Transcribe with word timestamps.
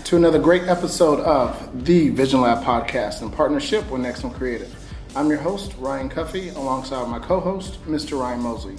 To 0.08 0.16
another 0.16 0.40
great 0.40 0.64
episode 0.70 1.20
of 1.20 1.86
the 1.86 2.08
Vision 2.08 2.40
Lab 2.40 2.64
podcast 2.64 3.22
in 3.22 3.30
partnership 3.30 3.92
with 3.92 4.00
Next 4.00 4.24
One 4.24 4.34
Creative. 4.34 4.74
I'm 5.18 5.28
your 5.28 5.40
host, 5.40 5.74
Ryan 5.80 6.08
Cuffee, 6.08 6.48
alongside 6.48 7.10
my 7.10 7.20
co 7.20 7.42
host, 7.42 7.84
Mr. 7.84 8.18
Ryan 8.18 8.40
Mosley. 8.40 8.78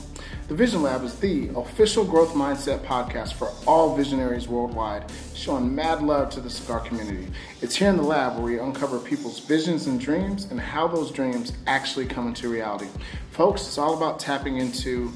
The 0.49 0.55
Vision 0.55 0.81
Lab 0.81 1.05
is 1.05 1.19
the 1.19 1.51
official 1.55 2.03
growth 2.03 2.33
mindset 2.33 2.79
podcast 2.79 3.35
for 3.35 3.53
all 3.67 3.95
visionaries 3.95 4.49
worldwide, 4.49 5.05
showing 5.35 5.75
mad 5.75 6.01
love 6.03 6.31
to 6.31 6.41
the 6.41 6.49
cigar 6.49 6.81
community. 6.81 7.31
It's 7.61 7.77
here 7.77 7.91
in 7.91 7.99
the 7.99 8.03
lab 8.03 8.37
where 8.37 8.45
we 8.45 8.59
uncover 8.59 8.99
people's 8.99 9.39
visions 9.39 9.87
and 9.87 10.01
dreams 10.01 10.47
and 10.51 10.59
how 10.59 10.89
those 10.89 11.11
dreams 11.11 11.53
actually 11.67 12.07
come 12.07 12.27
into 12.27 12.49
reality. 12.49 12.89
Folks, 13.33 13.67
it's 13.67 13.77
all 13.77 13.95
about 13.99 14.19
tapping 14.19 14.57
into 14.57 15.13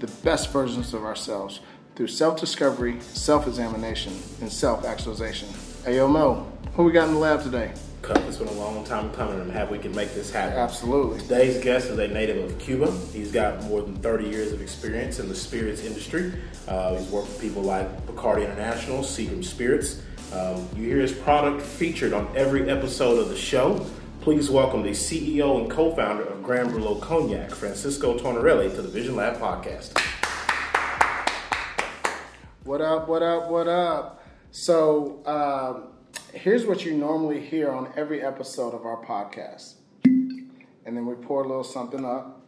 the 0.00 0.08
best 0.22 0.52
versions 0.52 0.92
of 0.92 1.04
ourselves 1.04 1.60
through 1.94 2.08
self 2.08 2.40
discovery, 2.40 3.00
self 3.00 3.46
examination, 3.46 4.12
and 4.40 4.50
self 4.50 4.84
actualization. 4.84 5.48
Hey, 5.84 5.96
yo, 5.96 6.08
Mo, 6.08 6.50
who 6.74 6.84
we 6.84 6.92
got 6.92 7.08
in 7.08 7.14
the 7.14 7.20
lab 7.20 7.42
today? 7.42 7.72
Cup. 8.02 8.18
It's 8.28 8.36
been 8.36 8.48
a 8.48 8.52
long 8.52 8.84
time 8.84 9.10
coming. 9.14 9.40
I'm 9.40 9.48
happy 9.48 9.72
we 9.72 9.78
can 9.78 9.94
make 9.94 10.12
this 10.12 10.30
happen. 10.30 10.58
Absolutely. 10.58 11.20
Today's 11.20 11.62
guest 11.62 11.88
is 11.88 11.98
a 11.98 12.08
native 12.08 12.44
of 12.44 12.58
Cuba. 12.58 12.90
He's 13.12 13.32
got 13.32 13.62
more 13.64 13.80
than 13.80 13.96
30 13.96 14.28
years 14.28 14.52
of 14.52 14.60
experience 14.60 15.20
in 15.20 15.28
the 15.30 15.34
spirits 15.34 15.82
industry. 15.82 16.34
Uh, 16.68 16.96
he's 16.96 17.08
worked 17.08 17.28
with 17.28 17.40
people 17.40 17.62
like 17.62 18.06
Bacardi 18.06 18.44
International, 18.44 18.98
Seagram 18.98 19.42
Spirits. 19.42 20.02
Um, 20.34 20.68
you 20.76 20.84
hear 20.84 20.98
his 20.98 21.12
product 21.12 21.62
featured 21.62 22.12
on 22.12 22.28
every 22.36 22.68
episode 22.68 23.18
of 23.18 23.30
the 23.30 23.36
show. 23.36 23.86
Please 24.20 24.50
welcome 24.50 24.82
the 24.82 24.90
CEO 24.90 25.62
and 25.62 25.70
co-founder 25.70 26.24
of 26.24 26.42
Grand 26.42 26.70
Brulot 26.70 27.00
Cognac, 27.00 27.52
Francisco 27.52 28.18
Tonarely, 28.18 28.74
to 28.74 28.82
the 28.82 28.88
Vision 28.88 29.16
Lab 29.16 29.38
podcast. 29.38 29.98
What 32.64 32.80
up, 32.80 33.08
what 33.08 33.22
up, 33.22 33.50
what 33.50 33.68
up? 33.68 34.24
So, 34.50 35.20
um, 35.26 35.88
here's 36.32 36.64
what 36.64 36.82
you 36.82 36.94
normally 36.94 37.38
hear 37.38 37.70
on 37.70 37.92
every 37.94 38.22
episode 38.22 38.72
of 38.72 38.86
our 38.86 39.04
podcast. 39.04 39.74
And 40.06 40.96
then 40.96 41.04
we 41.04 41.14
pour 41.14 41.44
a 41.44 41.46
little 41.46 41.62
something 41.62 42.06
up. 42.06 42.40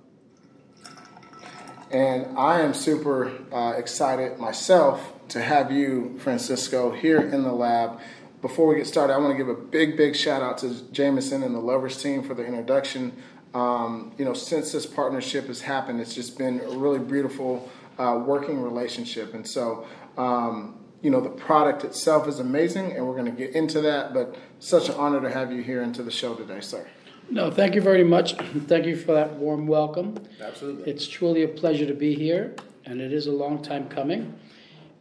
And 1.90 2.38
I 2.38 2.62
am 2.62 2.72
super 2.72 3.30
uh, 3.52 3.74
excited 3.76 4.38
myself 4.38 5.12
to 5.28 5.42
have 5.42 5.70
you, 5.70 6.16
Francisco, 6.18 6.92
here 6.92 7.20
in 7.20 7.42
the 7.42 7.52
lab. 7.52 8.00
Before 8.40 8.68
we 8.68 8.76
get 8.76 8.86
started, 8.86 9.12
I 9.12 9.18
want 9.18 9.32
to 9.32 9.36
give 9.36 9.50
a 9.50 9.60
big, 9.60 9.98
big 9.98 10.16
shout 10.16 10.40
out 10.40 10.56
to 10.58 10.82
Jameson 10.92 11.42
and 11.42 11.54
the 11.54 11.60
Lovers 11.60 12.02
team 12.02 12.22
for 12.22 12.32
the 12.32 12.42
introduction. 12.42 13.12
Um, 13.52 14.14
you 14.16 14.24
know, 14.24 14.32
since 14.32 14.72
this 14.72 14.86
partnership 14.86 15.48
has 15.48 15.60
happened, 15.60 16.00
it's 16.00 16.14
just 16.14 16.38
been 16.38 16.60
a 16.60 16.70
really 16.70 17.00
beautiful 17.00 17.68
uh, 17.98 18.22
working 18.24 18.62
relationship. 18.62 19.34
And 19.34 19.46
so, 19.46 19.86
um, 20.16 20.78
you 21.02 21.10
know, 21.10 21.20
the 21.20 21.30
product 21.30 21.84
itself 21.84 22.26
is 22.26 22.38
amazing, 22.38 22.92
and 22.92 23.06
we're 23.06 23.16
going 23.16 23.26
to 23.26 23.30
get 23.30 23.54
into 23.54 23.80
that. 23.82 24.14
But 24.14 24.36
such 24.58 24.88
an 24.88 24.94
honor 24.96 25.20
to 25.20 25.30
have 25.30 25.52
you 25.52 25.62
here 25.62 25.82
into 25.82 26.02
the 26.02 26.10
show 26.10 26.34
today, 26.34 26.60
sir. 26.60 26.86
No, 27.28 27.50
thank 27.50 27.74
you 27.74 27.80
very 27.80 28.04
much. 28.04 28.34
Thank 28.66 28.86
you 28.86 28.96
for 28.96 29.12
that 29.12 29.34
warm 29.34 29.66
welcome. 29.66 30.16
Absolutely. 30.40 30.90
It's 30.90 31.08
truly 31.08 31.42
a 31.42 31.48
pleasure 31.48 31.86
to 31.86 31.94
be 31.94 32.14
here, 32.14 32.54
and 32.84 33.00
it 33.00 33.12
is 33.12 33.26
a 33.26 33.32
long 33.32 33.62
time 33.62 33.88
coming. 33.88 34.38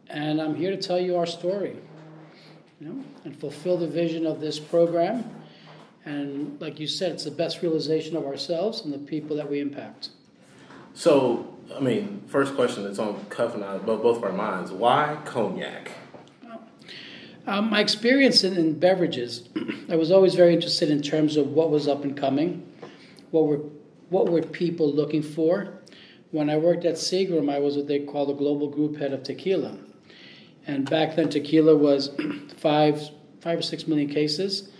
And 0.08 0.40
I'm 0.40 0.54
here 0.54 0.70
to 0.70 0.76
tell 0.76 0.98
you 0.98 1.16
our 1.16 1.26
story, 1.26 1.76
you 2.80 2.88
know, 2.88 3.04
and 3.24 3.38
fulfill 3.38 3.76
the 3.76 3.86
vision 3.86 4.26
of 4.26 4.40
this 4.40 4.58
program. 4.58 5.30
And 6.04 6.60
like 6.60 6.78
you 6.80 6.86
said, 6.86 7.12
it's 7.12 7.24
the 7.24 7.30
best 7.30 7.62
realization 7.62 8.16
of 8.16 8.26
ourselves 8.26 8.82
and 8.82 8.92
the 8.92 8.98
people 8.98 9.36
that 9.36 9.48
we 9.48 9.60
impact. 9.60 10.10
So, 10.94 11.55
I 11.74 11.80
mean, 11.80 12.22
first 12.28 12.54
question 12.54 12.84
that's 12.84 12.98
on 12.98 13.24
Cuff 13.26 13.54
and 13.54 13.64
I, 13.64 13.78
both 13.78 14.02
both 14.02 14.18
of 14.18 14.24
our 14.24 14.32
minds. 14.32 14.70
Why 14.70 15.18
cognac? 15.24 15.92
Um, 17.46 17.70
my 17.70 17.80
experience 17.80 18.42
in, 18.42 18.56
in 18.56 18.78
beverages, 18.78 19.48
I 19.88 19.94
was 19.94 20.10
always 20.10 20.34
very 20.34 20.52
interested 20.52 20.90
in 20.90 21.00
terms 21.00 21.36
of 21.36 21.48
what 21.48 21.70
was 21.70 21.86
up 21.86 22.02
and 22.02 22.16
coming, 22.16 22.66
what 23.30 23.46
were 23.46 23.60
what 24.08 24.28
were 24.28 24.42
people 24.42 24.92
looking 24.92 25.22
for. 25.22 25.80
When 26.32 26.50
I 26.50 26.56
worked 26.56 26.84
at 26.84 26.94
Seagram, 26.94 27.52
I 27.52 27.60
was 27.60 27.76
what 27.76 27.86
they 27.86 28.00
call 28.00 28.26
the 28.26 28.34
global 28.34 28.68
group 28.68 28.96
head 28.96 29.12
of 29.12 29.22
tequila, 29.22 29.78
and 30.66 30.88
back 30.90 31.14
then 31.14 31.28
tequila 31.28 31.76
was 31.76 32.10
five 32.56 33.10
five 33.40 33.60
or 33.60 33.62
six 33.62 33.86
million 33.86 34.08
cases, 34.08 34.70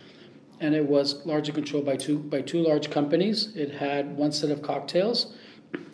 and 0.60 0.74
it 0.74 0.86
was 0.86 1.24
largely 1.24 1.52
controlled 1.52 1.86
by 1.86 1.96
two 1.96 2.18
by 2.18 2.40
two 2.40 2.62
large 2.62 2.90
companies. 2.90 3.54
It 3.54 3.74
had 3.74 4.16
one 4.16 4.32
set 4.32 4.50
of 4.50 4.62
cocktails, 4.62 5.36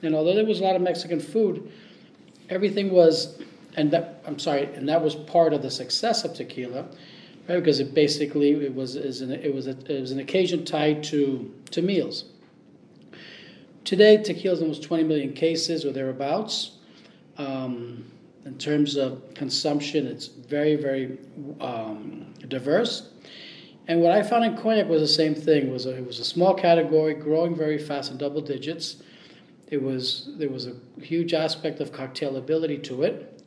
and 0.03 0.15
although 0.15 0.35
there 0.35 0.45
was 0.45 0.61
a 0.61 0.65
lot 0.65 0.77
of 0.77 0.83
Mexican 0.83 1.21
food, 1.21 1.71
everything 2.49 2.91
was 2.91 3.39
and 3.77 3.91
that 3.91 4.23
I'm 4.27 4.39
sorry, 4.39 4.65
and 4.75 4.89
that 4.89 5.03
was 5.03 5.15
part 5.15 5.53
of 5.53 5.63
the 5.63 5.71
success 5.71 6.25
of 6.25 6.35
tequila, 6.35 6.83
right? 7.49 7.57
Because 7.57 7.81
it 7.81 7.95
basically 7.95 8.53
it 8.53 8.75
was 8.75 8.97
is 8.97 9.21
an, 9.21 9.33
it 9.33 9.55
was 9.55 9.67
a, 9.67 9.77
it 9.89 10.01
was 10.01 10.11
an 10.13 10.21
occasion 10.21 10.65
tied 10.65 11.03
to 11.05 11.53
to 11.71 11.83
meals. 11.83 12.25
Today, 13.85 14.17
tequila 14.17 14.55
is 14.55 14.63
almost 14.63 14.83
20 14.83 15.05
million 15.05 15.33
cases 15.33 15.85
or 15.85 15.93
thereabouts. 15.93 16.79
Um, 17.39 18.05
in 18.45 18.59
terms 18.59 18.97
of 18.97 19.35
consumption, 19.35 20.07
it's 20.07 20.27
very 20.27 20.77
very 20.77 21.19
um, 21.61 22.35
diverse. 22.49 23.09
And 23.89 24.01
what 24.01 24.13
I 24.13 24.23
found 24.23 24.45
in 24.45 24.57
cognac 24.57 24.89
was 24.89 25.01
the 25.01 25.09
same 25.09 25.35
thing. 25.35 25.67
It 25.67 25.73
was 25.73 25.87
a, 25.87 25.97
it 25.97 26.07
was 26.07 26.21
a 26.21 26.25
small 26.25 26.55
category, 26.55 27.15
growing 27.15 27.57
very 27.57 27.79
fast 27.79 28.13
in 28.13 28.19
double 28.19 28.41
digits. 28.41 29.03
It 29.73 29.83
was 29.83 30.29
there 30.37 30.51
was 30.51 30.67
a 30.67 30.75
huge 31.01 31.33
aspect 31.33 31.81
of 31.81 31.93
cocktailability 31.93 32.83
to 32.85 33.05
it. 33.05 33.43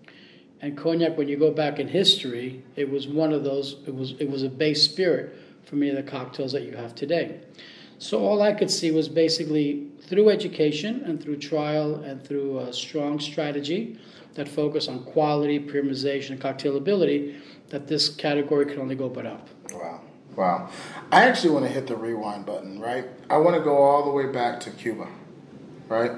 And 0.60 0.76
cognac, 0.76 1.20
when 1.20 1.28
you 1.28 1.38
go 1.38 1.52
back 1.52 1.78
in 1.78 1.88
history, 1.88 2.64
it 2.76 2.90
was 2.90 3.08
one 3.08 3.32
of 3.32 3.44
those. 3.44 3.76
It 3.86 3.94
was 3.94 4.16
it 4.18 4.28
was 4.28 4.42
a 4.42 4.50
base 4.50 4.82
spirit 4.82 5.38
for 5.66 5.76
many 5.76 5.92
of 5.92 5.98
the 5.98 6.12
cocktails 6.12 6.52
that 6.54 6.64
you 6.64 6.76
have 6.76 6.96
today. 6.96 7.42
So 8.00 8.26
all 8.26 8.42
I 8.42 8.54
could 8.54 8.72
see 8.72 8.90
was 8.90 9.08
basically 9.08 9.88
through 10.02 10.30
education 10.30 11.04
and 11.06 11.22
through 11.22 11.38
trial 11.38 11.96
and 11.96 12.26
through 12.26 12.58
a 12.58 12.74
strong 12.74 13.20
strategy 13.20 14.00
that 14.34 14.48
focused 14.48 14.90
on 14.90 15.04
quality, 15.04 15.60
premiumization, 15.60 16.32
and 16.32 16.42
cocktailability, 16.42 17.40
that 17.70 17.88
this 17.88 18.10
category 18.10 18.66
could 18.66 18.80
only 18.80 18.96
go 18.96 19.10
but 19.10 19.28
up. 19.28 19.48
Wow. 19.72 20.02
Wow. 20.36 20.70
I 21.12 21.26
actually 21.26 21.52
want 21.52 21.66
to 21.66 21.72
hit 21.72 21.86
the 21.86 21.96
rewind 21.96 22.48
button, 22.48 22.80
right? 22.80 23.06
I 23.30 23.38
want 23.38 23.56
to 23.56 23.62
go 23.62 23.78
all 23.78 24.04
the 24.04 24.12
way 24.12 24.26
back 24.26 24.60
to 24.62 24.72
Cuba, 24.72 25.08
right? 25.88 26.12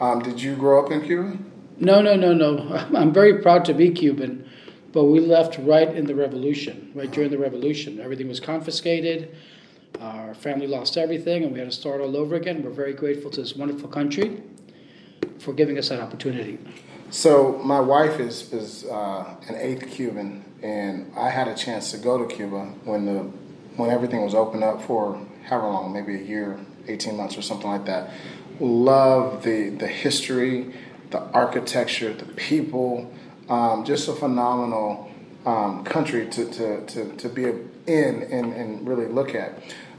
Um, 0.00 0.20
did 0.22 0.40
you 0.40 0.56
grow 0.56 0.84
up 0.84 0.90
in 0.90 1.02
Cuba? 1.02 1.38
No, 1.78 2.00
no, 2.00 2.16
no, 2.16 2.32
no. 2.32 2.86
I'm 2.94 3.12
very 3.12 3.40
proud 3.42 3.64
to 3.66 3.74
be 3.74 3.90
Cuban, 3.90 4.48
but 4.92 5.04
we 5.04 5.20
left 5.20 5.58
right 5.58 5.88
in 5.88 6.06
the 6.06 6.14
revolution, 6.14 6.90
right 6.94 7.10
during 7.10 7.30
the 7.30 7.38
revolution. 7.38 8.00
Everything 8.00 8.28
was 8.28 8.40
confiscated. 8.40 9.34
Our 10.00 10.34
family 10.34 10.66
lost 10.66 10.96
everything, 10.96 11.44
and 11.44 11.52
we 11.52 11.58
had 11.58 11.70
to 11.70 11.76
start 11.76 12.00
all 12.00 12.16
over 12.16 12.34
again. 12.34 12.62
We're 12.62 12.70
very 12.70 12.92
grateful 12.92 13.30
to 13.30 13.40
this 13.40 13.56
wonderful 13.56 13.88
country 13.88 14.42
for 15.38 15.54
giving 15.54 15.78
us 15.78 15.88
that 15.88 16.00
opportunity. 16.00 16.58
So 17.10 17.60
my 17.64 17.80
wife 17.80 18.20
is 18.20 18.52
is 18.52 18.84
uh, 18.84 19.36
an 19.48 19.54
eighth 19.54 19.90
Cuban, 19.90 20.44
and 20.62 21.12
I 21.16 21.30
had 21.30 21.48
a 21.48 21.54
chance 21.54 21.92
to 21.92 21.98
go 21.98 22.18
to 22.18 22.26
Cuba 22.26 22.64
when 22.84 23.06
the 23.06 23.30
when 23.76 23.90
everything 23.90 24.22
was 24.22 24.34
open 24.34 24.62
up 24.62 24.82
for 24.82 25.20
however 25.44 25.68
long, 25.68 25.92
maybe 25.92 26.14
a 26.14 26.22
year, 26.22 26.58
18 26.88 27.16
months 27.16 27.36
or 27.38 27.42
something 27.42 27.70
like 27.70 27.84
that. 27.84 28.10
Love 28.60 29.42
the, 29.42 29.70
the 29.70 29.86
history, 29.86 30.72
the 31.10 31.20
architecture, 31.20 32.12
the 32.12 32.24
people, 32.24 33.12
um, 33.48 33.84
just 33.84 34.08
a 34.08 34.12
phenomenal 34.12 35.10
um, 35.44 35.84
country 35.84 36.26
to, 36.26 36.50
to, 36.50 36.86
to, 36.86 37.16
to 37.16 37.28
be 37.28 37.44
in 37.44 38.22
and, 38.24 38.52
and 38.52 38.86
really 38.86 39.06
look 39.06 39.34
at. 39.34 39.52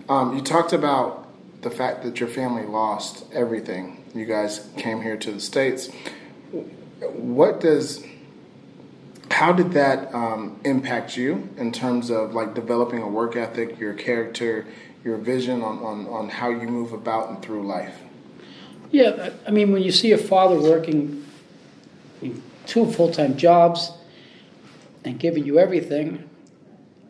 Um, 0.10 0.36
you 0.36 0.42
talked 0.42 0.74
about 0.74 1.28
the 1.62 1.70
fact 1.70 2.04
that 2.04 2.20
your 2.20 2.30
family 2.30 2.66
lost 2.66 3.26
everything. 3.34 4.04
You 4.14 4.26
guys 4.26 4.68
came 4.78 5.02
here 5.02 5.18
to 5.18 5.32
the 5.32 5.40
States. 5.40 5.90
What 7.02 7.60
does 7.60 8.04
how 9.30 9.54
did 9.54 9.74
that 9.74 10.14
um, 10.16 10.60
impact 10.64 11.16
you 11.16 11.50
in 11.58 11.72
terms 11.72 12.10
of 12.10 12.34
like 12.34 12.56
developing 12.56 13.04
a 13.04 13.08
work 13.08 13.36
ethic, 13.36 13.80
your 13.80 13.94
character, 13.94 14.66
your 15.04 15.18
vision 15.18 15.62
on, 15.62 15.78
on, 15.80 16.08
on 16.08 16.30
how 16.30 16.50
you 16.50 16.68
move 16.68 16.92
about 16.92 17.30
and 17.30 17.42
through 17.42 17.68
life? 17.68 18.00
Yeah, 18.92 19.32
I 19.46 19.52
mean, 19.52 19.72
when 19.72 19.84
you 19.84 19.92
see 19.92 20.12
a 20.12 20.18
father 20.18 20.60
working 20.60 21.26
two 22.66 22.92
full 22.92 23.12
time 23.12 23.38
jobs 23.38 23.92
and 25.04 25.20
giving 25.20 25.46
you 25.46 25.60
everything, 25.60 26.30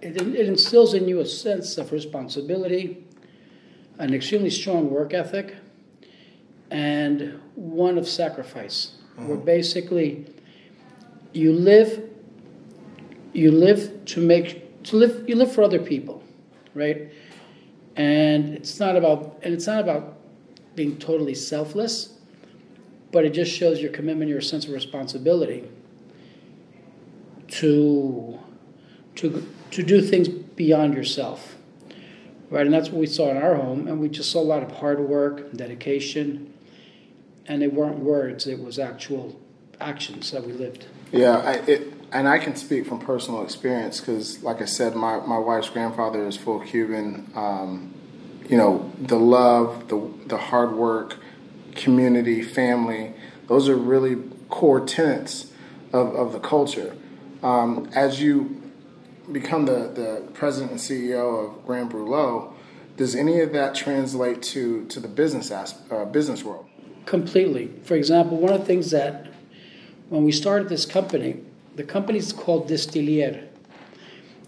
it, 0.01 0.17
it 0.17 0.47
instills 0.47 0.93
in 0.93 1.07
you 1.07 1.19
a 1.19 1.25
sense 1.25 1.77
of 1.77 1.91
responsibility, 1.91 3.05
an 3.99 4.13
extremely 4.13 4.49
strong 4.49 4.89
work 4.89 5.13
ethic, 5.13 5.55
and 6.71 7.39
one 7.55 7.97
of 7.97 8.07
sacrifice. 8.07 8.93
Mm-hmm. 9.13 9.27
Where 9.27 9.37
basically 9.37 10.25
you 11.33 11.53
live 11.53 12.09
you 13.33 13.51
live 13.51 14.05
to 14.05 14.19
make 14.19 14.83
to 14.83 14.95
live 14.95 15.27
you 15.27 15.35
live 15.35 15.51
for 15.51 15.63
other 15.63 15.79
people 15.79 16.23
right 16.73 17.11
and 17.95 18.53
it's 18.55 18.79
not 18.79 18.95
about 18.95 19.39
and 19.43 19.53
it's 19.53 19.67
not 19.67 19.81
about 19.81 20.16
being 20.77 20.97
totally 20.97 21.35
selfless 21.35 22.13
but 23.11 23.25
it 23.25 23.31
just 23.31 23.51
shows 23.51 23.81
your 23.81 23.91
commitment 23.91 24.29
your 24.29 24.39
sense 24.39 24.65
of 24.65 24.71
responsibility 24.71 25.67
to 27.47 28.39
to 29.15 29.45
to 29.71 29.83
do 29.83 30.01
things 30.01 30.29
beyond 30.29 30.93
yourself 30.93 31.55
right 32.51 32.65
and 32.65 32.73
that's 32.73 32.89
what 32.89 32.99
we 32.99 33.07
saw 33.07 33.31
in 33.31 33.37
our 33.37 33.55
home 33.55 33.87
and 33.87 33.99
we 33.99 34.07
just 34.07 34.31
saw 34.31 34.39
a 34.39 34.49
lot 34.53 34.61
of 34.61 34.71
hard 34.71 34.99
work 34.99 35.51
dedication 35.53 36.53
and 37.47 37.63
it 37.63 37.73
weren't 37.73 37.99
words 37.99 38.45
it 38.45 38.61
was 38.63 38.77
actual 38.77 39.37
actions 39.81 40.29
that 40.31 40.45
we 40.45 40.53
lived 40.53 40.85
yeah 41.11 41.37
I, 41.39 41.53
it 41.67 41.93
and 42.11 42.27
I 42.27 42.37
can 42.37 42.55
speak 42.55 42.87
from 42.87 42.99
personal 42.99 43.43
experience 43.43 43.99
because, 43.99 44.41
like 44.41 44.61
I 44.61 44.65
said, 44.65 44.95
my, 44.95 45.19
my 45.25 45.37
wife's 45.37 45.69
grandfather 45.69 46.25
is 46.25 46.37
full 46.37 46.61
Cuban. 46.61 47.29
Um, 47.35 47.93
you 48.47 48.57
know, 48.57 48.91
the 48.99 49.19
love, 49.19 49.89
the, 49.89 50.11
the 50.27 50.37
hard 50.37 50.73
work, 50.73 51.17
community, 51.75 52.41
family, 52.41 53.13
those 53.47 53.67
are 53.69 53.75
really 53.75 54.17
core 54.49 54.85
tenets 54.85 55.51
of, 55.93 56.15
of 56.15 56.33
the 56.33 56.39
culture. 56.39 56.95
Um, 57.43 57.89
as 57.93 58.21
you 58.21 58.61
become 59.31 59.65
the, 59.65 59.91
the 59.93 60.27
president 60.33 60.71
and 60.71 60.79
CEO 60.79 61.45
of 61.45 61.65
Grand 61.65 61.91
Brulot, 61.91 62.53
does 62.95 63.15
any 63.15 63.41
of 63.41 63.53
that 63.53 63.75
translate 63.75 64.41
to, 64.41 64.85
to 64.85 64.99
the 64.99 65.07
business 65.07 65.51
asp- 65.51 65.91
uh, 65.91 66.05
business 66.05 66.43
world? 66.43 66.65
Completely. 67.05 67.71
For 67.83 67.95
example, 67.95 68.37
one 68.37 68.53
of 68.53 68.61
the 68.61 68.65
things 68.65 68.91
that 68.91 69.27
when 70.09 70.23
we 70.23 70.31
started 70.31 70.69
this 70.69 70.85
company, 70.85 71.41
the 71.75 71.83
company 71.83 72.17
is 72.17 72.33
called 72.33 72.67
Distiller. 72.67 73.43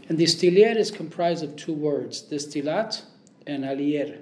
And 0.08 0.18
Distiller 0.18 0.78
is 0.78 0.90
comprised 0.90 1.44
of 1.44 1.56
two 1.56 1.74
words, 1.74 2.24
distillat 2.24 3.04
and 3.48 3.64
alier. 3.64 4.22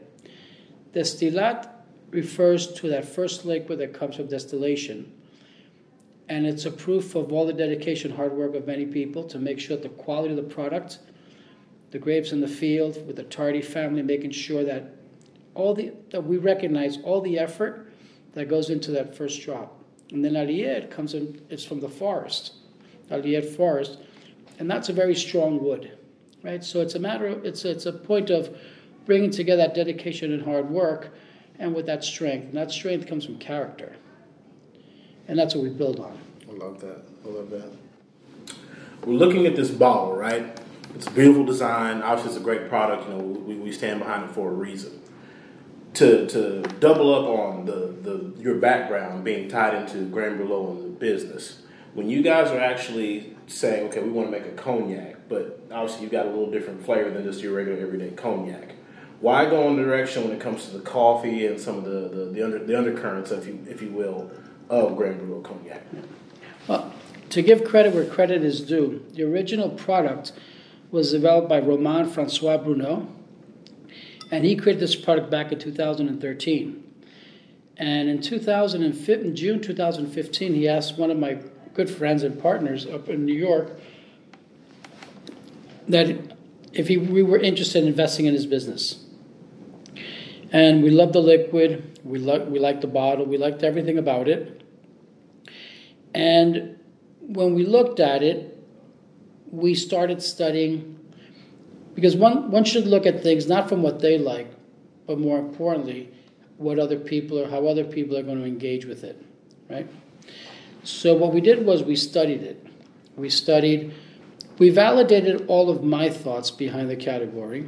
Distillat 0.94 1.70
refers 2.12 2.74
to 2.74 2.90
that 2.90 3.06
first 3.06 3.46
liquid 3.46 3.80
that 3.80 3.94
comes 3.94 4.16
from 4.16 4.28
distillation. 4.28 5.12
And 6.30 6.46
it's 6.46 6.66
a 6.66 6.72
proof 6.72 7.16
of 7.16 7.32
all 7.32 7.46
the 7.46 7.54
dedication, 7.54 8.12
hard 8.12 8.34
work 8.34 8.56
of 8.56 8.68
many 8.68 8.86
people 8.86 9.24
to 9.26 9.40
make 9.40 9.60
sure 9.60 9.78
that 9.78 9.84
the 9.84 10.04
quality 10.04 10.32
of 10.32 10.36
the 10.36 10.54
product, 10.54 11.00
the 11.92 12.00
grapes 12.00 12.32
in 12.32 12.42
the 12.42 12.48
field, 12.48 13.06
with 13.08 13.16
the 13.16 13.24
Tardy 13.24 13.62
family, 13.62 14.02
making 14.02 14.32
sure 14.32 14.64
that 14.64 14.96
all 15.56 15.74
the 15.74 15.94
that 16.12 16.24
we 16.24 16.38
recognize 16.38 17.00
all 17.04 17.22
the 17.22 17.40
effort 17.40 17.92
that 18.34 18.48
goes 18.48 18.70
into 18.70 18.92
that 18.92 19.16
first 19.16 19.42
drop. 19.42 19.82
And 20.12 20.24
then 20.24 20.34
alier 20.34 20.90
comes 20.90 21.14
in, 21.14 21.42
it's 21.50 21.64
from 21.64 21.80
the 21.80 21.90
forest. 21.90 22.54
Allier 23.10 23.42
forest, 23.42 24.00
and 24.60 24.70
that's 24.70 24.90
a 24.90 24.94
very 24.94 25.16
strong 25.16 25.64
wood, 25.64 25.98
right? 26.44 26.64
So 26.64 26.82
it's 26.82 26.96
a 26.96 27.00
matter 27.00 27.28
of 27.28 27.46
it's 27.46 27.64
it's 27.64 27.86
a 27.86 27.94
point 27.94 28.30
of 28.30 28.58
bringing 29.08 29.32
together 29.32 29.64
that 29.64 29.74
dedication 29.74 30.32
and 30.32 30.44
hard 30.44 30.70
work, 30.70 31.16
and 31.58 31.74
with 31.74 31.88
that 31.88 32.04
strength, 32.04 32.50
and 32.50 32.54
that 32.54 32.70
strength 32.70 33.08
comes 33.08 33.26
from 33.26 33.40
character, 33.40 33.96
and 35.28 35.40
that's 35.40 35.56
what 35.56 35.64
we 35.64 35.70
build 35.72 36.00
on. 36.00 36.16
I 36.48 36.54
love 36.54 36.80
that. 36.82 37.02
I 37.26 37.30
love 37.30 37.50
that. 37.50 37.72
We're 39.04 39.14
looking 39.14 39.48
at 39.48 39.56
this 39.56 39.72
bottle, 39.72 40.16
right? 40.16 40.60
It's 40.94 41.08
a 41.08 41.12
beautiful 41.12 41.46
design. 41.46 42.02
Obviously, 42.02 42.32
it's 42.34 42.42
a 42.42 42.44
great 42.44 42.70
product. 42.70 43.08
You 43.08 43.16
know, 43.16 43.24
we, 43.24 43.56
we 43.56 43.72
stand 43.72 44.00
behind 44.00 44.30
it 44.30 44.32
for 44.32 44.50
a 44.50 44.54
reason. 44.54 45.02
To, 45.96 46.28
to 46.28 46.62
double 46.80 47.14
up 47.16 47.26
on 47.26 47.66
the, 47.66 47.96
the 48.04 48.34
your 48.40 48.56
background 48.56 49.24
being 49.24 49.50
tied 49.50 49.74
into 49.74 50.06
Grand 50.10 50.40
Brulot 50.40 50.72
and 50.72 50.84
the 50.84 51.00
business, 51.00 51.62
when 51.94 52.10
you 52.10 52.22
guys 52.22 52.52
are 52.52 52.60
actually 52.60 53.36
saying, 53.48 53.88
okay, 53.88 54.04
we 54.04 54.10
want 54.10 54.28
to 54.28 54.32
make 54.32 54.48
a 54.48 54.52
cognac, 54.52 55.16
but 55.30 55.60
obviously 55.72 56.04
you've 56.04 56.12
got 56.12 56.26
a 56.26 56.30
little 56.30 56.52
different 56.52 56.86
flavor 56.86 57.10
than 57.10 57.24
just 57.24 57.42
your 57.42 57.54
regular 57.54 57.80
everyday 57.80 58.12
cognac. 58.12 58.74
Why 59.20 59.50
go 59.50 59.68
in 59.68 59.78
the 59.78 59.84
direction 59.84 60.24
when 60.24 60.32
it 60.32 60.40
comes 60.40 60.66
to 60.66 60.78
the 60.78 60.84
coffee 60.84 61.48
and 61.48 61.60
some 61.60 61.78
of 61.78 61.86
the, 61.86 62.08
the, 62.08 62.26
the, 62.26 62.44
under, 62.44 62.64
the 62.64 62.78
undercurrents, 62.78 63.32
if 63.32 63.48
you, 63.48 63.66
if 63.68 63.82
you 63.82 63.90
will, 63.90 64.32
of 64.70 64.96
Grand 64.96 65.20
Brulot 65.20 65.44
cognac? 65.44 65.82
Well, 66.68 66.94
to 67.30 67.42
give 67.42 67.64
credit 67.64 67.94
where 67.94 68.06
credit 68.06 68.44
is 68.44 68.62
due, 68.62 69.06
the 69.14 69.24
original 69.24 69.70
product 69.70 70.34
was 70.92 71.12
developed 71.12 71.50
by 71.50 71.60
Romain 71.60 72.08
Francois 72.08 72.58
Bruno, 72.58 73.08
and 74.32 74.46
he 74.46 74.56
created 74.56 74.82
this 74.82 74.96
product 74.96 75.30
back 75.30 75.52
in 75.52 75.60
2013. 75.60 76.84
And 77.78 78.10
in 78.10 78.22
2015, 78.22 79.36
June 79.36 79.62
2015, 79.62 80.54
he 80.54 80.68
asked 80.68 80.98
one 80.98 81.12
of 81.12 81.18
my 81.18 81.40
good 81.74 81.90
friends 81.90 82.24
and 82.24 82.40
partners 82.42 82.86
up 82.86 83.08
in 83.10 83.26
New 83.26 83.36
York 83.36 83.80
that 85.88 86.36
if 86.74 86.88
he, 86.88 86.98
we 86.98 87.24
were 87.24 87.38
interested 87.38 87.82
in 87.82 87.88
investing 87.88 88.26
in 88.26 88.34
his 88.34 88.46
business. 88.46 89.06
And 90.52 90.82
we 90.82 90.90
loved 90.90 91.14
the 91.14 91.20
liquid, 91.20 92.00
we, 92.04 92.20
lo- 92.20 92.46
we 92.46 92.60
liked 92.60 92.82
the 92.82 92.88
bottle, 92.88 93.26
we 93.26 93.38
liked 93.38 93.64
everything 93.64 93.98
about 93.98 94.28
it. 94.28 94.62
And 96.14 96.80
when 97.20 97.54
we 97.54 97.66
looked 97.66 98.00
at 98.00 98.24
it, 98.24 98.58
we 99.52 99.76
started 99.76 100.22
studying 100.22 100.98
because 101.98 102.16
one, 102.16 102.52
one 102.52 102.64
should 102.64 102.86
look 102.86 103.08
at 103.08 103.24
things 103.24 103.48
not 103.48 103.68
from 103.68 103.82
what 103.82 104.02
they 104.02 104.20
like, 104.20 104.52
but 105.08 105.18
more 105.18 105.40
importantly, 105.40 106.12
what 106.58 106.78
other 106.78 107.00
people 107.00 107.40
or 107.40 107.50
how 107.50 107.66
other 107.66 107.84
people 107.84 108.16
are 108.16 108.22
going 108.22 108.38
to 108.38 108.46
engage 108.46 108.86
with 108.86 109.04
it, 109.04 109.20
right? 109.68 109.90
So 110.84 111.16
what 111.16 111.34
we 111.34 111.42
did 111.42 111.66
was 111.66 111.84
we 111.84 111.96
studied 111.96 112.44
it. 112.44 112.66
We 113.16 113.30
studied, 113.30 113.94
we 114.60 114.70
validated 114.70 115.46
all 115.48 115.72
of 115.72 115.84
my 115.84 116.10
thoughts 116.10 116.52
behind 116.52 116.90
the 116.92 116.96
category, 116.96 117.68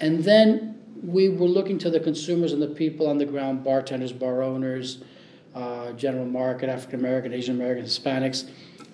and 0.00 0.24
then 0.24 0.77
we 1.02 1.28
were 1.28 1.46
looking 1.46 1.78
to 1.78 1.90
the 1.90 2.00
consumers 2.00 2.52
and 2.52 2.60
the 2.60 2.68
people 2.68 3.06
on 3.06 3.18
the 3.18 3.24
ground, 3.24 3.64
bartenders, 3.64 4.12
bar 4.12 4.42
owners, 4.42 5.02
uh, 5.54 5.92
general 5.92 6.26
market, 6.26 6.68
African 6.68 7.00
American, 7.00 7.32
Asian 7.32 7.54
American, 7.56 7.84
Hispanics, 7.84 8.48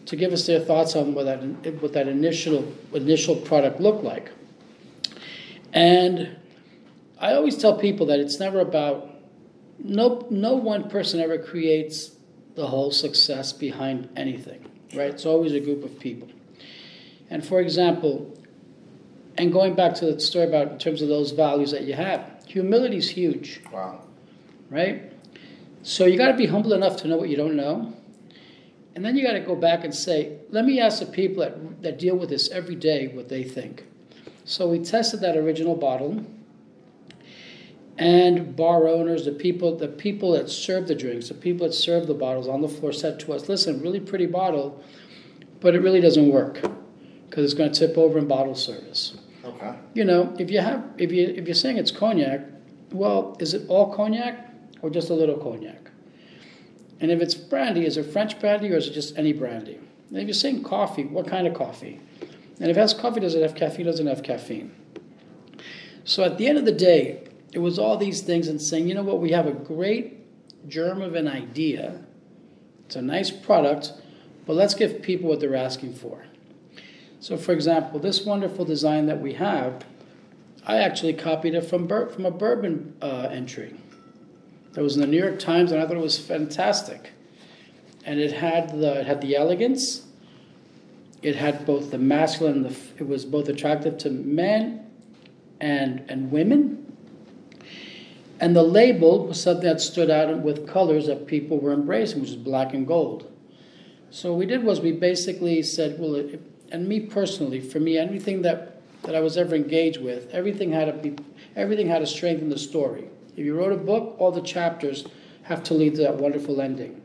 to 0.07 0.17
give 0.17 0.33
us 0.33 0.47
their 0.47 0.61
thoughts 0.61 0.97
on 0.97 1.15
what 1.15 1.25
that 1.25 1.41
what 1.81 1.93
that 1.93 2.09
initial 2.09 2.73
initial 2.93 3.37
product 3.37 3.81
looked 3.81 4.05
like. 4.05 4.31
And 5.73 6.37
I 7.19 7.33
always 7.33 7.57
tell 7.57 7.77
people 7.79 8.07
that 8.07 8.21
it's 8.21 8.39
never 8.39 8.61
about 8.61 9.11
no 9.79 10.27
no 10.31 10.55
one 10.55 10.89
person 10.89 11.21
ever 11.21 11.39
creates 11.39 12.13
the 12.55 12.67
whole 12.67 12.91
success 12.91 13.53
behind 13.53 14.09
anything, 14.17 14.65
right? 14.95 15.11
It's 15.11 15.27
always 15.27 15.53
a 15.53 15.61
group 15.61 15.85
of 15.85 15.99
people. 15.99 16.29
And 17.31 17.45
for 17.45 17.61
example, 17.61 18.39
and 19.37 19.53
going 19.53 19.75
back 19.75 19.95
to 19.97 20.07
the 20.07 20.21
story 20.21 20.47
about 20.47 20.73
in 20.73 20.79
terms 20.79 21.03
of 21.03 21.09
those 21.09 21.33
values 21.33 21.71
that 21.73 21.83
you 21.83 21.95
have, 21.95 22.31
humility 22.47 22.97
is 22.97 23.11
huge. 23.11 23.61
Wow. 23.73 24.03
Right? 24.71 25.13
So 25.83 26.07
you 26.07 26.17
got 26.17 26.29
to 26.29 26.37
be 26.37 26.47
humble 26.47 26.73
enough 26.73 26.97
to 26.99 27.09
know 27.09 27.17
what 27.17 27.29
you 27.29 27.37
don't 27.37 27.57
know. 27.57 27.93
And 28.95 29.05
then 29.05 29.17
you 29.17 29.27
got 29.27 29.33
to 29.33 29.41
go 29.41 29.57
back 29.57 29.85
and 29.85 29.95
say, 29.95 30.39
let 30.51 30.65
me 30.65 30.81
ask 30.81 31.01
the 31.01 31.07
people 31.07 31.43
that, 31.43 31.83
that 31.83 31.99
deal 31.99 32.17
with 32.17 32.29
this 32.29 32.49
every 32.51 32.77
day 32.77 33.09
what 33.09 33.29
they 33.29 33.43
think. 33.43 33.85
So 34.45 34.69
we 34.69 34.79
tested 34.79 35.21
that 35.21 35.37
original 35.37 35.75
bottle 35.75 36.25
and 37.99 38.57
bar 38.57 38.89
owners, 38.89 39.25
the 39.25 39.33
people, 39.33 39.77
the 39.77 39.89
people 39.89 40.33
that 40.33 40.51
serve 40.51 40.89
the 40.89 40.95
drinks, 40.95 41.29
the 41.29 41.35
people 41.35 41.67
that 41.67 41.73
serve 41.73 42.07
the 42.07 42.15
bottles 42.15 42.49
on 42.49 42.61
the 42.61 42.69
floor 42.69 42.93
said 42.93 43.21
to 43.21 43.33
us, 43.33 43.49
"Listen, 43.49 43.81
really 43.81 44.01
pretty 44.01 44.27
bottle, 44.27 44.83
but 45.61 45.75
it 45.75 45.81
really 45.81 46.01
doesn't 46.01 46.29
work 46.29 46.61
because 47.29 47.45
it's 47.45 47.55
going 47.55 47.73
to 47.73 47.87
tip 47.87 47.97
over 47.97 48.19
in 48.19 48.27
bottle 48.27 48.55
service." 48.55 49.17
Okay. 49.45 49.75
You 49.95 50.05
know, 50.05 50.35
if 50.39 50.51
you 50.51 50.61
have 50.61 50.85
if 50.99 51.13
you 51.13 51.27
if 51.27 51.47
you're 51.47 51.55
saying 51.55 51.77
it's 51.77 51.91
cognac, 51.91 52.41
well, 52.93 53.37
is 53.41 53.55
it 53.55 53.69
all 53.69 53.95
cognac 53.95 54.51
or 54.83 54.91
just 54.91 55.11
a 55.11 55.15
little 55.15 55.37
cognac? 55.37 55.91
And 57.01 57.11
if 57.11 57.21
it's 57.21 57.35
brandy, 57.35 57.85
is 57.85 57.97
it 57.97 58.05
French 58.05 58.41
brandy 58.41 58.73
or 58.73 58.77
is 58.77 58.87
it 58.87 58.93
just 58.93 59.19
any 59.19 59.33
brandy? 59.33 59.79
And 60.11 60.19
if 60.19 60.27
you're 60.27 60.35
saying 60.35 60.63
coffee, 60.63 61.05
what 61.05 61.27
kind 61.27 61.47
of 61.47 61.55
coffee? 61.55 62.01
And 62.61 62.71
if 62.71 62.77
it 62.77 62.81
has 62.81 62.95
coffee, 62.95 63.21
does 63.21 63.35
it 63.35 63.43
have 63.43 63.55
caffeine? 63.55 63.87
Doesn't 63.87 64.07
have 64.07 64.23
caffeine? 64.23 64.73
So 66.05 66.23
at 66.23 66.39
the 66.39 66.47
end 66.47 66.59
of 66.59 66.65
the 66.65 66.73
day, 66.73 67.25
it 67.53 67.59
was 67.59 67.79
all 67.79 67.97
these 67.97 68.21
things 68.23 68.49
and 68.49 68.61
saying, 68.61 68.89
you 68.89 68.95
know 68.95 69.03
what, 69.03 69.21
we 69.21 69.33
have 69.33 69.47
a 69.47 69.53
great 69.53 70.21
germ 70.69 71.03
of 71.03 71.15
an 71.15 71.29
idea. 71.29 72.05
It's 72.87 72.97
a 72.97 73.03
nice 73.03 73.31
product, 73.31 73.93
but 74.47 74.55
let's 74.55 74.75
give 74.75 75.03
people 75.03 75.29
what 75.29 75.41
they're 75.41 75.55
asking 75.55 75.95
for. 75.95 76.25
So, 77.25 77.39
for 77.39 77.53
example, 77.53 77.99
this 77.99 78.27
wonderful 78.27 78.67
design 78.67 79.07
that 79.07 79.19
we 79.19 79.33
have, 79.33 79.87
I 80.67 80.77
actually 80.77 81.15
copied 81.15 81.55
it 81.55 81.63
from, 81.63 81.89
from 81.89 82.27
a 82.27 82.31
bourbon 82.31 82.95
uh, 83.01 83.29
entry 83.33 83.75
that 84.75 84.83
was 84.83 84.97
in 84.97 85.01
the 85.01 85.07
New 85.07 85.17
York 85.17 85.39
Times, 85.39 85.73
and 85.73 85.81
I 85.81 85.87
thought 85.87 85.97
it 85.97 86.03
was 86.03 86.19
fantastic. 86.19 87.13
And 88.05 88.21
it 88.21 88.33
had 88.33 88.79
the 88.79 89.01
it 89.01 89.07
had 89.07 89.23
the 89.23 89.37
elegance. 89.37 90.03
It 91.23 91.37
had 91.37 91.65
both 91.65 91.91
the 91.91 91.97
masculine 91.97 92.63
the. 92.63 92.77
It 92.99 93.09
was 93.09 93.25
both 93.25 93.49
attractive 93.49 93.97
to 94.01 94.11
men 94.11 94.85
and 95.63 96.05
and 96.11 96.31
women. 96.31 96.95
And 98.39 98.55
the 98.55 98.63
label 98.63 99.29
was 99.29 99.41
something 99.41 99.65
that 99.65 99.81
stood 99.81 100.11
out 100.11 100.43
with 100.43 100.69
colors 100.69 101.07
that 101.07 101.27
people 101.27 101.59
were 101.59 101.73
embracing, 101.73 102.21
which 102.21 102.29
is 102.29 102.37
black 102.37 102.75
and 102.75 102.87
gold. 102.87 103.33
So 104.11 104.33
what 104.33 104.41
we 104.41 104.45
did 104.45 104.63
was 104.63 104.83
we 104.83 104.93
basically 104.93 105.63
said, 105.63 105.99
well, 105.99 106.17
it, 106.17 106.54
and 106.75 106.89
me 106.89 106.99
personally, 106.99 107.61
for 107.61 107.79
me, 107.79 107.97
anything 107.97 108.43
that, 108.43 108.81
that 109.03 109.15
I 109.15 109.21
was 109.21 109.37
ever 109.37 109.55
engaged 109.55 110.03
with, 110.03 110.29
everything 110.31 110.73
had 110.73 110.87
to 110.87 110.93
be, 110.93 111.17
everything 111.55 111.87
had 111.87 112.01
to 112.01 112.07
strengthen 112.07 112.49
the 112.49 112.59
story. 112.59 113.09
If 113.37 113.45
you 113.45 113.55
wrote 113.55 113.73
a 113.73 113.77
book, 113.77 114.17
all 114.19 114.33
the 114.33 114.41
chapters 114.41 115.07
have 115.45 115.63
to 115.65 115.75
lead 115.75 115.95
to 115.95 116.03
that 116.03 116.17
wonderful 116.17 116.61
ending. 116.61 117.01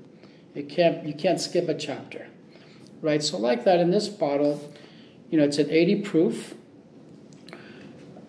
It 0.55 0.69
can't, 0.69 1.05
you 1.05 1.13
can't 1.13 1.39
skip 1.39 1.69
a 1.69 1.75
chapter, 1.75 2.25
right? 3.03 3.21
So 3.21 3.38
like 3.38 3.63
that 3.65 3.79
in 3.79 3.91
this 3.91 4.07
bottle, 4.07 4.73
you 5.29 5.38
know, 5.38 5.43
it's 5.43 5.59
an 5.59 5.69
80 5.69 6.01
proof. 6.01 6.55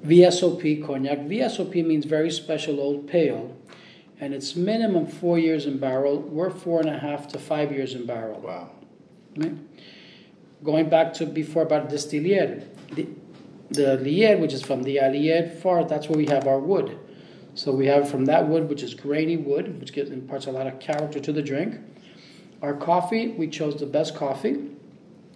VSOP 0.05 0.87
cognac. 0.87 1.21
VSOP 1.21 1.87
means 1.87 2.05
very 2.05 2.31
special 2.31 2.81
old 2.81 3.09
pale, 3.09 3.57
and 4.21 4.35
it's 4.35 4.57
minimum 4.57 5.07
four 5.07 5.39
years 5.39 5.65
in 5.65 5.79
barrel. 5.79 6.19
We're 6.19 6.51
four 6.51 6.81
and 6.81 6.91
a 6.91 6.99
half 6.99 7.29
to 7.29 7.39
five 7.39 7.73
years 7.73 7.95
in 7.95 8.05
barrel. 8.05 8.41
Wow. 8.41 8.71
Right? 9.37 9.57
Going 10.63 10.91
back 10.91 11.15
to 11.15 11.27
before 11.27 11.63
about 11.63 11.89
distiller, 11.89 12.63
the, 12.93 13.09
the 13.71 13.97
lier, 13.97 14.37
which 14.37 14.53
is 14.53 14.63
from 14.63 14.83
the 14.83 15.01
Allier 15.01 15.49
far, 15.49 15.85
that's 15.85 16.09
where 16.09 16.19
we 16.19 16.27
have 16.27 16.47
our 16.47 16.59
wood. 16.59 16.99
So 17.55 17.73
we 17.73 17.87
have 17.87 18.09
from 18.09 18.27
that 18.27 18.47
wood, 18.49 18.69
which 18.69 18.83
is 18.83 18.95
grainy 18.95 19.37
wood, 19.37 19.81
which 19.81 19.93
gives, 19.93 20.11
imparts 20.11 20.47
a 20.47 20.53
lot 20.53 20.67
of 20.67 20.79
character 20.79 21.19
to 21.19 21.33
the 21.33 21.43
drink. 21.43 21.79
Our 22.63 22.75
coffee, 22.75 23.29
we 23.29 23.49
chose 23.49 23.81
the 23.81 23.87
best 23.87 24.15
coffee. 24.15 24.69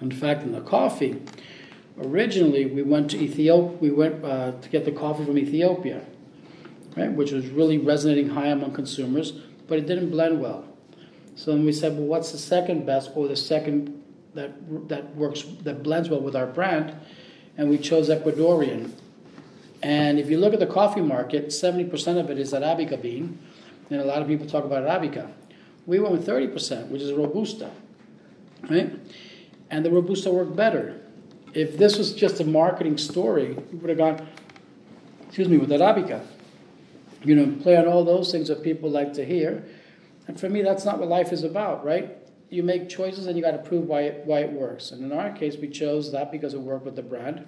In 0.01 0.11
fact, 0.11 0.43
in 0.43 0.53
the 0.53 0.61
coffee, 0.61 1.23
originally 1.99 2.67
we 2.67 2.83
went 2.83 3.11
to 3.13 3.19
Ethiopia. 3.19 3.79
We 3.79 3.91
went 3.91 4.23
uh, 4.25 4.53
to 4.61 4.69
get 4.69 4.85
the 4.85 4.93
coffee 4.93 5.25
from 5.25 5.39
Ethiopia, 5.39 6.05
right, 6.97 7.11
which 7.11 7.33
was 7.33 7.47
really 7.49 7.79
resonating 7.79 8.29
high 8.29 8.49
among 8.49 8.73
consumers, 8.73 9.33
but 9.67 9.79
it 9.79 9.87
didn't 9.87 10.11
blend 10.11 10.41
well. 10.41 10.67
So 11.35 11.53
then 11.53 11.65
we 11.65 11.73
said, 11.73 11.97
well, 11.97 12.07
what's 12.07 12.31
the 12.31 12.39
second 12.39 12.85
best 12.85 13.11
or 13.15 13.27
the 13.27 13.37
second 13.37 14.04
that 14.35 14.89
that 14.89 15.15
works 15.17 15.45
that 15.63 15.83
blends 15.83 16.09
well 16.09 16.21
with 16.21 16.37
our 16.37 16.47
brand? 16.47 16.95
And 17.57 17.71
we 17.71 17.79
chose 17.79 18.09
Ecuadorian. 18.09 18.91
And 19.83 20.19
if 20.19 20.31
you 20.31 20.39
look 20.39 20.55
at 20.55 20.61
the 20.61 20.67
coffee 20.67 21.03
market, 21.03 21.49
70% 21.49 22.19
of 22.19 22.31
it 22.31 22.39
is 22.39 22.55
Arabica 22.55 23.01
bean, 23.01 23.39
and 23.91 24.01
a 24.01 24.05
lot 24.05 24.23
of 24.23 24.29
people 24.29 24.47
talk 24.47 24.65
about 24.65 24.83
Arabica. 24.83 25.31
We 25.87 26.01
went 26.01 26.13
with 26.13 26.27
30%, 26.27 26.89
which 26.89 27.03
is 27.03 27.13
Robusta, 27.13 27.71
right? 28.71 28.99
And 29.71 29.85
the 29.85 29.91
Robusta 29.91 30.31
worked 30.31 30.57
better. 30.57 31.03
If 31.53 31.77
this 31.77 31.99
was 31.99 32.15
just 32.15 32.41
a 32.41 32.45
marketing 32.45 32.97
story, 32.97 33.53
we 33.53 33.79
would 33.79 33.91
have 33.91 33.99
gone, 33.99 34.27
excuse 35.27 35.49
me, 35.49 35.59
with 35.59 35.69
Arabica. 35.69 36.25
You 37.23 37.37
know, 37.37 37.63
play 37.63 37.77
on 37.77 37.87
all 37.87 38.05
those 38.05 38.33
things 38.33 38.49
that 38.49 38.63
people 38.63 38.91
like 38.91 39.13
to 39.15 39.25
hear. 39.25 39.65
And 40.27 40.41
for 40.41 40.49
me, 40.49 40.63
that's 40.63 40.87
not 40.87 40.99
what 40.99 41.09
life 41.09 41.33
is 41.33 41.45
about, 41.45 41.85
right? 41.85 42.17
You 42.51 42.63
make 42.63 42.89
choices 42.89 43.27
and 43.27 43.37
you 43.37 43.43
got 43.43 43.53
to 43.53 43.59
prove 43.59 43.87
why 43.87 44.03
it, 44.03 44.27
why 44.27 44.41
it 44.41 44.53
works. 44.53 44.91
And 44.91 45.03
in 45.03 45.17
our 45.17 45.33
case, 45.33 45.57
we 45.57 45.69
chose 45.69 46.13
that 46.13 46.31
because 46.31 46.55
it 46.55 46.61
worked 46.61 46.85
with 46.85 46.97
the 46.97 47.03
brand. 47.03 47.47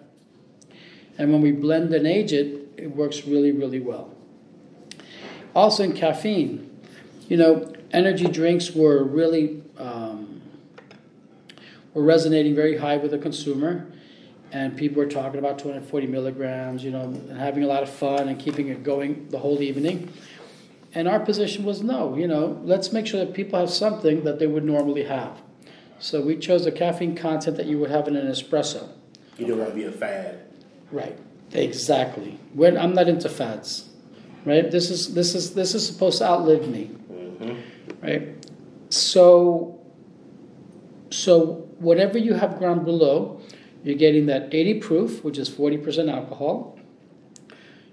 And 1.19 1.33
when 1.33 1.41
we 1.41 1.53
blend 1.53 1.95
and 1.95 2.07
age 2.07 2.33
it, 2.33 2.69
it 2.77 2.95
works 2.95 3.25
really, 3.25 3.53
really 3.53 3.81
well. 3.81 4.15
Also 5.55 5.83
in 5.85 5.95
caffeine, 5.95 6.71
you 7.29 7.37
know, 7.37 7.73
energy 7.93 8.27
drinks 8.27 8.73
were 8.73 9.03
really 9.03 9.63
um, 9.79 10.43
were 11.95 12.03
resonating 12.03 12.55
very 12.55 12.77
high 12.77 12.99
with 12.99 13.11
the 13.11 13.19
consumer, 13.19 13.87
and 14.53 14.77
people 14.77 15.03
were 15.03 15.09
talking 15.09 15.39
about 15.39 15.59
240 15.59 16.07
milligrams, 16.07 16.85
you 16.85 16.91
know, 16.91 17.05
and 17.05 17.39
having 17.39 17.65
a 17.65 17.67
lot 17.67 17.83
of 17.83 17.89
fun 17.89 18.29
and 18.29 18.39
keeping 18.39 18.69
it 18.69 18.83
going 18.85 19.29
the 19.31 19.39
whole 19.39 19.63
evening. 19.63 20.13
And 20.97 21.07
our 21.09 21.21
position 21.21 21.65
was 21.65 21.83
no, 21.83 22.17
you 22.17 22.27
know, 22.27 22.59
let's 22.65 22.91
make 22.91 23.07
sure 23.07 23.23
that 23.23 23.35
people 23.35 23.61
have 23.61 23.69
something 23.69 24.25
that 24.25 24.39
they 24.39 24.47
would 24.47 24.65
normally 24.65 25.05
have. 25.05 25.43
So 25.99 26.23
we 26.23 26.39
chose 26.39 26.65
the 26.65 26.73
caffeine 26.73 27.15
content 27.15 27.59
that 27.59 27.67
you 27.67 27.79
would 27.81 27.91
have 27.91 28.09
in 28.09 28.17
an 28.17 28.27
espresso. 28.27 28.89
You 29.37 29.47
don't 29.47 29.59
want 29.59 29.73
to 29.73 29.77
be 29.77 29.85
a 29.85 29.93
fad. 29.93 30.47
Right. 30.91 31.19
Exactly. 31.53 32.39
When 32.55 32.79
I'm 32.79 32.95
not 32.95 33.09
into 33.09 33.29
fads. 33.29 33.91
Right. 34.47 34.71
This 34.71 34.89
is 34.89 35.13
this 35.13 35.35
is 35.35 35.53
this 35.53 35.75
is 35.75 35.87
supposed 35.87 36.17
to 36.19 36.25
outlive 36.25 36.67
me. 36.67 36.91
Mm-hmm. 37.13 38.07
Right. 38.07 38.47
So. 38.89 39.79
So 41.11 41.69
whatever 41.79 42.17
you 42.17 42.33
have 42.33 42.59
Grand 42.59 42.87
Brulot, 42.87 43.43
you're 43.85 43.97
getting 43.97 44.25
that 44.27 44.55
80 44.55 44.81
proof, 44.81 45.23
which 45.23 45.37
is 45.37 45.51
40% 45.51 46.11
alcohol. 46.11 46.79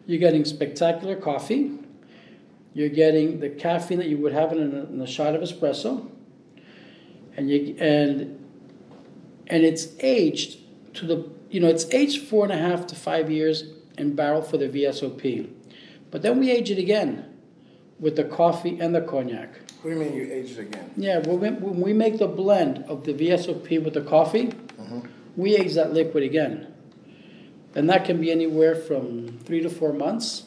You're 0.05 0.21
getting 0.21 0.45
spectacular 0.45 1.17
coffee. 1.17 1.82
You're 2.73 2.89
getting 2.89 3.39
the 3.39 3.49
caffeine 3.49 3.99
that 3.99 4.07
you 4.07 4.17
would 4.17 4.33
have 4.33 4.51
in 4.51 4.59
a, 4.59 4.83
in 4.85 5.01
a 5.01 5.07
shot 5.07 5.35
of 5.35 5.41
espresso, 5.41 6.09
and 7.37 7.49
you 7.49 7.75
and 7.79 8.39
and 9.47 9.63
it's 9.63 9.89
aged 9.99 10.59
to 10.95 11.05
the 11.05 11.29
you 11.49 11.59
know 11.59 11.67
it's 11.67 11.85
aged 11.93 12.27
four 12.27 12.43
and 12.43 12.53
a 12.53 12.57
half 12.57 12.87
to 12.87 12.95
five 12.95 13.29
years 13.29 13.65
in 13.97 14.15
barrel 14.15 14.41
for 14.41 14.57
the 14.57 14.67
VSOP, 14.67 15.49
but 16.09 16.23
then 16.23 16.39
we 16.39 16.49
age 16.49 16.71
it 16.71 16.79
again 16.79 17.29
with 17.99 18.15
the 18.15 18.23
coffee 18.23 18.79
and 18.79 18.93
the 18.95 19.01
cognac. 19.01 19.53
What 19.81 19.91
do 19.91 19.97
you 19.97 20.03
mean 20.03 20.13
you 20.15 20.33
age 20.33 20.51
it 20.51 20.59
again? 20.59 20.91
Yeah, 20.97 21.19
when 21.19 21.39
we, 21.39 21.49
when 21.49 21.81
we 21.81 21.93
make 21.93 22.17
the 22.17 22.27
blend 22.27 22.83
of 22.87 23.03
the 23.03 23.13
VSOP 23.13 23.83
with 23.83 23.93
the 23.93 24.01
coffee, 24.01 24.47
mm-hmm. 24.47 25.01
we 25.35 25.55
age 25.55 25.75
that 25.75 25.93
liquid 25.93 26.23
again, 26.23 26.73
and 27.75 27.87
that 27.89 28.05
can 28.05 28.19
be 28.19 28.31
anywhere 28.31 28.75
from 28.75 29.37
three 29.39 29.61
to 29.61 29.69
four 29.69 29.93
months. 29.93 30.45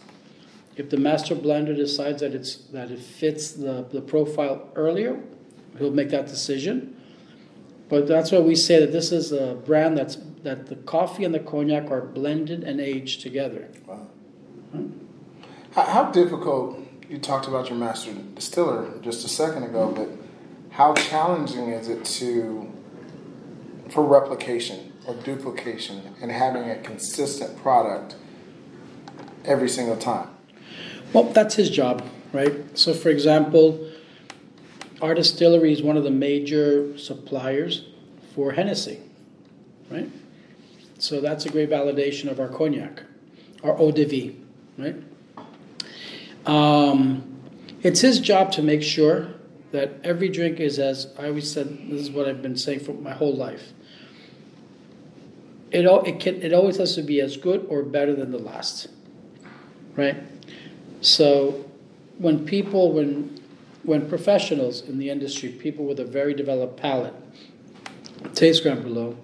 If 0.76 0.90
the 0.90 0.98
master 0.98 1.34
blender 1.34 1.74
decides 1.74 2.20
that 2.20 2.34
it's 2.34 2.56
that 2.72 2.90
it 2.90 3.00
fits 3.00 3.52
the, 3.52 3.86
the 3.90 4.02
profile 4.02 4.68
earlier, 4.74 5.18
he'll 5.78 5.90
make 5.90 6.10
that 6.10 6.26
decision. 6.26 6.96
But 7.88 8.06
that's 8.06 8.32
why 8.32 8.40
we 8.40 8.56
say 8.56 8.80
that 8.80 8.92
this 8.92 9.12
is 9.12 9.32
a 9.32 9.54
brand 9.54 9.96
that's 9.96 10.18
that 10.42 10.66
the 10.66 10.76
coffee 10.76 11.24
and 11.24 11.34
the 11.34 11.40
cognac 11.40 11.90
are 11.90 12.02
blended 12.02 12.62
and 12.62 12.80
aged 12.80 13.20
together. 13.20 13.68
Wow. 13.86 14.06
How, 15.72 15.82
how 15.82 16.10
difficult, 16.10 16.78
you 17.08 17.18
talked 17.18 17.48
about 17.48 17.68
your 17.68 17.78
master 17.78 18.12
distiller 18.34 18.98
just 19.02 19.24
a 19.24 19.28
second 19.28 19.64
ago, 19.64 19.92
but 19.94 20.08
how 20.70 20.94
challenging 20.94 21.70
is 21.70 21.88
it 21.88 22.04
to, 22.04 22.72
for 23.88 24.04
replication 24.04 24.92
or 25.06 25.14
duplication 25.14 26.14
and 26.20 26.30
having 26.30 26.70
a 26.70 26.76
consistent 26.76 27.56
product 27.58 28.16
every 29.44 29.68
single 29.68 29.96
time? 29.96 30.35
Well, 31.12 31.24
that's 31.24 31.54
his 31.54 31.70
job, 31.70 32.04
right? 32.32 32.76
So, 32.76 32.92
for 32.92 33.08
example, 33.08 33.90
our 35.00 35.14
distillery 35.14 35.72
is 35.72 35.82
one 35.82 35.96
of 35.96 36.04
the 36.04 36.10
major 36.10 36.96
suppliers 36.98 37.86
for 38.34 38.52
Hennessy, 38.52 39.00
right? 39.90 40.10
So 40.98 41.20
that's 41.20 41.44
a 41.44 41.50
great 41.50 41.70
validation 41.70 42.30
of 42.30 42.40
our 42.40 42.48
cognac, 42.48 43.02
our 43.62 43.78
eau 43.78 43.90
de 43.90 44.04
vie, 44.04 44.36
right? 44.78 44.96
Um, 46.46 47.40
it's 47.82 48.00
his 48.00 48.20
job 48.20 48.52
to 48.52 48.62
make 48.62 48.82
sure 48.82 49.28
that 49.72 50.00
every 50.04 50.28
drink 50.28 50.60
is 50.60 50.78
as 50.78 51.08
I 51.18 51.26
always 51.26 51.50
said. 51.50 51.90
This 51.90 52.00
is 52.00 52.10
what 52.10 52.28
I've 52.28 52.40
been 52.40 52.56
saying 52.56 52.80
for 52.80 52.92
my 52.92 53.12
whole 53.12 53.34
life. 53.34 53.72
It 55.70 55.86
all 55.86 56.02
it 56.02 56.20
can 56.20 56.40
it 56.42 56.52
always 56.52 56.78
has 56.78 56.94
to 56.94 57.02
be 57.02 57.20
as 57.20 57.36
good 57.36 57.66
or 57.68 57.82
better 57.82 58.14
than 58.14 58.30
the 58.30 58.38
last, 58.38 58.88
right? 59.96 60.16
So 61.06 61.64
when 62.18 62.44
people 62.44 62.92
when 62.92 63.40
when 63.84 64.08
professionals 64.08 64.82
in 64.82 64.98
the 64.98 65.08
industry, 65.08 65.50
people 65.50 65.84
with 65.84 66.00
a 66.00 66.04
very 66.04 66.34
developed 66.34 66.76
palate, 66.76 67.14
taste 68.34 68.64
Grand 68.64 68.84
Brulot, 68.84 69.16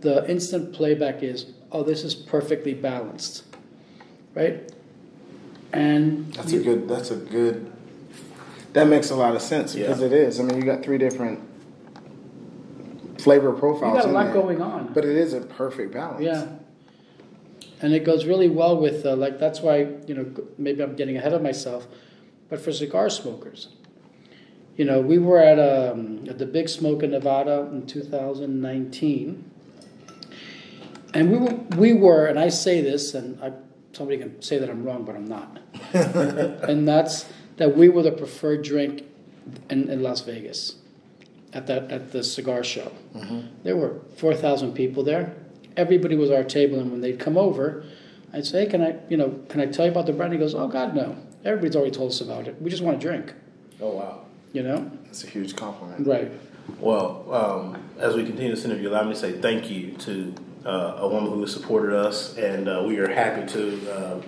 the 0.00 0.28
instant 0.28 0.72
playback 0.74 1.22
is, 1.22 1.46
oh, 1.70 1.84
this 1.84 2.02
is 2.02 2.16
perfectly 2.16 2.74
balanced, 2.74 3.44
right? 4.34 4.72
And 5.72 6.32
That's 6.34 6.52
a 6.52 6.58
good. 6.58 6.88
That's 6.88 7.12
a 7.12 7.16
good. 7.16 7.72
That 8.72 8.88
makes 8.88 9.10
a 9.10 9.14
lot 9.14 9.36
of 9.36 9.42
sense 9.42 9.76
because 9.76 10.00
Yeah. 10.00 10.06
it 10.06 10.12
is. 10.12 10.40
I 10.40 10.42
mean, 10.42 10.56
you 10.56 10.64
got 10.64 10.82
three 10.82 10.98
different 10.98 11.38
flavor 13.18 13.52
profiles. 13.52 13.96
you 13.96 14.02
got 14.02 14.10
a 14.10 14.12
lot 14.12 14.24
there, 14.24 14.34
going 14.34 14.60
on. 14.60 14.92
but 14.92 15.04
it 15.04 15.16
is 15.16 15.32
a 15.34 15.40
perfect 15.40 15.92
balance. 15.92 16.22
Yeah. 16.22 16.46
And 17.82 17.92
it 17.92 18.04
goes 18.04 18.24
really 18.24 18.48
well 18.48 18.76
with, 18.76 19.04
uh, 19.04 19.16
like, 19.16 19.38
that's 19.38 19.60
why, 19.60 19.88
you 20.06 20.14
know, 20.14 20.26
maybe 20.56 20.82
I'm 20.82 20.96
getting 20.96 21.16
ahead 21.16 21.32
of 21.32 21.42
myself, 21.42 21.86
but 22.48 22.60
for 22.60 22.72
cigar 22.72 23.10
smokers. 23.10 23.68
You 24.76 24.84
know, 24.84 25.00
we 25.00 25.18
were 25.18 25.38
at, 25.38 25.58
um, 25.58 26.24
at 26.28 26.38
the 26.38 26.46
Big 26.46 26.68
Smoke 26.68 27.02
in 27.02 27.10
Nevada 27.10 27.68
in 27.72 27.86
2019. 27.86 29.50
And 31.14 31.30
we 31.30 31.38
were, 31.38 31.54
we 31.76 31.92
were, 31.94 32.26
and 32.26 32.38
I 32.38 32.48
say 32.48 32.80
this, 32.80 33.14
and 33.14 33.42
I, 33.42 33.52
somebody 33.92 34.18
can 34.18 34.40
say 34.42 34.58
that 34.58 34.68
I'm 34.68 34.84
wrong, 34.84 35.04
but 35.04 35.14
I'm 35.14 35.26
not. 35.26 35.60
and 35.92 36.86
that's 36.86 37.26
that 37.56 37.76
we 37.76 37.88
were 37.88 38.02
the 38.02 38.12
preferred 38.12 38.62
drink 38.62 39.04
in, 39.70 39.88
in 39.88 40.02
Las 40.02 40.20
Vegas 40.20 40.76
at 41.52 41.66
that 41.66 41.90
at 41.90 42.12
the 42.12 42.22
cigar 42.22 42.62
show. 42.62 42.92
There 43.62 43.76
were 43.76 44.00
four 44.16 44.34
thousand 44.34 44.74
people 44.74 45.02
there. 45.02 45.34
Everybody 45.76 46.16
was 46.16 46.30
at 46.30 46.36
our 46.36 46.44
table, 46.44 46.78
and 46.78 46.90
when 46.90 47.00
they'd 47.00 47.18
come 47.18 47.36
over, 47.36 47.84
I'd 48.32 48.46
say, 48.46 48.64
hey, 48.64 48.70
"Can 48.70 48.82
I, 48.82 48.96
you 49.08 49.16
know, 49.16 49.38
can 49.48 49.60
I 49.60 49.66
tell 49.66 49.84
you 49.86 49.92
about 49.92 50.06
the 50.06 50.12
brand?" 50.12 50.32
He 50.32 50.38
goes, 50.38 50.54
"Oh 50.54 50.68
God, 50.68 50.94
no. 50.94 51.16
Everybody's 51.44 51.76
already 51.76 51.92
told 51.92 52.10
us 52.10 52.20
about 52.20 52.48
it. 52.48 52.60
We 52.60 52.70
just 52.70 52.82
want 52.82 53.00
to 53.00 53.06
drink." 53.06 53.34
Oh 53.80 53.90
wow. 53.90 54.22
You 54.52 54.62
know, 54.62 54.90
That's 55.04 55.22
a 55.24 55.26
huge 55.26 55.54
compliment. 55.54 56.06
right? 56.06 56.32
Well, 56.80 57.26
um, 57.32 57.82
as 57.98 58.14
we 58.16 58.24
continue 58.24 58.54
this 58.54 58.64
interview, 58.64 58.88
allow 58.88 59.04
me 59.04 59.12
to 59.12 59.18
say 59.18 59.32
thank 59.32 59.70
you 59.70 59.92
to 59.98 60.34
uh, 60.64 60.94
a 60.98 61.08
woman 61.08 61.30
who 61.30 61.40
has 61.42 61.52
supported 61.52 61.94
us, 61.94 62.36
and 62.38 62.68
uh, 62.68 62.82
we 62.86 62.98
are 62.98 63.08
happy 63.08 63.46
to 63.52 63.92
uh, 63.92 64.22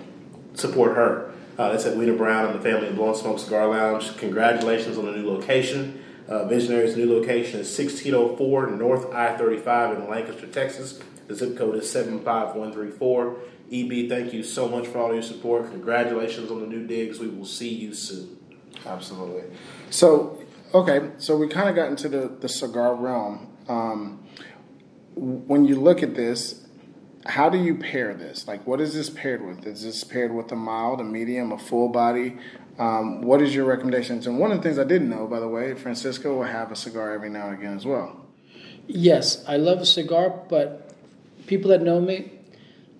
support 0.53 0.95
her. 0.95 1.31
Uh, 1.57 1.71
that's 1.71 1.85
at 1.85 1.97
Weena 1.97 2.13
Brown 2.13 2.45
and 2.51 2.59
the 2.59 2.63
family 2.63 2.87
of 2.87 2.95
Blowing 2.95 3.15
Smoke 3.15 3.39
Cigar 3.39 3.67
Lounge. 3.69 4.15
Congratulations 4.17 4.97
on 4.97 5.05
the 5.07 5.11
new 5.13 5.27
location. 5.29 6.01
Uh, 6.27 6.45
Visionary's 6.45 6.95
new 6.95 7.11
location 7.11 7.59
is 7.59 7.77
1604 7.77 8.67
North 8.67 9.11
I 9.11 9.35
35 9.35 9.97
in 9.97 10.09
Lancaster, 10.09 10.45
Texas. 10.47 11.01
The 11.29 11.35
zip 11.35 11.55
code 11.55 11.75
is 11.75 11.89
75134. 11.91 13.35
EB, 13.71 14.09
thank 14.09 14.33
you 14.33 14.41
so 14.41 14.67
much 14.67 14.87
for 14.87 14.97
all 14.97 15.13
your 15.13 15.21
support. 15.21 15.69
Congratulations 15.69 16.49
on 16.49 16.59
the 16.59 16.65
new 16.65 16.87
digs. 16.87 17.19
We 17.19 17.27
will 17.27 17.45
see 17.45 17.69
you 17.69 17.93
soon. 17.93 18.39
Absolutely. 18.83 19.43
So, 19.91 20.43
okay, 20.73 21.11
so 21.19 21.37
we 21.37 21.47
kind 21.47 21.69
of 21.69 21.75
got 21.75 21.89
into 21.89 22.09
the, 22.09 22.35
the 22.39 22.49
cigar 22.49 22.95
realm. 22.95 23.47
Um, 23.67 24.25
when 25.15 25.65
you 25.65 25.79
look 25.79 26.01
at 26.01 26.15
this, 26.15 26.65
how 27.27 27.47
do 27.47 27.59
you 27.59 27.75
pair 27.75 28.15
this? 28.15 28.47
Like, 28.47 28.65
what 28.65 28.81
is 28.81 28.95
this 28.95 29.11
paired 29.11 29.45
with? 29.45 29.67
Is 29.67 29.83
this 29.83 30.03
paired 30.03 30.33
with 30.33 30.51
a 30.51 30.55
mild, 30.55 30.99
a 30.99 31.03
medium, 31.03 31.51
a 31.51 31.59
full 31.59 31.89
body? 31.89 32.37
Um, 32.79 33.21
what 33.21 33.39
is 33.39 33.53
your 33.53 33.65
recommendations? 33.65 34.25
And 34.25 34.39
one 34.39 34.51
of 34.51 34.57
the 34.57 34.63
things 34.63 34.79
I 34.79 34.83
didn't 34.83 35.09
know, 35.09 35.27
by 35.27 35.39
the 35.39 35.47
way, 35.47 35.75
Francisco 35.75 36.37
will 36.37 36.43
have 36.45 36.71
a 36.71 36.75
cigar 36.75 37.11
every 37.11 37.29
now 37.29 37.49
and 37.49 37.59
again 37.59 37.77
as 37.77 37.85
well. 37.85 38.25
Yes, 38.87 39.43
I 39.47 39.57
love 39.57 39.79
a 39.81 39.85
cigar, 39.85 40.31
but 40.49 40.88
people 41.49 41.71
that 41.71 41.81
know 41.81 41.99
me, 41.99 42.31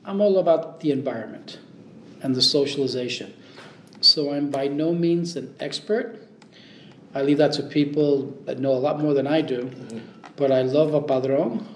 I'm 0.03 0.19
all 0.19 0.39
about 0.39 0.79
the 0.79 0.89
environment 0.91 1.59
and 2.23 2.35
the 2.35 2.41
socialization. 2.41 3.31
So 4.01 4.33
I'm 4.33 4.49
by 4.49 4.67
no 4.67 4.91
means 4.91 5.35
an 5.35 5.53
expert. 5.59 6.17
I 7.13 7.21
leave 7.21 7.37
that 7.37 7.53
to 7.53 7.63
people 7.63 8.35
that 8.45 8.57
know 8.59 8.71
a 8.71 8.81
lot 8.87 8.99
more 8.99 9.13
than 9.13 9.27
I 9.27 9.41
do. 9.41 9.69
But 10.35 10.51
I 10.51 10.63
love 10.63 10.93
a 10.95 11.01
padron, 11.01 11.67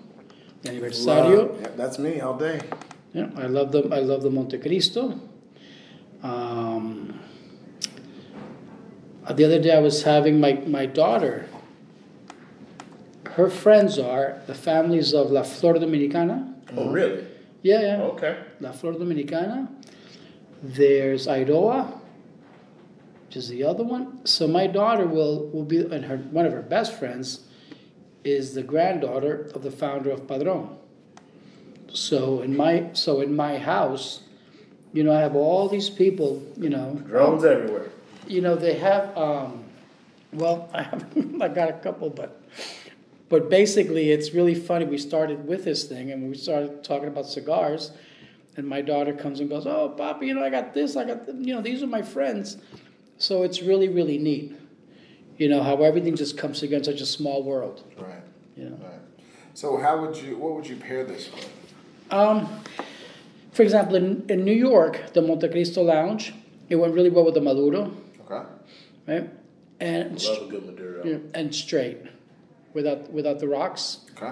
aniversario. 0.63 1.37
Love- 1.37 1.61
yeah, 1.61 1.67
that's 1.77 1.99
me 1.99 2.19
all 2.21 2.37
day. 2.37 2.59
Yeah, 3.13 3.29
I 3.37 3.45
love 3.45 3.71
the 3.71 3.83
I 3.93 3.99
love 3.99 4.23
the 4.23 4.31
Monte 4.31 4.57
Cristo. 4.57 5.19
Um, 6.23 7.19
the 9.29 9.45
other 9.45 9.59
day 9.59 9.75
I 9.75 9.79
was 9.79 10.03
having 10.03 10.39
my, 10.39 10.53
my 10.65 10.85
daughter. 10.85 11.47
Her 13.35 13.49
friends 13.49 13.99
are 13.99 14.41
the 14.47 14.55
families 14.55 15.13
of 15.13 15.29
La 15.31 15.43
Flor 15.43 15.75
Dominicana. 15.75 16.52
Oh, 16.75 16.89
really? 16.91 17.25
Yeah, 17.61 17.81
yeah. 17.81 18.01
Okay. 18.03 18.37
La 18.59 18.71
Flor 18.71 18.93
Dominicana. 18.93 19.67
There's 20.61 21.27
Iroa, 21.27 21.99
which 23.27 23.37
is 23.37 23.49
the 23.49 23.63
other 23.63 23.83
one. 23.83 24.25
So 24.25 24.47
my 24.47 24.67
daughter 24.67 25.05
will, 25.05 25.49
will 25.49 25.65
be, 25.65 25.77
and 25.79 26.05
her 26.05 26.17
one 26.17 26.45
of 26.45 26.53
her 26.53 26.61
best 26.61 26.97
friends 26.97 27.41
is 28.23 28.53
the 28.53 28.63
granddaughter 28.63 29.51
of 29.53 29.63
the 29.63 29.71
founder 29.71 30.09
of 30.11 30.27
Padron. 30.27 30.77
So 31.93 32.41
in 32.41 32.55
my 32.55 32.89
so 32.93 33.21
in 33.21 33.35
my 33.35 33.57
house, 33.59 34.21
you 34.93 35.03
know, 35.03 35.11
I 35.13 35.19
have 35.19 35.35
all 35.35 35.67
these 35.67 35.89
people, 35.89 36.41
you 36.57 36.69
know, 36.69 36.95
Drones 37.07 37.43
everywhere. 37.43 37.89
you 38.27 38.41
know, 38.41 38.55
they 38.55 38.75
have. 38.75 39.15
Um, 39.17 39.63
well, 40.31 40.69
I 40.73 40.83
have 40.83 41.05
I 41.41 41.47
got 41.49 41.69
a 41.69 41.73
couple, 41.73 42.09
but 42.09 42.41
but 43.33 43.49
basically, 43.49 44.11
it's 44.11 44.31
really 44.31 44.53
funny. 44.53 44.85
We 44.85 44.99
started 44.99 45.47
with 45.47 45.65
this 45.65 45.85
thing, 45.85 46.11
and 46.11 46.29
we 46.29 46.37
started 46.37 46.83
talking 46.83 47.07
about 47.07 47.25
cigars, 47.25 47.89
and 48.57 48.67
my 48.67 48.79
daughter 48.79 49.11
comes 49.11 49.39
and 49.39 49.49
goes, 49.49 49.65
"Oh, 49.65 49.89
Papa, 49.97 50.23
you 50.23 50.35
know, 50.35 50.43
I 50.43 50.51
got 50.51 50.75
this. 50.75 50.95
I 50.95 51.03
got 51.03 51.25
th- 51.25 51.37
you 51.41 51.51
know, 51.55 51.59
these 51.61 51.81
are 51.81 51.87
my 51.87 52.03
friends." 52.03 52.57
So 53.17 53.41
it's 53.41 53.63
really 53.63 53.89
really 53.89 54.19
neat, 54.19 54.55
you 55.39 55.49
know, 55.49 55.63
how 55.63 55.81
everything 55.81 56.15
just 56.15 56.37
comes 56.37 56.59
together 56.59 56.77
in 56.77 56.83
such 56.83 57.01
a 57.01 57.07
small 57.07 57.41
world. 57.41 57.83
Right. 57.97 58.21
You 58.55 58.65
know. 58.69 58.77
Right. 58.83 59.01
So, 59.55 59.77
how 59.77 59.99
would 60.01 60.15
you? 60.15 60.37
What 60.37 60.53
would 60.55 60.67
you 60.67 60.75
pair 60.75 61.03
this 61.03 61.31
with? 61.33 61.49
Um, 62.11 62.47
for 63.51 63.63
example, 63.63 63.95
in, 63.95 64.23
in 64.29 64.45
New 64.45 64.59
York, 64.69 65.13
the 65.13 65.23
Monte 65.23 65.49
Cristo 65.49 65.81
Lounge, 65.81 66.35
it 66.69 66.75
went 66.75 66.93
really 66.93 67.09
well 67.09 67.25
with 67.25 67.33
the 67.33 67.41
Maduro, 67.41 67.91
Okay. 68.29 68.47
right? 69.07 69.27
And 69.79 70.21
Love 70.23 70.43
a 70.43 70.51
good 70.51 70.65
Maduro. 70.67 71.03
Yeah, 71.03 71.17
and 71.33 71.53
straight, 71.55 71.97
without 72.73 73.11
without 73.11 73.39
the 73.39 73.47
rocks, 73.47 73.99
Okay. 74.15 74.31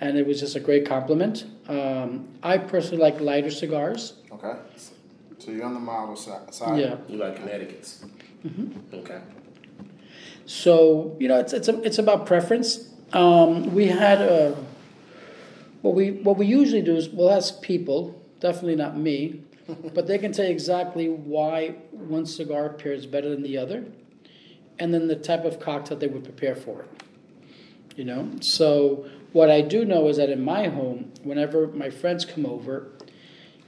and 0.00 0.16
it 0.18 0.26
was 0.26 0.40
just 0.40 0.56
a 0.56 0.60
great 0.60 0.86
compliment. 0.86 1.44
Um, 1.68 2.28
I 2.42 2.58
personally 2.58 2.98
like 3.02 3.20
lighter 3.20 3.50
cigars. 3.50 4.14
Okay. 4.32 4.54
So 5.38 5.50
you're 5.50 5.64
on 5.64 5.74
the 5.74 5.80
mild 5.80 6.18
si- 6.18 6.30
side. 6.50 6.78
Yeah, 6.80 6.96
You 7.08 7.16
like 7.18 7.36
Connecticut's? 7.36 8.04
Okay. 8.94 9.20
so 10.46 11.16
you 11.20 11.28
know 11.28 11.38
it's 11.38 11.52
it's 11.52 11.68
a, 11.68 11.80
it's 11.82 11.98
about 11.98 12.26
preference. 12.26 12.88
Um, 13.12 13.74
we 13.74 13.88
had 13.88 14.20
a 14.20 14.56
what 15.82 15.94
we 15.94 16.12
what 16.12 16.36
we 16.38 16.46
usually 16.46 16.82
do 16.82 16.96
is 16.96 17.08
we'll 17.08 17.30
ask 17.30 17.60
people, 17.62 18.20
definitely 18.40 18.76
not 18.76 18.96
me, 18.96 19.42
but 19.94 20.06
they 20.06 20.18
can 20.18 20.32
tell 20.32 20.44
you 20.46 20.50
exactly 20.52 21.08
why 21.08 21.70
one 21.90 22.26
cigar 22.26 22.70
pairs 22.70 23.06
better 23.06 23.28
than 23.30 23.42
the 23.42 23.58
other, 23.58 23.84
and 24.78 24.94
then 24.94 25.08
the 25.08 25.16
type 25.16 25.44
of 25.44 25.58
cocktail 25.60 25.98
they 25.98 26.06
would 26.06 26.24
prepare 26.24 26.54
for 26.54 26.82
it. 26.82 26.88
You 27.96 28.04
know, 28.04 28.30
so 28.40 29.06
what 29.32 29.50
I 29.50 29.60
do 29.60 29.84
know 29.84 30.08
is 30.08 30.16
that 30.16 30.30
in 30.30 30.42
my 30.42 30.68
home, 30.68 31.12
whenever 31.22 31.66
my 31.68 31.90
friends 31.90 32.24
come 32.24 32.46
over, 32.46 32.90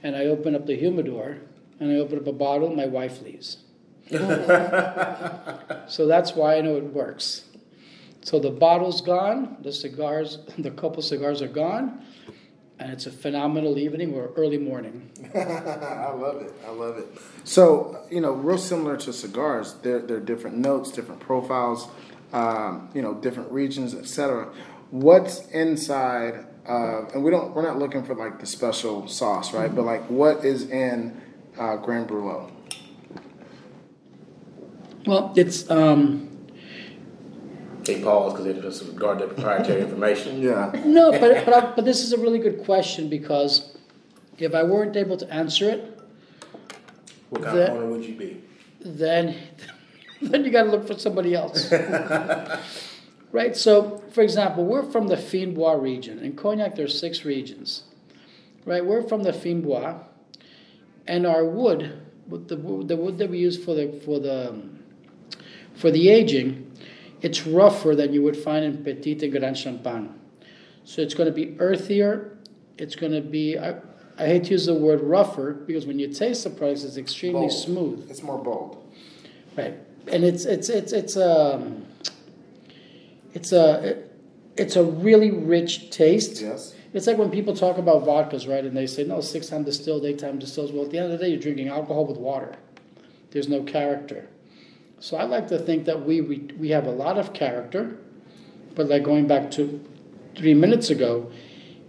and 0.05 0.15
I 0.15 0.25
open 0.25 0.53
up 0.55 0.67
the 0.67 0.75
humidor 0.75 1.39
and 1.79 1.91
I 1.91 1.95
open 1.95 2.19
up 2.19 2.27
a 2.27 2.31
bottle, 2.31 2.69
my 2.69 2.85
wife 2.85 3.23
leaves. 3.23 3.57
so 4.09 6.05
that's 6.05 6.35
why 6.35 6.57
I 6.57 6.61
know 6.61 6.75
it 6.77 6.83
works. 6.83 7.45
So 8.21 8.39
the 8.39 8.51
bottle's 8.51 9.01
gone, 9.01 9.57
the 9.61 9.73
cigars, 9.73 10.37
the 10.59 10.69
couple 10.69 11.01
cigars 11.01 11.41
are 11.41 11.47
gone, 11.47 12.05
and 12.77 12.91
it's 12.91 13.07
a 13.07 13.11
phenomenal 13.11 13.79
evening 13.79 14.13
or 14.13 14.31
early 14.35 14.59
morning. 14.59 15.09
I 15.35 16.11
love 16.11 16.41
it. 16.41 16.53
I 16.65 16.69
love 16.69 16.97
it. 16.99 17.07
So, 17.43 18.05
you 18.11 18.21
know, 18.21 18.31
real 18.31 18.59
similar 18.59 18.97
to 18.97 19.11
cigars, 19.11 19.73
they're, 19.81 19.99
they're 19.99 20.19
different 20.19 20.57
notes, 20.57 20.91
different 20.91 21.19
profiles, 21.19 21.87
um, 22.33 22.89
you 22.93 23.01
know, 23.01 23.13
different 23.15 23.51
regions, 23.51 23.93
etc. 23.93 24.51
What's 24.91 25.47
inside 25.49 26.45
of, 26.65 27.13
and 27.13 27.23
we 27.23 27.31
don't, 27.31 27.53
we're 27.53 27.61
not 27.61 27.77
looking 27.79 28.03
for 28.03 28.15
like 28.15 28.39
the 28.39 28.45
special 28.45 29.07
sauce, 29.07 29.53
right? 29.53 29.73
But 29.73 29.85
like, 29.85 30.03
what 30.09 30.43
is 30.45 30.69
in 30.69 31.19
uh, 31.59 31.77
Grand 31.77 32.07
Brûlot? 32.09 32.51
Well, 35.05 35.33
it's 35.35 35.69
um, 35.69 36.29
They 37.83 38.01
pause 38.01 38.33
because 38.33 38.45
they 38.45 38.59
just 38.59 38.95
guard 38.95 39.19
their 39.19 39.27
proprietary 39.27 39.81
information. 39.87 40.41
Yeah. 40.41 40.71
no, 40.85 41.11
but 41.11 41.45
but, 41.45 41.53
I, 41.53 41.71
but 41.75 41.85
this 41.85 42.01
is 42.03 42.13
a 42.13 42.17
really 42.17 42.39
good 42.39 42.63
question 42.65 43.09
because 43.09 43.77
if 44.39 44.53
I 44.55 44.63
weren't 44.63 44.95
able 44.97 45.17
to 45.17 45.31
answer 45.33 45.69
it, 45.69 45.99
What 47.29 47.43
kind 47.43 47.57
That- 47.57 47.69
of 47.71 47.77
owner 47.77 47.87
would 47.91 48.03
you 48.05 48.15
be? 48.15 48.41
then 48.81 49.35
then 50.21 50.45
you 50.45 50.51
got 50.51 50.63
to 50.63 50.71
look 50.71 50.87
for 50.87 50.97
somebody 50.97 51.33
else. 51.35 51.71
right? 53.31 53.55
So, 53.55 54.03
for 54.11 54.21
example, 54.21 54.65
we're 54.65 54.83
from 54.83 55.07
the 55.07 55.17
Fins 55.17 55.55
Bois 55.55 55.73
region. 55.73 56.19
In 56.19 56.35
Cognac, 56.35 56.75
there's 56.75 56.97
six 56.99 57.25
regions. 57.25 57.83
Right? 58.65 58.83
We're 58.83 59.03
from 59.03 59.23
the 59.23 59.33
Fins 59.33 59.63
Bois, 59.63 59.95
and 61.07 61.27
our 61.27 61.45
wood, 61.45 62.01
the, 62.29 62.57
wood- 62.57 62.87
the 62.87 62.95
wood 62.95 63.17
that 63.19 63.29
we 63.29 63.37
use 63.37 63.63
for 63.63 63.75
the 63.75 64.01
for 64.05 64.19
the 64.19 64.55
for 65.75 65.91
the 65.91 66.09
aging, 66.09 66.71
it's 67.21 67.45
rougher 67.45 67.95
than 67.95 68.13
you 68.13 68.23
would 68.23 68.37
find 68.37 68.63
in 68.65 68.83
Petit 68.83 69.19
and 69.23 69.31
Grand 69.31 69.57
Champagne. 69.57 70.13
So 70.83 71.01
it's 71.01 71.13
going 71.13 71.27
to 71.27 71.33
be 71.33 71.55
earthier. 71.59 72.37
It's 72.77 72.95
going 72.95 73.11
to 73.11 73.21
be. 73.21 73.57
I, 73.57 73.75
I 74.17 74.27
hate 74.27 74.45
to 74.45 74.51
use 74.51 74.65
the 74.65 74.73
word 74.73 75.01
rougher 75.01 75.51
because 75.53 75.85
when 75.85 75.99
you 75.99 76.07
taste 76.07 76.45
the 76.45 76.49
price, 76.49 76.83
it's 76.85 76.95
extremely 76.97 77.41
Bold. 77.41 77.51
smooth, 77.51 78.07
It's 78.09 78.23
more 78.23 78.37
bold. 78.41 78.81
right? 79.57 79.75
And 80.11 80.23
it's 80.23 80.45
it's 80.45 80.69
it's 80.69 80.93
it's 80.93 81.17
um 81.17 81.85
it's 83.33 83.51
a 83.51 84.03
it's 84.57 84.75
a 84.75 84.83
really 84.83 85.31
rich 85.31 85.89
taste. 85.89 86.41
Yes. 86.41 86.75
It's 86.93 87.07
like 87.07 87.17
when 87.17 87.29
people 87.29 87.53
talk 87.53 87.77
about 87.77 88.05
vodkas, 88.05 88.47
right? 88.47 88.63
And 88.63 88.75
they 88.75 88.87
say, 88.87 89.03
no, 89.03 89.19
six 89.19 89.47
time 89.47 89.63
distilled, 89.63 90.05
eight 90.05 90.17
time 90.17 90.39
distilled. 90.39 90.73
Well, 90.73 90.85
at 90.85 90.91
the 90.91 90.97
end 90.99 91.11
of 91.11 91.19
the 91.19 91.25
day, 91.25 91.31
you're 91.31 91.41
drinking 91.41 91.67
alcohol 91.67 92.05
with 92.05 92.17
water. 92.17 92.55
There's 93.31 93.49
no 93.49 93.63
character. 93.63 94.29
So 95.01 95.17
I 95.17 95.23
like 95.25 95.49
to 95.49 95.59
think 95.59 95.83
that 95.85 96.05
we, 96.05 96.21
we, 96.21 96.37
we 96.57 96.69
have 96.69 96.87
a 96.87 96.91
lot 96.91 97.17
of 97.17 97.33
character, 97.33 97.97
but 98.75 98.87
like 98.87 99.03
going 99.03 99.27
back 99.27 99.51
to 99.51 99.83
three 100.37 100.53
minutes 100.53 100.89
ago, 100.89 101.29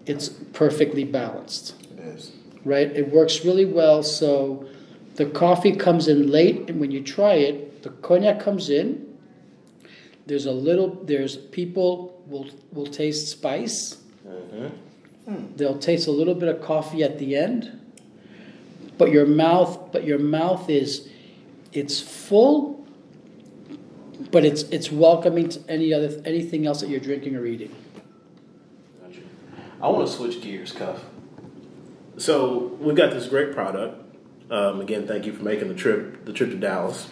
it's 0.06 0.28
perfectly 0.28 1.04
balanced, 1.04 1.76
It 1.96 2.00
is. 2.00 2.32
right? 2.64 2.90
It 2.90 3.12
works 3.12 3.44
really 3.44 3.64
well. 3.64 4.02
So 4.02 4.66
the 5.14 5.26
coffee 5.26 5.70
comes 5.76 6.08
in 6.08 6.28
late, 6.32 6.68
and 6.68 6.80
when 6.80 6.90
you 6.90 7.00
try 7.00 7.34
it, 7.34 7.75
the 7.86 7.92
cognac 8.02 8.40
comes 8.40 8.68
in. 8.68 9.16
There's 10.26 10.46
a 10.46 10.50
little, 10.50 11.04
there's 11.04 11.36
people 11.36 12.20
will, 12.26 12.48
will 12.72 12.88
taste 12.88 13.28
spice. 13.28 13.98
They'll 15.54 15.78
taste 15.78 16.08
a 16.08 16.10
little 16.10 16.34
bit 16.34 16.48
of 16.48 16.60
coffee 16.60 17.04
at 17.04 17.20
the 17.20 17.36
end, 17.36 17.80
but 18.98 19.12
your 19.12 19.24
mouth, 19.24 19.92
but 19.92 20.02
your 20.04 20.18
mouth 20.18 20.68
is, 20.68 21.08
it's 21.72 22.00
full, 22.00 22.84
but 24.32 24.44
it's 24.44 24.62
it's 24.64 24.90
welcoming 24.90 25.48
to 25.50 25.60
any 25.68 25.92
other 25.92 26.20
anything 26.24 26.66
else 26.66 26.80
that 26.80 26.88
you're 26.88 27.00
drinking 27.00 27.36
or 27.36 27.44
eating. 27.46 27.74
Gotcha. 29.02 29.20
I 29.80 29.88
want 29.88 30.06
to 30.06 30.12
switch 30.12 30.40
gears, 30.40 30.72
Cuff. 30.72 31.04
So 32.18 32.76
we've 32.80 32.96
got 32.96 33.12
this 33.12 33.26
great 33.26 33.52
product. 33.52 34.02
Um, 34.50 34.80
again, 34.80 35.06
thank 35.06 35.26
you 35.26 35.32
for 35.32 35.42
making 35.42 35.68
the 35.68 35.74
trip 35.74 36.24
the 36.24 36.32
trip 36.32 36.50
to 36.50 36.56
Dallas. 36.56 37.08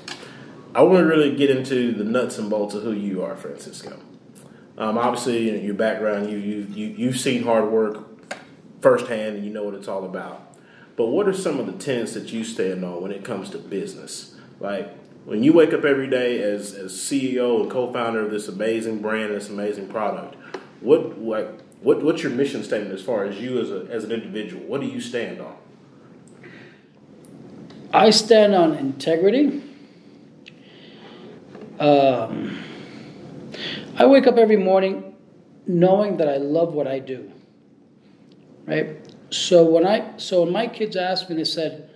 I 0.74 0.82
want 0.82 0.98
to 0.98 1.04
really 1.04 1.37
get 1.37 1.50
into 1.50 1.92
the 1.92 2.02
nuts 2.02 2.38
and 2.38 2.50
bolts 2.50 2.74
of 2.74 2.82
who 2.82 2.92
you 2.92 3.22
are, 3.22 3.37
Francisco. 3.37 3.96
Um, 4.76 4.98
obviously, 4.98 5.46
you 5.46 5.52
know, 5.52 5.62
your 5.62 5.74
background, 5.74 6.30
you, 6.30 6.37
you, 6.37 6.66
you, 6.70 6.87
you've 6.88 7.20
seen 7.20 7.44
hard 7.44 7.70
work 7.70 8.04
firsthand 8.80 9.37
and 9.37 9.44
you 9.44 9.52
know 9.52 9.62
what 9.62 9.74
it's 9.74 9.87
all 9.87 10.04
about. 10.04 10.56
But 10.96 11.06
what 11.06 11.28
are 11.28 11.32
some 11.32 11.60
of 11.60 11.66
the 11.66 11.72
tenets 11.72 12.14
that 12.14 12.32
you 12.32 12.42
stand 12.42 12.84
on 12.84 13.00
when 13.00 13.12
it 13.12 13.24
comes 13.24 13.50
to 13.50 13.58
business? 13.58 14.34
Like, 14.58 14.92
when 15.24 15.44
you 15.44 15.52
wake 15.52 15.72
up 15.72 15.84
every 15.84 16.08
day 16.08 16.42
as, 16.42 16.74
as 16.74 16.92
CEO 16.92 17.62
and 17.62 17.70
co 17.70 17.92
founder 17.92 18.20
of 18.20 18.30
this 18.32 18.48
amazing 18.48 19.00
brand 19.00 19.26
and 19.26 19.37
this 19.37 19.48
amazing 19.48 19.88
product, 19.88 20.34
what, 20.80 21.20
like, 21.20 21.60
what, 21.80 22.02
what's 22.02 22.22
your 22.22 22.32
mission 22.32 22.64
statement 22.64 22.92
as 22.92 23.02
far 23.02 23.24
as 23.24 23.40
you 23.40 23.60
as, 23.60 23.70
a, 23.70 23.87
as 23.90 24.02
an 24.02 24.10
individual? 24.10 24.64
What 24.64 24.80
do 24.80 24.88
you 24.88 25.00
stand 25.00 25.40
on? 25.40 25.56
I 27.92 28.10
stand 28.10 28.56
on 28.56 28.74
integrity. 28.74 29.62
Um, 31.78 32.62
I 33.96 34.06
wake 34.06 34.26
up 34.26 34.37
every 34.37 34.56
morning 34.56 35.14
knowing 35.66 36.16
that 36.18 36.28
I 36.28 36.37
love 36.37 36.74
what 36.74 36.87
I 36.87 36.98
do. 36.98 37.32
Right? 38.66 38.98
So 39.30 39.64
when 39.64 39.87
I 39.87 40.16
so 40.16 40.42
when 40.42 40.52
my 40.52 40.66
kids 40.66 40.96
asked 40.96 41.28
me, 41.28 41.37
they 41.37 41.44
said, 41.44 41.90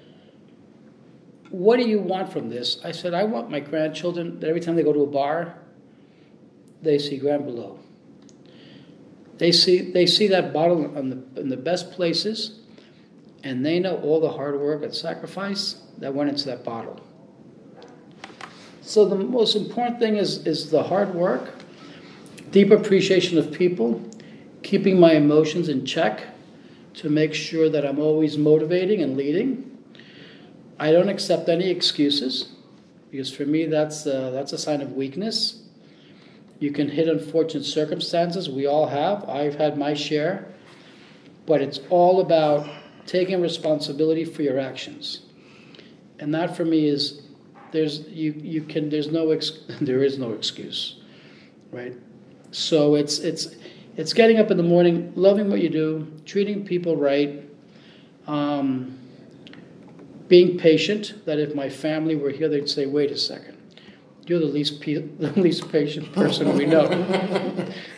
What 1.51 1.79
do 1.79 1.89
you 1.89 2.01
want 2.01 2.33
from 2.33 2.51
this? 2.51 2.81
I 2.85 2.93
said, 2.93 3.15
I 3.15 3.25
want 3.25 3.51
my 3.51 3.61
grandchildren 3.61 4.41
that 4.41 4.49
every 4.49 4.61
time 4.61 4.77
they 4.77 4.83
go 4.83 4.93
to 4.93 5.03
a 5.03 5.07
bar, 5.07 5.55
they 6.83 6.99
see 6.99 7.17
Grand 7.17 7.45
Brulot. 7.45 7.79
They 9.39 9.53
see 9.53 9.93
they 9.93 10.07
see 10.07 10.27
that 10.29 10.53
bottle 10.53 10.97
on 10.97 11.11
the 11.11 11.41
in 11.41 11.49
the 11.49 11.57
best 11.57 11.93
places, 11.93 12.59
and 13.45 13.65
they 13.65 13.79
know 13.79 13.97
all 13.99 14.21
the 14.21 14.31
hard 14.31 14.59
work 14.61 14.83
and 14.83 14.93
sacrifice 14.93 15.81
that 15.99 16.13
went 16.13 16.31
into 16.31 16.47
that 16.47 16.65
bottle. 16.65 17.01
So 18.89 19.05
the 19.05 19.17
most 19.17 19.55
important 19.55 19.99
thing 19.99 20.17
is 20.17 20.47
is 20.47 20.71
the 20.71 20.83
hard 20.83 21.15
work, 21.15 21.51
deep 22.53 22.71
appreciation 22.71 23.37
of 23.37 23.53
people, 23.53 24.01
keeping 24.63 24.99
my 24.99 25.13
emotions 25.13 25.69
in 25.69 25.85
check 25.85 26.23
to 26.95 27.11
make 27.11 27.35
sure 27.35 27.69
that 27.69 27.85
I'm 27.85 27.99
always 27.99 28.39
motivating 28.39 29.03
and 29.03 29.15
leading. 29.15 29.79
I 30.79 30.91
don't 30.91 31.11
accept 31.11 31.51
any 31.51 31.69
excuses 31.69 32.49
because 33.11 33.31
for 33.31 33.45
me 33.45 33.67
that's 33.67 34.07
uh, 34.07 34.31
that's 34.31 34.55
a 34.55 34.59
sign 34.59 34.81
of 34.81 34.95
weakness. 34.95 35.65
You 36.59 36.73
can 36.73 36.89
hit 36.89 37.09
unfortunate 37.09 37.65
circumstances. 37.65 38.49
We 38.49 38.65
all 38.65 38.87
have. 38.87 39.29
I've 39.29 39.57
had 39.57 39.77
my 39.77 39.93
share, 39.93 40.49
but 41.45 41.61
it's 41.61 41.81
all 41.91 42.23
about 42.23 42.67
taking 43.05 43.43
responsibility 43.43 44.25
for 44.25 44.41
your 44.41 44.59
actions, 44.59 45.21
and 46.19 46.35
that 46.35 46.57
for 46.57 46.65
me 46.65 46.89
is 46.89 47.28
there's 47.73 48.01
you 48.09 48.33
you 48.33 48.63
can 48.63 48.91
there's 48.91 49.11
no 49.11 49.31
ex, 49.31 49.51
there 49.81 50.03
is 50.03 50.19
no 50.19 50.33
excuse, 50.33 50.97
right? 51.71 51.95
So 52.51 52.95
it's 52.95 53.19
it's 53.19 53.55
it's 53.97 54.13
getting 54.13 54.39
up 54.39 54.51
in 54.51 54.57
the 54.57 54.63
morning, 54.63 55.13
loving 55.17 55.51
what 55.51 55.61
you 55.61 55.69
do, 55.69 56.07
treating 56.25 56.65
people 56.65 56.97
right, 56.97 57.43
um, 58.27 58.99
being 60.29 60.57
patient. 60.59 61.15
That 61.27 61.39
if 61.39 61.55
my 61.55 61.69
family 61.69 62.17
were 62.17 62.31
here, 62.31 62.49
they'd 62.49 62.69
say, 62.69 62.87
"Wait 62.87 63.11
a 63.11 63.19
second, 63.19 63.57
you're 64.27 64.39
the 64.41 64.47
least 64.47 64.81
pe- 64.81 64.95
the 65.19 65.33
least 65.41 65.71
patient 65.71 66.13
person 66.13 66.57
we 66.57 66.67
know." 66.67 66.89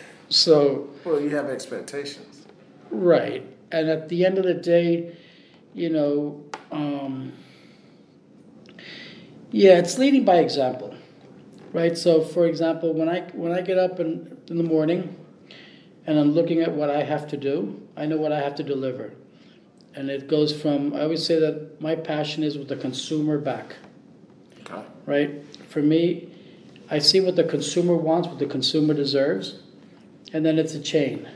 so 0.29 0.89
Well, 1.05 1.21
you 1.21 1.31
have 1.37 1.47
expectations. 1.51 2.47
right, 2.91 3.45
and 3.73 3.89
at 3.89 4.09
the 4.09 4.25
end 4.25 4.39
of 4.39 4.45
the 4.45 4.55
day, 4.55 5.17
you 5.75 5.91
know, 5.91 6.43
um, 6.73 7.33
yeah, 9.51 9.79
it's 9.79 9.99
leading 9.99 10.25
by 10.25 10.37
example, 10.37 10.95
right? 11.73 11.97
So, 11.97 12.23
for 12.23 12.47
example, 12.47 12.93
when 12.93 13.09
I 13.09 13.21
when 13.33 13.53
I 13.53 13.61
get 13.63 13.79
up 13.79 14.01
in, 14.01 14.37
in 14.49 14.57
the 14.57 14.65
morning, 14.65 15.17
and 16.07 16.19
I'm 16.19 16.33
looking 16.33 16.61
at 16.61 16.73
what 16.73 16.91
I 16.91 17.03
have 17.03 17.29
to 17.29 17.37
do, 17.37 17.81
I 17.97 18.07
know 18.07 18.17
what 18.17 18.33
I 18.33 18.41
have 18.41 18.55
to 18.57 18.63
deliver, 18.63 19.13
and 19.95 20.11
it 20.11 20.29
goes 20.29 20.59
from 20.59 20.95
I 20.95 21.03
always 21.03 21.25
say 21.25 21.39
that 21.41 21.81
my 21.81 21.95
passion 21.95 22.43
is 22.43 22.57
with 22.59 22.69
the 22.69 22.77
consumer 22.77 23.39
back, 23.39 23.77
Okay. 24.69 24.83
right? 25.07 25.31
For 25.69 25.83
me, 25.83 26.29
I 26.91 26.99
see 26.99 27.21
what 27.21 27.37
the 27.37 27.45
consumer 27.45 27.95
wants, 27.95 28.29
what 28.29 28.39
the 28.39 28.47
consumer 28.47 28.95
deserves, 28.95 29.61
and 30.33 30.45
then 30.45 30.59
it's 30.59 30.75
a 30.75 30.81
chain. 30.81 31.29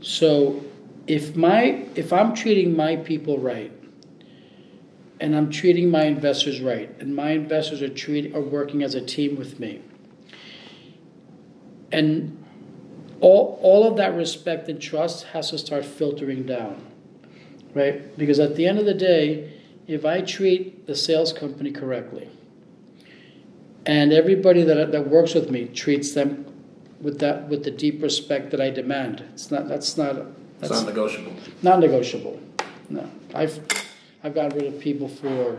So 0.00 0.62
if 1.06 1.34
my 1.36 1.86
if 1.94 2.12
I'm 2.12 2.34
treating 2.34 2.76
my 2.76 2.96
people 2.96 3.38
right, 3.38 3.72
and 5.20 5.34
I'm 5.36 5.50
treating 5.50 5.90
my 5.90 6.04
investors 6.04 6.60
right, 6.60 6.94
and 7.00 7.14
my 7.14 7.30
investors 7.32 7.82
are 7.82 7.88
treating 7.88 8.34
are 8.34 8.40
working 8.40 8.82
as 8.82 8.94
a 8.94 9.00
team 9.00 9.36
with 9.36 9.58
me, 9.58 9.82
and 11.92 12.36
all 13.20 13.58
all 13.62 13.88
of 13.88 13.96
that 13.96 14.14
respect 14.14 14.68
and 14.68 14.80
trust 14.80 15.24
has 15.26 15.50
to 15.50 15.58
start 15.58 15.84
filtering 15.84 16.44
down, 16.44 16.84
right? 17.74 18.16
Because 18.16 18.38
at 18.38 18.56
the 18.56 18.66
end 18.66 18.78
of 18.78 18.84
the 18.86 18.94
day, 18.94 19.52
if 19.86 20.04
I 20.04 20.20
treat 20.20 20.86
the 20.86 20.94
sales 20.94 21.32
company 21.32 21.70
correctly, 21.72 22.28
and 23.86 24.12
everybody 24.12 24.62
that 24.62 24.92
that 24.92 25.08
works 25.08 25.34
with 25.34 25.50
me 25.50 25.66
treats 25.66 26.12
them 26.12 26.44
with 27.00 27.18
that 27.20 27.48
with 27.48 27.64
the 27.64 27.70
deep 27.70 28.02
respect 28.02 28.50
that 28.50 28.60
I 28.60 28.70
demand. 28.70 29.24
It's 29.32 29.50
not 29.50 29.68
that's 29.68 29.96
not 29.96 30.16
It's 30.16 30.68
that's 30.68 30.72
not 30.72 30.86
negotiable. 30.86 31.32
not 31.62 31.80
negotiable. 31.80 32.40
No, 32.90 33.08
I've 33.34 33.60
I've 34.22 34.34
gotten 34.34 34.58
rid 34.58 34.72
of 34.72 34.80
people 34.80 35.08
for 35.08 35.58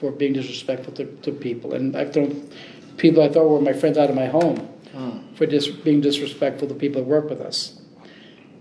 for 0.00 0.12
being 0.12 0.32
disrespectful 0.32 0.92
to, 0.94 1.06
to 1.06 1.32
people, 1.32 1.74
and 1.74 1.96
I've 1.96 2.12
thrown 2.12 2.48
people 2.96 3.22
I 3.22 3.28
thought 3.28 3.48
were 3.48 3.60
my 3.60 3.72
friends 3.72 3.96
out 3.96 4.10
of 4.10 4.16
my 4.16 4.26
home 4.26 4.58
hmm. 4.92 5.34
for 5.34 5.46
dis, 5.46 5.68
being 5.68 6.00
disrespectful 6.00 6.68
to 6.68 6.74
people 6.74 7.02
that 7.02 7.08
work 7.08 7.30
with 7.30 7.40
us. 7.40 7.80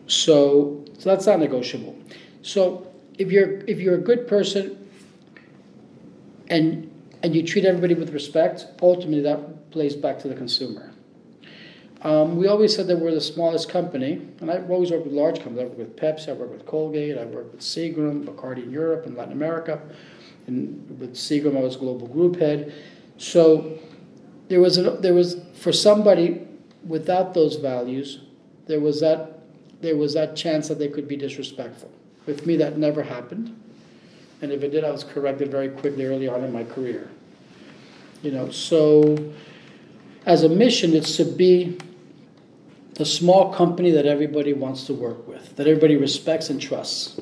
So, 0.08 0.86
so 0.98 1.10
that's 1.10 1.26
not 1.26 1.40
negotiable. 1.40 1.98
So 2.42 2.88
if 3.18 3.32
you're 3.32 3.60
if 3.66 3.80
you're 3.80 3.96
a 3.96 4.02
good 4.02 4.28
person 4.28 4.88
and 6.50 6.92
and 7.24 7.36
you 7.36 7.44
treat 7.44 7.66
everybody 7.66 7.94
with 7.94 8.14
respect, 8.14 8.66
ultimately 8.82 9.22
that 9.22 9.72
plays 9.72 9.96
back 9.96 10.20
to 10.20 10.28
the 10.28 10.36
consumer. 10.36 10.87
Um, 12.04 12.38
we 12.38 12.48
always 12.48 12.76
said 12.76 12.88
that 12.88 13.00
we're 13.00 13.14
the 13.14 13.22
smallest 13.22 13.70
company, 13.70 14.22
and 14.40 14.52
I've 14.52 14.70
always 14.70 14.92
worked 14.92 15.06
with 15.06 15.14
large 15.14 15.38
companies. 15.38 15.62
I 15.62 15.64
worked 15.66 15.80
with 15.80 15.96
Pepsi, 15.96 16.30
I 16.30 16.34
worked 16.34 16.52
with 16.52 16.66
Colgate, 16.66 17.18
I 17.18 17.26
worked 17.26 17.54
with 17.54 17.62
Seagram, 17.62 18.24
Bacardi 18.24 18.64
in 18.64 18.72
Europe 18.72 19.06
and 19.08 19.18
Latin 19.18 19.34
America. 19.34 19.82
And 20.46 21.00
with 21.00 21.16
Seagram, 21.16 21.58
I 21.58 21.62
was 21.62 21.76
global 21.76 22.08
group 22.08 22.38
head. 22.38 22.74
So 23.18 23.80
there 24.48 24.62
was 24.62 24.78
a, 24.78 24.92
there 24.92 25.14
was 25.14 25.38
for 25.56 25.74
somebody 25.74 26.48
without 26.86 27.34
those 27.34 27.56
values, 27.56 28.20
there 28.68 28.80
was 28.80 29.02
that 29.02 29.34
there 29.82 29.96
was 29.96 30.14
that 30.14 30.36
chance 30.36 30.68
that 30.68 30.80
they 30.80 30.88
could 30.88 31.08
be 31.08 31.16
disrespectful. 31.16 31.92
With 32.26 32.46
me, 32.46 32.58
that 32.58 32.78
never 32.78 33.04
happened, 33.04 33.60
and 34.42 34.52
if 34.52 34.64
it 34.64 34.70
did, 34.70 34.84
I 34.84 34.92
was 34.92 35.04
corrected 35.04 35.50
very 35.50 35.70
quickly 35.70 36.06
early 36.06 36.28
on 36.28 36.44
in 36.44 36.52
my 36.52 36.64
career. 36.64 37.10
You 38.22 38.32
know, 38.32 38.50
so 38.50 39.34
as 40.28 40.44
a 40.44 40.50
mission, 40.50 40.94
it's 40.94 41.16
to 41.16 41.26
be 41.26 41.78
the 42.96 43.06
small 43.06 43.54
company 43.54 43.92
that 43.92 44.06
everybody 44.06 44.52
wants 44.54 44.86
to 44.86 44.94
work 44.94 45.26
with, 45.26 45.56
that 45.56 45.68
everybody 45.68 45.96
respects 45.96 46.50
and 46.50 46.62
trusts. 46.62 47.20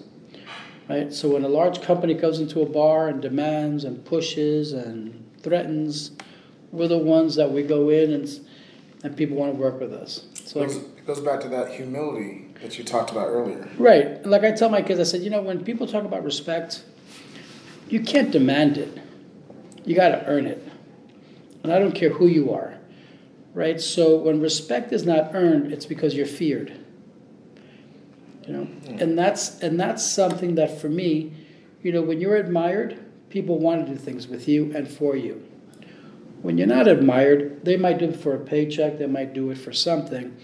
right? 0.89 1.13
So 1.13 1.29
when 1.29 1.43
a 1.43 1.47
large 1.47 1.81
company 1.81 2.15
comes 2.15 2.39
into 2.39 2.61
a 2.61 2.65
bar 2.65 3.07
and 3.07 3.21
demands 3.21 3.83
and 3.83 4.03
pushes 4.03 4.73
and 4.73 5.23
threatens, 5.43 6.11
we're 6.71 6.87
the 6.87 6.97
ones 6.97 7.35
that 7.35 7.51
we 7.51 7.61
go 7.63 7.89
in 7.89 8.11
and 8.11 8.27
and 9.03 9.15
people 9.15 9.37
want 9.37 9.53
to 9.53 9.59
work 9.59 9.79
with 9.79 9.93
us. 9.93 10.25
So 10.45 10.63
it 10.63 10.67
goes, 10.67 10.77
it 10.77 11.05
goes 11.05 11.19
back 11.19 11.39
to 11.41 11.49
that 11.49 11.71
humility 11.71 12.47
that 12.59 12.79
you 12.79 12.83
talked 12.83 13.11
about 13.11 13.27
earlier. 13.27 13.69
Right. 13.77 14.25
Like 14.25 14.43
I 14.43 14.51
tell 14.51 14.69
my 14.69 14.81
kids, 14.81 14.99
I 14.99 15.03
said, 15.03 15.21
you 15.21 15.29
know, 15.29 15.43
when 15.43 15.63
people 15.63 15.85
talk 15.85 16.05
about 16.05 16.23
respect, 16.23 16.83
you 17.87 17.99
can't 17.99 18.31
demand 18.31 18.79
it. 18.79 18.97
You 19.83 19.95
got 19.95 20.09
to 20.09 20.25
earn 20.25 20.47
it. 20.47 20.67
And 21.61 21.71
I 21.71 21.77
don't 21.77 21.91
care 21.91 22.09
who 22.09 22.25
you 22.25 22.51
are. 22.51 22.74
Right? 23.55 23.79
So 23.79 24.17
when 24.17 24.41
respect 24.41 24.91
is 24.91 25.05
not 25.05 25.33
earned, 25.33 25.71
it's 25.71 25.85
because 25.85 26.13
you're 26.13 26.25
feared. 26.27 26.77
You 28.45 28.53
know? 28.53 28.65
Mm. 28.65 29.01
And 29.01 29.17
that's 29.17 29.59
and 29.61 29.79
that's 29.79 30.05
something 30.05 30.55
that 30.55 30.79
for 30.79 30.89
me, 30.89 31.31
you 31.81 31.91
know, 31.93 32.01
when 32.01 32.19
you're 32.19 32.35
admired, 32.35 32.99
people 33.29 33.57
want 33.57 33.87
to 33.87 33.93
do 33.93 33.97
things 33.97 34.27
with 34.27 34.47
you 34.47 34.71
and 34.75 34.87
for 34.87 35.15
you. 35.15 35.41
When 36.41 36.57
you're 36.57 36.67
not 36.67 36.87
admired, 36.87 37.63
they 37.63 37.77
might 37.77 37.97
do 37.97 38.09
it 38.09 38.17
for 38.17 38.35
a 38.35 38.39
paycheck, 38.39 38.99
they 38.99 39.07
might 39.07 39.33
do 39.33 39.49
it 39.49 39.57
for 39.57 39.71
something, 39.71 40.37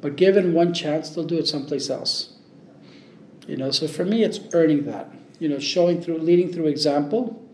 but 0.00 0.16
given 0.16 0.54
one 0.54 0.72
chance, 0.72 1.10
they'll 1.10 1.24
do 1.24 1.38
it 1.38 1.48
someplace 1.48 1.90
else. 1.90 2.34
You 3.46 3.56
know, 3.56 3.70
so 3.70 3.88
for 3.88 4.04
me, 4.04 4.22
it's 4.22 4.40
earning 4.52 4.84
that. 4.84 5.12
You 5.38 5.48
know, 5.48 5.58
showing 5.58 6.00
through, 6.00 6.18
leading 6.18 6.52
through 6.52 6.68
example, 6.68 7.47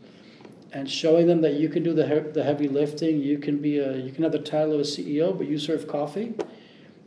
and 0.75 0.91
showing 0.91 1.27
them 1.27 1.41
that 1.41 1.55
you 1.55 1.71
can 1.71 1.83
do 1.83 1.95
the 1.95 2.07
he- 2.07 2.31
the 2.33 2.45
heavy 2.45 2.69
lifting. 2.69 3.21
You 3.21 3.39
can 3.39 3.59
be 3.59 3.79
a, 3.79 3.97
you 3.97 4.13
can 4.13 4.23
have 4.25 4.33
the 4.33 4.39
title 4.39 4.75
of 4.75 4.81
a 4.81 4.85
CEO, 4.85 5.37
but 5.37 5.47
you 5.49 5.59
serve 5.59 5.89
coffee. 5.89 6.35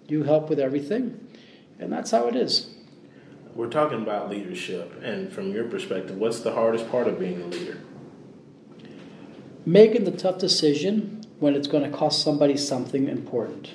You 0.07 0.23
help 0.23 0.49
with 0.49 0.59
everything, 0.59 1.19
and 1.77 1.93
that's 1.93 2.09
how 2.09 2.27
it 2.27 2.35
is. 2.35 2.73
We're 3.53 3.69
talking 3.69 4.01
about 4.01 4.29
leadership, 4.29 4.99
and 5.03 5.31
from 5.31 5.51
your 5.51 5.65
perspective, 5.65 6.17
what's 6.17 6.39
the 6.39 6.53
hardest 6.53 6.89
part 6.89 7.07
of 7.07 7.19
being 7.19 7.41
a 7.41 7.45
leader? 7.45 7.77
making 9.67 10.05
the 10.05 10.11
tough 10.11 10.39
decision 10.39 11.21
when 11.39 11.53
it's 11.53 11.67
going 11.67 11.83
to 11.83 11.95
cost 11.95 12.23
somebody 12.23 12.55
something 12.55 13.09
important. 13.09 13.73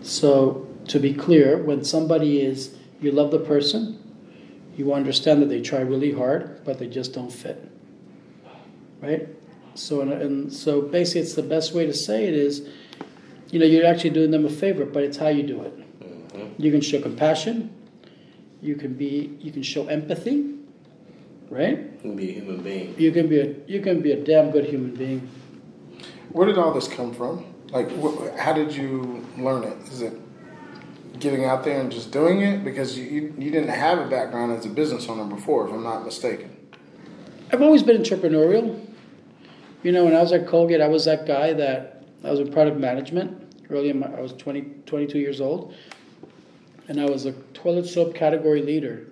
So, 0.00 0.66
to 0.88 0.98
be 0.98 1.12
clear, 1.12 1.62
when 1.62 1.84
somebody 1.84 2.40
is, 2.40 2.74
you 3.00 3.12
love 3.12 3.30
the 3.30 3.38
person, 3.38 4.01
you 4.76 4.92
understand 4.92 5.42
that 5.42 5.48
they 5.48 5.60
try 5.60 5.80
really 5.80 6.12
hard, 6.12 6.64
but 6.64 6.78
they 6.78 6.88
just 6.88 7.12
don't 7.12 7.32
fit. 7.32 7.70
Right? 9.00 9.28
So, 9.74 10.00
and 10.00 10.52
so 10.52 10.82
basically, 10.82 11.22
it's 11.22 11.34
the 11.34 11.42
best 11.42 11.74
way 11.74 11.86
to 11.86 11.94
say 11.94 12.26
it 12.26 12.34
is, 12.34 12.68
you 13.50 13.58
know, 13.58 13.66
you're 13.66 13.86
actually 13.86 14.10
doing 14.10 14.30
them 14.30 14.44
a 14.44 14.50
favor, 14.50 14.84
but 14.84 15.02
it's 15.02 15.16
how 15.16 15.28
you 15.28 15.42
do 15.42 15.62
it. 15.62 16.00
Mm-hmm. 16.00 16.62
You 16.62 16.70
can 16.70 16.80
show 16.80 17.00
compassion. 17.00 17.74
You 18.60 18.76
can 18.76 18.94
be, 18.94 19.36
you 19.40 19.50
can 19.50 19.62
show 19.62 19.86
empathy 19.88 20.52
right? 21.52 21.78
You 21.78 21.98
can 22.00 22.16
be 22.16 22.30
a 22.30 22.32
human 22.32 22.62
being. 22.62 22.94
You 22.98 23.12
can 23.12 23.28
be 23.28 23.38
a 23.40 23.54
you 23.66 23.80
can 23.80 24.00
be 24.00 24.12
a 24.12 24.16
damn 24.16 24.50
good 24.50 24.64
human 24.64 24.94
being. 24.94 25.28
Where 26.30 26.46
did 26.46 26.58
all 26.58 26.72
this 26.72 26.88
come 26.88 27.12
from? 27.12 27.44
Like, 27.70 27.90
wh- 27.90 28.36
how 28.38 28.52
did 28.52 28.74
you 28.74 29.24
learn 29.36 29.64
it? 29.64 29.76
Is 29.92 30.02
it 30.02 30.14
getting 31.18 31.44
out 31.44 31.64
there 31.64 31.80
and 31.80 31.90
just 31.90 32.10
doing 32.10 32.42
it? 32.42 32.64
Because 32.64 32.96
you, 32.98 33.04
you, 33.04 33.34
you 33.38 33.50
didn't 33.50 33.68
have 33.68 33.98
a 33.98 34.08
background 34.08 34.52
as 34.52 34.66
a 34.66 34.68
business 34.68 35.08
owner 35.08 35.24
before, 35.24 35.66
if 35.66 35.72
I'm 35.72 35.82
not 35.82 36.04
mistaken. 36.04 36.56
I've 37.52 37.62
always 37.62 37.82
been 37.82 38.02
entrepreneurial. 38.02 38.86
You 39.82 39.92
know, 39.92 40.04
when 40.04 40.14
I 40.14 40.20
was 40.20 40.32
at 40.32 40.46
Colgate, 40.46 40.80
I 40.80 40.88
was 40.88 41.04
that 41.04 41.26
guy 41.26 41.52
that 41.52 42.04
I 42.24 42.30
was 42.30 42.40
in 42.40 42.52
product 42.52 42.78
management. 42.78 43.38
Early 43.68 43.90
in 43.90 44.00
my, 44.00 44.06
I 44.06 44.20
was 44.20 44.32
20, 44.34 44.62
22 44.86 45.18
years 45.18 45.40
old, 45.40 45.74
and 46.88 47.00
I 47.00 47.06
was 47.06 47.26
a 47.26 47.32
toilet 47.54 47.86
soap 47.86 48.14
category 48.14 48.62
leader 48.62 49.06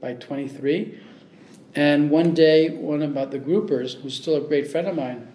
by 0.00 0.14
23. 0.14 1.00
And 1.74 2.10
one 2.10 2.34
day, 2.34 2.70
one 2.70 3.02
of 3.02 3.30
the 3.30 3.38
groupers, 3.38 4.00
who's 4.00 4.14
still 4.14 4.36
a 4.36 4.40
great 4.40 4.70
friend 4.70 4.88
of 4.88 4.96
mine, 4.96 5.28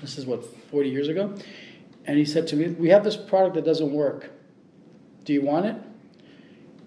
this 0.00 0.18
is 0.18 0.26
what, 0.26 0.44
40 0.70 0.90
years 0.90 1.08
ago, 1.08 1.34
and 2.06 2.18
he 2.18 2.24
said 2.24 2.46
to 2.48 2.56
me, 2.56 2.68
We 2.68 2.90
have 2.90 3.04
this 3.04 3.16
product 3.16 3.54
that 3.54 3.64
doesn't 3.64 3.90
work. 3.90 4.30
Do 5.24 5.32
you 5.32 5.42
want 5.42 5.66
it? 5.66 5.76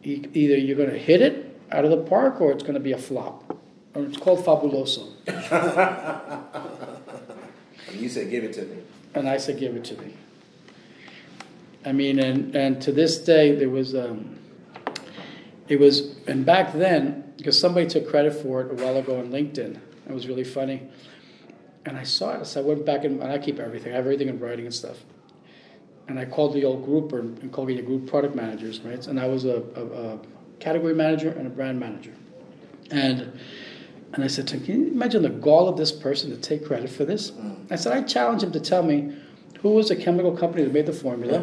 Either 0.03 0.57
you're 0.57 0.77
going 0.77 0.91
to 0.91 0.97
hit 0.97 1.21
it 1.21 1.59
out 1.71 1.83
of 1.83 1.91
the 1.91 1.97
park 1.97 2.39
or 2.39 2.51
it's 2.51 2.63
going 2.63 2.75
to 2.75 2.79
be 2.79 2.93
a 2.93 2.97
flop. 2.97 3.57
Or 3.93 4.03
it's 4.03 4.17
called 4.17 4.45
Fabuloso. 4.45 5.11
and 7.89 7.99
you 7.99 8.09
said, 8.09 8.29
Give 8.29 8.43
it 8.43 8.53
to 8.53 8.63
me. 8.63 8.77
And 9.15 9.27
I 9.27 9.37
said, 9.37 9.59
Give 9.59 9.75
it 9.75 9.83
to 9.85 10.01
me. 10.01 10.13
I 11.83 11.93
mean, 11.93 12.19
and, 12.19 12.55
and 12.55 12.81
to 12.83 12.91
this 12.91 13.17
day, 13.17 13.55
there 13.55 13.69
was, 13.69 13.95
um, 13.95 14.37
it 15.67 15.79
was, 15.79 16.15
and 16.27 16.45
back 16.45 16.73
then, 16.73 17.33
because 17.37 17.59
somebody 17.59 17.87
took 17.87 18.09
credit 18.09 18.33
for 18.33 18.61
it 18.61 18.71
a 18.71 18.83
while 18.83 18.97
ago 18.97 19.19
on 19.19 19.29
LinkedIn. 19.29 19.79
It 20.07 20.13
was 20.13 20.27
really 20.27 20.43
funny. 20.43 20.83
And 21.85 21.97
I 21.97 22.03
saw 22.03 22.41
it. 22.41 22.45
So 22.45 22.61
I 22.61 22.63
went 22.63 22.85
back 22.85 23.05
and, 23.05 23.21
and 23.21 23.31
I 23.31 23.37
keep 23.37 23.59
everything. 23.59 23.93
I 23.93 23.95
have 23.95 24.05
everything 24.05 24.27
in 24.27 24.39
writing 24.39 24.65
and 24.65 24.73
stuff. 24.73 24.97
And 26.07 26.19
I 26.19 26.25
called 26.25 26.53
the 26.53 26.63
old 26.63 26.85
group 26.85 27.11
and 27.13 27.51
called 27.51 27.67
the 27.69 27.81
group 27.81 28.07
product 28.07 28.35
managers, 28.35 28.79
right? 28.81 29.05
And 29.07 29.19
I 29.19 29.27
was 29.27 29.45
a, 29.45 29.61
a, 29.75 29.85
a, 29.85 30.19
category 30.59 30.95
manager 30.95 31.29
and 31.29 31.45
a 31.45 31.49
brand 31.49 31.79
manager. 31.79 32.13
And 32.89 33.39
and 34.13 34.23
I 34.23 34.27
said 34.27 34.47
to 34.47 34.57
him, 34.57 34.65
Can 34.65 34.81
you 34.81 34.87
imagine 34.87 35.21
the 35.21 35.29
gall 35.29 35.67
of 35.67 35.77
this 35.77 35.91
person 35.91 36.31
to 36.31 36.37
take 36.37 36.65
credit 36.65 36.89
for 36.89 37.05
this? 37.05 37.33
I 37.69 37.75
said, 37.75 37.91
I 37.93 38.01
challenge 38.03 38.41
him 38.41 38.51
to 38.53 38.59
tell 38.59 38.81
me 38.81 39.13
who 39.61 39.69
was 39.71 39.89
the 39.89 39.95
chemical 39.95 40.35
company 40.35 40.63
that 40.63 40.73
made 40.73 40.85
the 40.85 40.93
formula, 40.93 41.39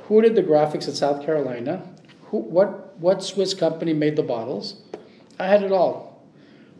who 0.04 0.20
did 0.20 0.34
the 0.34 0.42
graphics 0.42 0.88
in 0.88 0.94
South 0.94 1.24
Carolina, 1.24 1.82
who, 2.24 2.38
what, 2.38 2.98
what 2.98 3.22
Swiss 3.22 3.54
company 3.54 3.92
made 3.92 4.16
the 4.16 4.22
bottles, 4.22 4.82
I 5.38 5.46
had 5.46 5.62
it 5.62 5.72
all, 5.72 6.22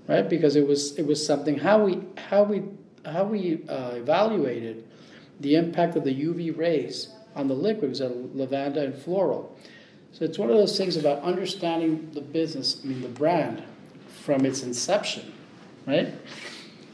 right? 0.07 0.29
Because 0.29 0.55
it 0.55 0.67
was 0.67 0.99
it 0.99 1.07
was 1.07 1.25
something 1.25 1.59
how 1.59 1.85
we 1.85 2.03
how 2.29 2.43
we 2.43 2.63
how 3.07 3.25
we 3.25 3.67
uh, 3.69 3.93
evaluated 3.93 4.87
the 5.41 5.55
impact 5.57 5.97
of 5.97 6.05
the 6.05 6.15
UV 6.15 6.57
rays 6.57 7.09
on 7.35 7.49
the 7.49 7.55
liquids 7.55 8.01
a 8.01 8.09
lavanda 8.09 8.85
and 8.85 8.95
floral. 8.95 9.57
So 10.13 10.25
it's 10.25 10.39
one 10.39 10.51
of 10.51 10.57
those 10.57 10.77
things 10.77 10.97
about 10.97 11.23
understanding 11.23 12.11
the 12.13 12.21
business, 12.21 12.81
I 12.85 12.89
mean 12.89 13.01
the 13.01 13.09
brand, 13.09 13.63
from 14.23 14.45
its 14.45 14.63
inception, 14.63 15.33
right? 15.87 16.13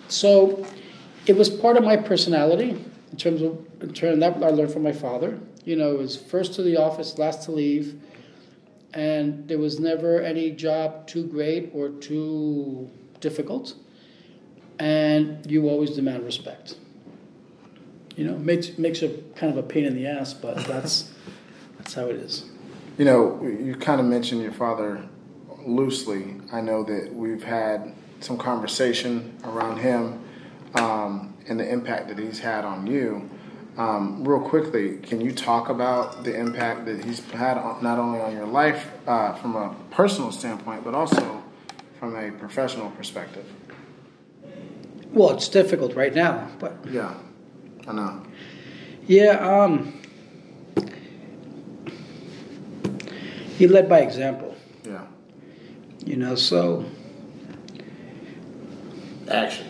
So 0.09 0.67
it 1.27 1.37
was 1.37 1.49
part 1.49 1.77
of 1.77 1.85
my 1.85 1.97
personality 1.97 2.71
in 3.11 3.17
terms 3.17 3.43
of 3.43 3.65
in 3.81 3.93
terms 3.93 4.15
of 4.15 4.21
that 4.21 4.43
I 4.43 4.51
learned 4.51 4.73
from 4.73 4.83
my 4.83 4.93
father. 4.93 5.39
You 5.65 5.77
know, 5.77 5.93
it 5.93 5.99
was 5.99 6.17
first 6.17 6.55
to 6.55 6.63
the 6.63 6.77
office, 6.77 7.19
last 7.19 7.45
to 7.45 7.53
leave 7.53 8.01
and 8.97 9.47
there 9.47 9.59
was 9.59 9.79
never 9.79 10.23
any 10.23 10.51
job 10.51 11.07
too 11.07 11.27
great 11.27 11.71
or 11.75 11.91
too 11.91 12.91
difficult, 13.21 13.75
and 14.79 15.49
you 15.51 15.69
always 15.69 15.91
demand 15.91 16.25
respect. 16.25 16.77
You 18.17 18.25
know, 18.25 18.39
makes 18.39 18.79
makes 18.79 19.03
a 19.03 19.09
kind 19.37 19.57
of 19.57 19.59
a 19.59 19.63
pain 19.63 19.85
in 19.85 19.95
the 19.95 20.07
ass, 20.07 20.35
but 20.35 20.57
that's 20.67 21.13
that's 21.79 21.95
how 21.95 22.07
it 22.07 22.17
is. 22.17 22.47
You 22.99 23.05
know, 23.05 23.43
you 23.43 23.75
kind 23.75 24.01
of 24.01 24.07
mentioned 24.07 24.43
your 24.43 24.53
father 24.53 25.07
loosely. 25.67 26.37
I 26.53 26.61
know 26.61 26.83
that 26.85 27.15
we've 27.15 27.45
had 27.45 27.95
some 28.21 28.39
conversation 28.39 29.37
around 29.45 29.79
him 29.79 30.25
um, 30.75 31.35
and 31.49 31.61
the 31.61 31.69
impact 31.69 32.09
that 32.09 32.19
he's 32.19 32.39
had 32.39 32.65
on 32.65 32.87
you. 32.87 33.29
Um, 33.77 34.27
real 34.27 34.41
quickly, 34.41 34.97
can 34.99 35.21
you 35.21 35.33
talk 35.33 35.69
about 35.69 36.25
the 36.25 36.35
impact 36.35 36.87
that 36.87 37.05
he's 37.05 37.21
had 37.31 37.59
on, 37.59 37.83
not 37.83 37.99
only 37.99 38.21
on 38.21 38.33
your 38.33 38.47
life 38.47 38.91
uh, 39.07 39.35
from 39.35 39.55
a 39.55 39.77
personal 39.91 40.33
standpoint, 40.33 40.83
but 40.83 40.95
also 40.95 41.43
from 41.99 42.17
a 42.17 42.31
professional 42.31 42.91
perspective? 42.93 43.45
Well, 45.13 45.31
it's 45.31 45.49
difficult 45.49 45.95
right 45.95 46.15
now, 46.15 46.49
but 46.59 46.79
yeah, 46.91 47.15
I 47.87 47.93
know. 47.93 48.23
Yeah, 49.07 49.63
um, 49.63 50.01
he 53.57 53.67
led 53.67 53.89
by 53.89 54.01
example. 54.01 54.57
Yeah. 54.85 55.07
You 56.05 56.17
know, 56.17 56.35
so 56.35 56.85
action. 59.31 59.67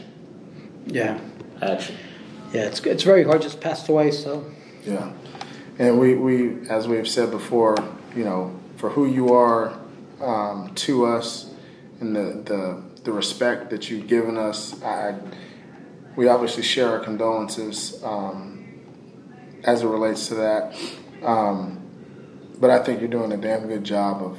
Yeah. 0.87 1.21
Action. 1.61 1.97
Yeah, 2.53 2.63
it's 2.63 2.81
it's 2.81 3.03
very 3.03 3.25
hard. 3.25 3.43
Just 3.43 3.61
passed 3.61 3.89
away, 3.89 4.11
so. 4.11 4.45
Yeah, 4.85 5.13
and 5.79 5.99
we 5.99 6.15
we 6.15 6.69
as 6.69 6.87
we've 6.87 7.09
said 7.09 7.31
before, 7.31 7.77
you 8.15 8.25
know, 8.25 8.59
for 8.77 8.91
who 8.91 9.07
you 9.07 9.35
are 9.35 9.79
um, 10.21 10.73
to 10.77 11.07
us, 11.07 11.51
and 12.01 12.15
the 12.15 12.43
the 12.45 12.83
the 13.05 13.13
respect 13.13 13.71
that 13.71 13.91
you've 13.91 14.07
given 14.07 14.37
us, 14.37 14.81
I, 14.83 15.15
we 16.17 16.29
obviously 16.29 16.63
share 16.63 16.91
our 16.91 17.01
condolences 17.01 18.03
um, 18.03 18.65
as 19.65 19.83
it 19.83 19.87
relates 19.87 20.29
to 20.29 20.35
that. 20.37 20.75
Um, 21.23 21.83
but 22.59 22.71
I 22.71 22.83
think 22.83 23.01
you're 23.01 23.11
doing 23.11 23.33
a 23.33 23.37
damn 23.37 23.69
good 23.69 23.85
job 23.85 24.23
of, 24.23 24.39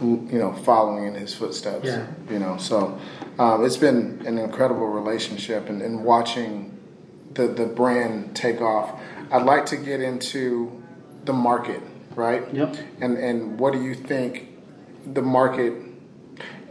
you 0.00 0.38
know, 0.38 0.52
following 0.52 1.06
in 1.06 1.14
his 1.14 1.34
footsteps. 1.34 1.86
Yeah. 1.86 2.06
You 2.30 2.38
know, 2.38 2.56
so 2.56 2.98
um, 3.38 3.64
it's 3.64 3.76
been 3.76 4.22
an 4.26 4.38
incredible 4.38 4.88
relationship, 4.88 5.68
and, 5.68 5.82
and 5.82 6.04
watching 6.04 6.78
the, 7.34 7.48
the 7.48 7.66
brand 7.66 8.34
take 8.34 8.60
off. 8.60 8.98
I'd 9.30 9.44
like 9.44 9.66
to 9.66 9.76
get 9.76 10.00
into 10.00 10.82
the 11.24 11.32
market 11.34 11.82
right? 12.14 12.52
Yep. 12.54 12.76
And 13.00 13.18
and 13.18 13.58
what 13.58 13.72
do 13.72 13.82
you 13.82 13.94
think 13.94 14.48
the 15.06 15.22
market? 15.22 15.72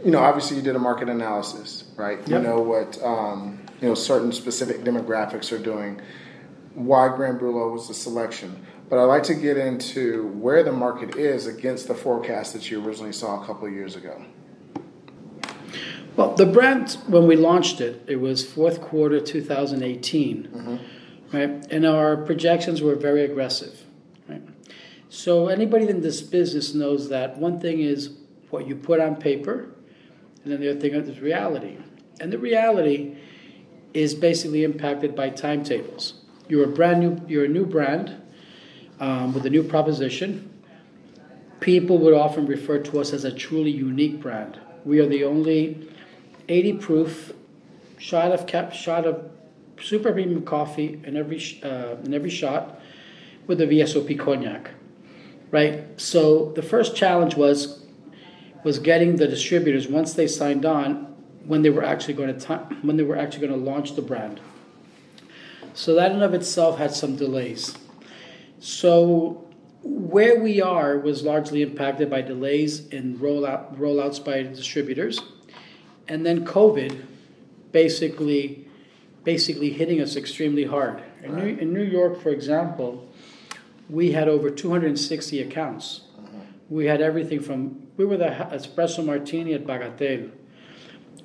You 0.04 0.12
know, 0.12 0.20
obviously 0.20 0.56
you 0.56 0.62
did 0.62 0.76
a 0.76 0.78
market 0.78 1.08
analysis, 1.08 1.84
right? 1.96 2.18
Yep. 2.18 2.28
You 2.28 2.38
know 2.38 2.60
what 2.60 3.02
um, 3.02 3.59
you 3.80 3.88
know 3.88 3.94
certain 3.94 4.32
specific 4.32 4.78
demographics 4.78 5.52
are 5.52 5.62
doing. 5.62 6.00
Why 6.74 7.08
Grand 7.08 7.40
Brulot 7.40 7.72
was 7.72 7.88
the 7.88 7.94
selection, 7.94 8.64
but 8.88 8.98
I'd 8.98 9.04
like 9.04 9.24
to 9.24 9.34
get 9.34 9.56
into 9.56 10.28
where 10.28 10.62
the 10.62 10.72
market 10.72 11.16
is 11.16 11.46
against 11.46 11.88
the 11.88 11.94
forecast 11.94 12.52
that 12.52 12.70
you 12.70 12.84
originally 12.84 13.12
saw 13.12 13.42
a 13.42 13.46
couple 13.46 13.68
years 13.68 13.96
ago. 13.96 14.24
Well, 16.16 16.34
the 16.34 16.46
brand, 16.46 16.98
when 17.06 17.26
we 17.26 17.36
launched 17.36 17.80
it, 17.80 18.02
it 18.06 18.16
was 18.16 18.44
fourth 18.44 18.80
quarter 18.80 19.20
2018, 19.20 20.42
mm-hmm. 20.42 21.36
right? 21.36 21.66
And 21.72 21.86
our 21.86 22.16
projections 22.16 22.82
were 22.82 22.94
very 22.94 23.24
aggressive, 23.24 23.84
right? 24.28 24.42
So 25.08 25.48
anybody 25.48 25.88
in 25.88 26.02
this 26.02 26.20
business 26.20 26.74
knows 26.74 27.08
that 27.08 27.38
one 27.38 27.58
thing 27.58 27.80
is 27.80 28.18
what 28.50 28.66
you 28.66 28.76
put 28.76 29.00
on 29.00 29.16
paper, 29.16 29.70
and 30.42 30.52
then 30.52 30.60
the 30.60 30.70
other 30.70 30.80
thing 30.80 30.94
is 30.94 31.20
reality. 31.20 31.78
And 32.20 32.32
the 32.32 32.38
reality 32.38 33.16
is 33.94 34.14
basically 34.14 34.64
impacted 34.64 35.14
by 35.14 35.30
timetables. 35.30 36.14
You're 36.48 36.64
a 36.64 36.72
brand 36.72 37.00
new, 37.00 37.20
you're 37.28 37.44
a 37.44 37.48
new 37.48 37.66
brand 37.66 38.16
um, 38.98 39.32
with 39.32 39.46
a 39.46 39.50
new 39.50 39.62
proposition. 39.62 40.50
People 41.60 41.98
would 41.98 42.14
often 42.14 42.46
refer 42.46 42.78
to 42.78 43.00
us 43.00 43.12
as 43.12 43.24
a 43.24 43.32
truly 43.32 43.70
unique 43.70 44.20
brand. 44.20 44.58
We 44.84 45.00
are 45.00 45.06
the 45.06 45.24
only 45.24 45.88
80 46.48 46.72
proof 46.74 47.32
shot 47.98 48.32
of 48.32 48.46
cap, 48.46 48.72
shot 48.72 49.04
of 49.04 49.30
super 49.80 50.12
premium 50.12 50.42
coffee 50.42 51.00
in 51.04 51.16
every 51.16 51.40
uh, 51.62 51.96
in 52.04 52.14
every 52.14 52.30
shot 52.30 52.80
with 53.46 53.60
a 53.60 53.66
VSOP 53.66 54.18
cognac, 54.18 54.70
right? 55.50 56.00
So 56.00 56.52
the 56.52 56.62
first 56.62 56.96
challenge 56.96 57.36
was 57.36 57.84
was 58.64 58.78
getting 58.78 59.16
the 59.16 59.26
distributors 59.26 59.88
once 59.88 60.14
they 60.14 60.26
signed 60.26 60.64
on 60.64 61.09
when 61.44 61.62
they 61.62 61.70
were 61.70 61.84
actually 61.84 62.14
going 62.14 62.38
to 62.38 62.58
when 62.82 62.96
they 62.96 63.02
were 63.02 63.16
actually 63.16 63.46
going 63.46 63.58
to 63.58 63.70
launch 63.70 63.94
the 63.96 64.02
brand. 64.02 64.40
So 65.74 65.94
that 65.94 66.12
in 66.12 66.22
of 66.22 66.34
itself 66.34 66.78
had 66.78 66.92
some 66.92 67.16
delays. 67.16 67.76
So 68.58 69.48
where 69.82 70.40
we 70.40 70.60
are 70.60 70.98
was 70.98 71.22
largely 71.22 71.62
impacted 71.62 72.10
by 72.10 72.22
delays 72.22 72.86
in 72.88 73.18
rollout 73.18 73.76
rollouts 73.76 74.22
by 74.24 74.42
distributors, 74.42 75.20
and 76.08 76.26
then 76.26 76.44
COVID 76.44 77.04
basically 77.72 78.66
basically 79.24 79.70
hitting 79.70 80.00
us 80.00 80.16
extremely 80.16 80.64
hard. 80.64 81.02
In, 81.22 81.36
New, 81.36 81.46
in 81.46 81.74
New 81.74 81.82
York, 81.82 82.22
for 82.22 82.30
example, 82.30 83.06
we 83.90 84.12
had 84.12 84.28
over 84.28 84.50
260 84.50 85.42
accounts. 85.42 86.02
Mm-hmm. 86.18 86.38
We 86.70 86.86
had 86.86 87.00
everything 87.02 87.40
from 87.40 87.86
we 87.96 88.04
were 88.04 88.16
the 88.16 88.30
espresso 88.52 89.04
martini 89.04 89.54
at 89.54 89.66
Bagatelle. 89.66 90.30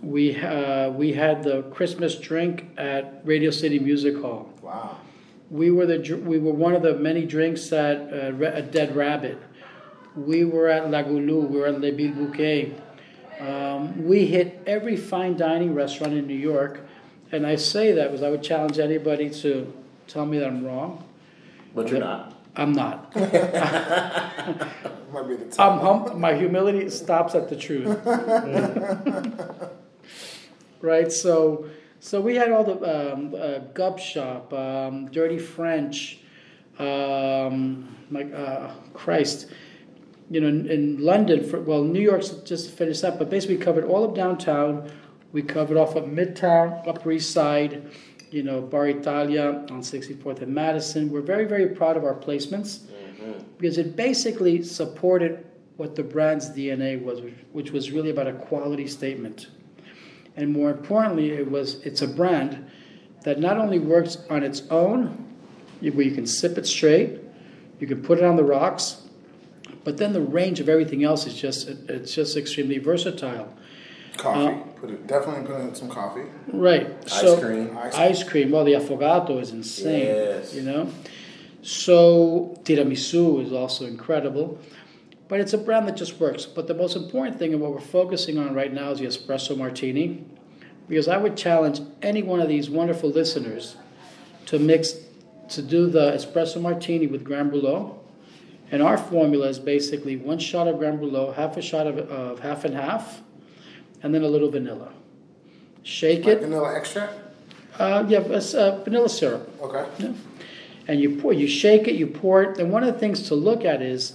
We 0.02 0.40
uh, 0.40 0.90
we 0.90 1.14
had 1.14 1.44
the 1.44 1.64
Christmas 1.64 2.16
drink 2.16 2.70
at 2.78 3.22
Radio 3.24 3.52
City 3.52 3.80
Music 3.80 4.18
Hall. 4.18 4.50
Wow. 4.62 4.98
We 5.50 5.72
were 5.72 5.86
the 5.86 6.22
we 6.26 6.40
were 6.40 6.52
one 6.52 6.76
of 6.76 6.82
the 6.82 6.96
many 6.96 7.26
drinks 7.26 7.72
at, 7.72 7.98
uh, 8.12 8.44
at 8.46 8.72
Dead 8.72 8.96
Rabbit. 8.96 9.38
We 10.16 10.46
were 10.46 10.70
at 10.70 10.90
La 10.90 11.04
Goulue. 11.04 11.50
We 11.50 11.60
were 11.60 11.68
at 11.68 11.80
Le 11.80 11.92
Bilboquet. 11.92 12.80
Um, 13.40 14.06
we 14.06 14.26
hit 14.26 14.62
every 14.66 14.96
fine 14.96 15.36
dining 15.36 15.76
restaurant 15.76 16.14
in 16.14 16.26
New 16.26 16.34
York, 16.34 16.80
and 17.32 17.46
I 17.46 17.58
say 17.58 17.92
that 17.92 18.08
because 18.08 18.24
I 18.24 18.30
would 18.30 18.44
challenge 18.44 18.80
anybody 18.80 19.30
to 19.42 19.72
tell 20.08 20.26
me 20.26 20.40
that 20.40 20.48
I'm 20.48 20.64
wrong. 20.66 21.04
But 21.74 21.90
you're 21.90 22.00
not. 22.00 22.34
I'm 22.56 22.72
not. 22.72 23.14
Might 25.16 25.28
be 25.28 25.36
the 25.36 25.46
top. 25.46 25.60
I'm 25.60 25.80
hum- 25.80 26.20
my 26.20 26.34
humility 26.34 26.90
stops 26.90 27.36
at 27.36 27.50
the 27.50 27.56
truth. 27.56 27.98
right. 30.86 31.12
So, 31.12 31.66
so 32.00 32.22
we 32.22 32.36
had 32.36 32.52
all 32.52 32.64
the 32.64 33.14
um, 33.14 33.34
uh, 33.34 33.60
Gupshup, 33.74 34.54
um, 34.54 35.08
Dirty 35.12 35.40
French, 35.40 36.20
um, 36.80 37.96
like 38.12 38.32
uh, 38.34 38.72
Christ. 38.94 39.48
You 40.30 40.42
know, 40.42 40.48
in, 40.48 40.68
in 40.68 40.98
London, 41.04 41.48
for, 41.48 41.60
well, 41.60 41.84
New 41.84 42.02
York's 42.02 42.30
just 42.30 42.72
finished 42.72 43.04
up, 43.04 43.20
but 43.20 43.30
basically 43.30 43.58
we 43.58 43.64
covered 43.64 43.84
all 43.84 44.04
of 44.04 44.16
downtown. 44.16 44.90
We 45.32 45.42
covered 45.42 45.78
off 45.78 45.96
of 45.96 46.06
Midtown, 46.06 46.88
Upper 46.88 47.12
East 47.12 47.32
Side, 47.32 47.92
you 48.32 48.42
know, 48.42 48.62
Bar 48.62 48.88
Italia 48.88 49.66
on 49.70 49.82
64th 49.82 50.42
and 50.42 50.54
Madison. 50.54 51.10
We're 51.10 51.22
very, 51.22 51.46
very 51.46 51.68
proud 51.68 51.98
of 51.98 52.06
our 52.06 52.16
placements 52.16 52.82
because 53.58 53.78
it 53.78 53.96
basically 53.96 54.64
supported 54.64 55.46
what 55.78 55.96
the 55.96 56.04
brand's 56.04 56.50
DNA 56.50 57.02
was, 57.02 57.22
which 57.52 57.72
was 57.72 57.92
really 57.92 58.10
about 58.10 58.28
a 58.28 58.34
quality 58.34 58.88
statement. 58.88 59.48
And 60.36 60.52
more 60.52 60.70
importantly, 60.70 61.32
it 61.32 61.50
was 61.50 61.76
it's 61.86 62.02
a 62.02 62.08
brand 62.08 62.70
that 63.24 63.40
not 63.40 63.58
only 63.58 63.80
works 63.80 64.18
on 64.30 64.44
its 64.44 64.64
own, 64.70 65.26
where 65.82 66.02
you 66.02 66.12
can 66.12 66.28
sip 66.28 66.58
it 66.58 66.68
straight, 66.68 67.20
you 67.80 67.88
can 67.88 68.02
put 68.02 68.18
it 68.18 68.24
on 68.24 68.36
the 68.36 68.44
rocks, 68.44 69.02
but 69.84 69.98
then 69.98 70.14
the 70.14 70.22
range 70.22 70.60
of 70.60 70.70
everything 70.70 71.04
else 71.04 71.26
is 71.26 71.36
just 71.36 71.68
it's 71.68 72.14
just 72.14 72.38
extremely 72.38 72.78
versatile. 72.78 73.54
Coffee. 74.18 74.56
Uh, 74.56 74.64
put 74.80 74.90
it 74.90 75.08
definitely 75.08 75.46
put 75.46 75.60
in 75.60 75.76
some 75.76 75.90
coffee. 75.90 76.24
Right. 76.48 76.88
Ice 77.06 77.22
so, 77.22 77.40
cream. 77.40 77.78
Ice- 77.78 77.96
Ice 77.96 78.24
cream. 78.24 78.52
Well, 78.52 78.64
the 78.64 78.74
affogato 78.74 79.42
is 79.42 79.52
insane. 79.52 80.06
Yes. 80.06 80.54
You 80.54 80.62
know. 80.64 80.90
So 81.62 82.60
tiramisu 82.64 83.44
is 83.44 83.52
also 83.52 83.86
incredible, 83.86 84.60
but 85.28 85.40
it's 85.40 85.54
a 85.54 85.58
brand 85.58 85.88
that 85.88 85.96
just 85.98 86.20
works. 86.20 86.46
But 86.46 86.68
the 86.68 86.74
most 86.74 86.96
important 86.96 87.40
thing 87.40 87.54
and 87.54 87.62
what 87.62 87.72
we're 87.72 87.80
focusing 87.80 88.38
on 88.38 88.54
right 88.54 88.72
now 88.72 88.92
is 88.92 89.00
the 89.00 89.06
espresso 89.06 89.58
martini, 89.58 90.24
because 90.88 91.08
I 91.08 91.18
would 91.18 91.36
challenge 91.36 91.82
any 92.02 92.22
one 92.24 92.40
of 92.40 92.48
these 92.48 92.70
wonderful 92.70 93.10
listeners 93.10 93.76
to 94.48 94.60
mix 94.60 94.94
to 95.50 95.62
do 95.62 95.88
the 95.90 96.12
espresso 96.12 96.62
martini 96.62 97.08
with 97.08 97.24
Grand 97.24 97.52
Brulot. 97.52 97.98
And 98.72 98.82
our 98.82 98.98
formula 98.98 99.48
is 99.48 99.60
basically 99.60 100.16
one 100.16 100.40
shot 100.40 100.68
of 100.68 100.80
Grand 100.80 101.00
Brulot, 101.00 101.36
half 101.36 101.56
a 101.56 101.62
shot 101.62 101.86
of, 101.86 101.98
of 102.10 102.40
half 102.40 102.66
and 102.66 102.74
half, 102.74 103.22
and 104.02 104.14
then 104.14 104.24
a 104.24 104.28
little 104.28 104.50
vanilla. 104.50 104.92
Shake 105.84 106.26
Like 106.26 106.38
it. 106.38 106.42
vanilla 106.42 106.76
extract. 106.76 107.14
Uh, 107.78 108.06
yeah, 108.08 108.20
uh, 108.20 108.84
vanilla 108.84 109.10
syrup. 109.10 109.50
Okay. 109.62 110.14
And 110.88 111.00
you 111.00 111.20
pour, 111.20 111.34
you 111.34 111.48
shake 111.48 111.88
it, 111.88 111.96
you 111.96 112.08
pour 112.08 112.42
it. 112.44 112.58
And 112.60 112.72
one 112.72 112.84
of 112.84 112.94
the 112.94 113.00
things 113.00 113.28
to 113.28 113.36
look 113.36 113.66
at 113.66 113.82
is, 113.82 114.14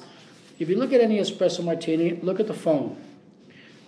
if 0.61 0.69
you 0.69 0.77
look 0.77 0.93
at 0.93 1.01
any 1.01 1.19
espresso 1.19 1.65
martini, 1.65 2.21
look 2.23 2.39
at 2.39 2.47
the 2.47 2.55
foam. 2.55 2.97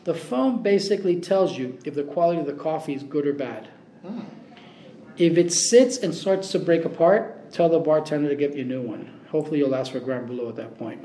The 0.04 0.14
foam 0.14 0.62
basically 0.62 1.20
tells 1.20 1.56
you 1.56 1.78
if 1.84 1.94
the 1.94 2.02
quality 2.02 2.40
of 2.40 2.46
the 2.46 2.54
coffee 2.54 2.94
is 2.94 3.02
good 3.02 3.26
or 3.26 3.34
bad. 3.34 3.68
If 5.18 5.36
it 5.36 5.52
sits 5.52 5.98
and 5.98 6.14
starts 6.14 6.50
to 6.52 6.58
break 6.58 6.86
apart, 6.86 7.52
tell 7.52 7.68
the 7.68 7.78
bartender 7.78 8.30
to 8.30 8.34
get 8.34 8.56
you 8.56 8.62
a 8.62 8.64
new 8.64 8.80
one. 8.80 9.20
Hopefully, 9.28 9.58
you'll 9.58 9.74
ask 9.74 9.92
for 9.92 9.98
a 9.98 10.00
Grand 10.00 10.28
Brulot 10.28 10.48
at 10.48 10.56
that 10.56 10.78
point. 10.78 11.02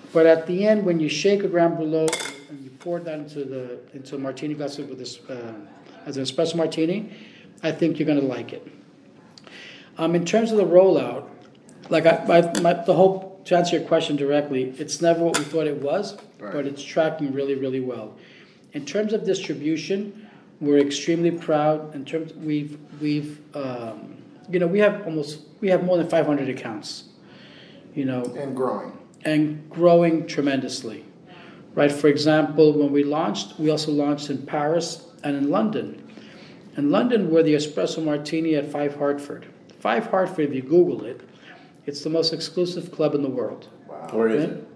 but 0.12 0.26
at 0.26 0.46
the 0.46 0.66
end, 0.66 0.84
when 0.84 1.00
you 1.00 1.08
shake 1.08 1.44
a 1.44 1.48
Grand 1.48 1.78
Brulot 1.78 2.34
and 2.50 2.62
you 2.62 2.70
pour 2.70 2.98
that 3.00 3.18
into 3.18 3.44
the 3.44 3.78
into 3.94 4.16
a 4.16 4.18
martini 4.18 4.54
glass 4.54 4.78
with 4.78 4.98
this 4.98 5.20
uh, 5.30 5.54
as 6.06 6.16
an 6.16 6.24
espresso 6.24 6.56
martini, 6.56 7.12
I 7.62 7.70
think 7.70 7.98
you're 7.98 8.06
going 8.06 8.20
to 8.20 8.26
like 8.26 8.52
it. 8.52 8.66
Um, 9.96 10.14
in 10.14 10.24
terms 10.24 10.50
of 10.50 10.58
the 10.58 10.64
rollout, 10.64 11.28
like 11.88 12.06
I, 12.06 12.24
my, 12.26 12.60
my, 12.60 12.72
the 12.84 12.94
whole 12.94 13.29
to 13.44 13.56
answer 13.56 13.78
your 13.78 13.86
question 13.86 14.16
directly, 14.16 14.74
it's 14.78 15.00
never 15.00 15.24
what 15.24 15.38
we 15.38 15.44
thought 15.44 15.66
it 15.66 15.80
was, 15.82 16.16
Right. 16.38 16.52
but 16.52 16.66
it's 16.66 16.82
tracking 16.82 17.32
really, 17.32 17.54
really 17.54 17.80
well. 17.80 18.14
In 18.72 18.84
terms 18.84 19.12
of 19.12 19.24
distribution, 19.24 20.26
we're 20.60 20.78
extremely 20.78 21.30
proud. 21.30 21.94
In 21.94 22.04
terms, 22.04 22.34
we've 22.34 22.78
we've 23.00 23.40
um, 23.56 24.16
you 24.50 24.58
know 24.58 24.66
we 24.66 24.78
have 24.80 25.06
almost 25.06 25.40
we 25.60 25.68
have 25.68 25.84
more 25.84 25.96
than 25.96 26.08
500 26.08 26.48
accounts, 26.48 27.04
you 27.94 28.04
know, 28.04 28.22
And 28.38 28.54
growing. 28.54 28.92
and 29.24 29.68
growing 29.70 30.26
tremendously. 30.26 31.04
Right? 31.74 31.90
For 31.92 32.08
example, 32.08 32.72
when 32.72 32.90
we 32.92 33.04
launched, 33.04 33.58
we 33.58 33.70
also 33.70 33.92
launched 33.92 34.28
in 34.30 34.42
Paris 34.44 35.06
and 35.22 35.36
in 35.36 35.50
London. 35.50 36.02
In 36.76 36.90
London, 36.90 37.30
we're 37.30 37.42
the 37.42 37.54
espresso 37.54 38.04
martini 38.04 38.54
at 38.56 38.70
Five 38.70 38.94
Hertford. 38.96 39.46
Five 39.80 40.06
Hertford, 40.06 40.48
if 40.48 40.54
you 40.54 40.62
Google 40.62 41.04
it, 41.04 41.20
it's 41.90 42.02
the 42.04 42.10
most 42.18 42.32
exclusive 42.32 42.92
club 42.92 43.16
in 43.16 43.22
the 43.22 43.28
world. 43.28 43.66
Where 44.12 44.28
is 44.28 44.44
Right? 44.44 44.52
it? 44.52 44.68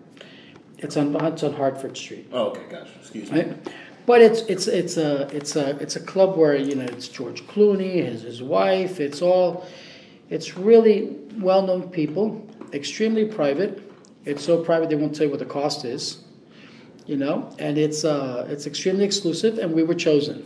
It's 0.78 0.96
on 0.96 1.06
it's 1.32 1.44
on 1.44 1.52
Hertford 1.54 1.96
Street. 1.96 2.26
Oh, 2.32 2.48
okay, 2.50 2.64
gotcha. 2.68 2.90
Excuse 3.00 3.30
me. 3.30 3.38
Right? 3.42 3.68
But 4.04 4.20
it's 4.20 4.40
it's 4.52 4.66
it's 4.66 4.96
a 4.96 5.12
it's 5.38 5.54
a 5.56 5.66
it's 5.84 5.96
a 5.96 6.00
club 6.00 6.36
where 6.36 6.56
you 6.56 6.74
know 6.74 6.84
it's 6.96 7.08
George 7.08 7.40
Clooney, 7.46 7.94
his 8.04 8.22
his 8.22 8.42
wife. 8.42 8.98
It's 9.00 9.22
all 9.22 9.64
it's 10.28 10.48
really 10.56 11.16
well 11.48 11.62
known 11.62 11.88
people, 12.00 12.24
extremely 12.72 13.24
private. 13.40 13.72
It's 14.24 14.44
so 14.44 14.62
private 14.64 14.88
they 14.90 14.96
won't 14.96 15.14
tell 15.14 15.26
you 15.26 15.30
what 15.30 15.38
the 15.46 15.52
cost 15.60 15.84
is, 15.84 16.24
you 17.06 17.16
know. 17.16 17.36
And 17.60 17.78
it's 17.78 18.04
uh 18.04 18.46
it's 18.52 18.66
extremely 18.66 19.04
exclusive, 19.04 19.58
and 19.62 19.72
we 19.72 19.82
were 19.84 19.94
chosen. 20.08 20.38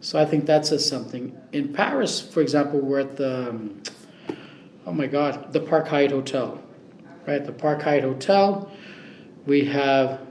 So 0.00 0.18
I 0.18 0.24
think 0.24 0.46
that 0.46 0.64
says 0.64 0.88
something. 0.88 1.36
In 1.52 1.72
Paris, 1.74 2.12
for 2.32 2.40
example, 2.40 2.80
we're 2.80 3.00
at 3.00 3.16
the 3.16 3.50
um, 3.50 3.82
oh 4.88 4.92
my 4.92 5.06
God, 5.06 5.52
the 5.52 5.60
Park 5.60 5.86
Hyatt 5.88 6.12
Hotel, 6.12 6.58
right? 7.26 7.44
The 7.44 7.52
Park 7.52 7.82
Hyatt 7.82 8.04
Hotel. 8.04 8.72
We 9.44 9.66
have 9.66 10.26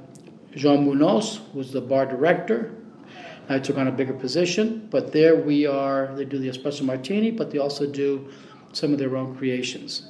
Jean 0.55 0.84
Munoz, 0.84 1.41
who's 1.53 1.72
the 1.72 1.80
bar 1.80 2.08
director. 2.08 2.74
I 3.49 3.60
took 3.60 3.78
on 3.78 3.88
a 3.88 3.91
bigger 3.91 4.14
position, 4.14 4.88
but 4.89 5.12
there 5.12 5.36
we 5.36 5.68
are. 5.68 6.12
They 6.16 6.26
do 6.26 6.39
the 6.39 6.49
espresso 6.49 6.82
martini, 6.82 7.30
but 7.30 7.51
they 7.51 7.60
also 7.60 7.86
do 7.86 8.30
some 8.74 8.93
of 8.93 8.97
their 8.97 9.16
own 9.16 9.38
creations. 9.38 10.10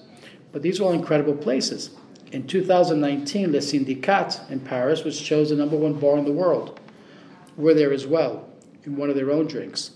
But 0.54 0.62
these 0.62 0.80
are 0.80 0.86
all 0.86 0.94
incredible 0.94 1.36
places. 1.36 1.90
In 2.32 2.48
2019, 2.48 3.52
Le 3.52 3.62
Syndicat 3.62 4.40
in 4.50 4.62
Paris 4.62 5.04
was 5.04 5.20
chosen 5.20 5.58
number 5.58 5.76
one 5.76 6.00
bar 6.00 6.18
in 6.18 6.24
the 6.24 6.32
world. 6.32 6.80
We're 7.58 7.74
there 7.74 7.92
as 7.92 8.08
well 8.08 8.48
in 8.86 8.96
one 8.96 9.10
of 9.10 9.18
their 9.18 9.30
own 9.30 9.48
drinks. 9.48 9.92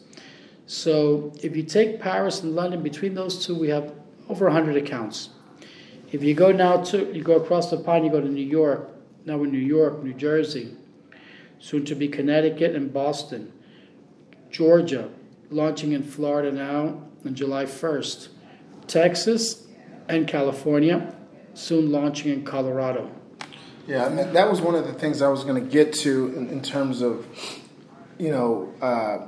So 0.66 1.32
if 1.42 1.56
you 1.56 1.64
take 1.64 2.02
Paris 2.02 2.44
and 2.44 2.54
London, 2.54 2.84
between 2.84 3.16
those 3.16 3.46
two, 3.46 3.56
we 3.56 3.70
have 3.70 3.94
over 4.32 4.46
100 4.46 4.78
accounts. 4.78 5.30
If 6.14 6.24
you 6.24 6.34
go 6.34 6.54
now 6.54 6.78
to, 6.84 7.14
you 7.14 7.22
go 7.22 7.36
across 7.36 7.70
the 7.70 7.78
pond, 7.78 8.06
you 8.06 8.12
go 8.12 8.22
to 8.22 8.30
New 8.30 8.46
York, 8.46 8.90
now 9.26 9.38
we're 9.38 9.48
New 9.48 9.58
York, 9.58 10.02
New 10.02 10.14
Jersey, 10.14 10.74
soon 11.60 11.84
to 11.84 11.96
be 11.96 12.08
Connecticut 12.08 12.74
and 12.74 12.94
Boston, 12.94 13.52
Georgia, 14.50 15.10
launching 15.50 15.92
in 15.92 16.02
Florida 16.02 16.50
now 16.50 17.02
on 17.26 17.36
July 17.36 17.66
1st, 17.66 18.30
Texas 18.88 19.68
and 20.08 20.30
California, 20.30 21.14
soon 21.54 21.92
launching 21.92 22.32
in 22.32 22.46
Colorado. 22.46 23.12
Yeah, 23.86 24.08
that 24.08 24.50
was 24.50 24.62
one 24.62 24.76
of 24.76 24.88
the 24.88 24.94
things 24.94 25.22
I 25.22 25.28
was 25.28 25.44
going 25.44 25.62
to 25.62 25.70
get 25.70 25.92
to 26.06 26.34
in, 26.38 26.48
in, 26.48 26.62
terms 26.62 27.02
of, 27.02 27.28
you 28.18 28.32
know, 28.32 28.74
uh, 28.82 29.28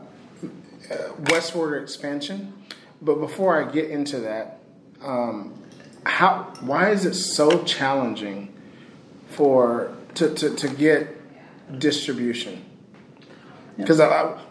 westward 1.30 1.82
expansion. 1.84 2.54
But 3.02 3.16
before 3.16 3.62
I 3.62 3.70
get 3.70 3.90
into 3.90 4.22
that, 4.22 4.63
um, 5.04 5.54
how 6.06 6.54
why 6.62 6.92
is 6.92 7.06
it 7.06 7.14
so 7.14 7.64
challenging 7.64 8.54
for 9.30 9.96
to, 10.16 10.34
to, 10.34 10.56
to 10.56 10.68
get 10.70 11.80
distribution? 11.80 12.64
Because 13.78 14.00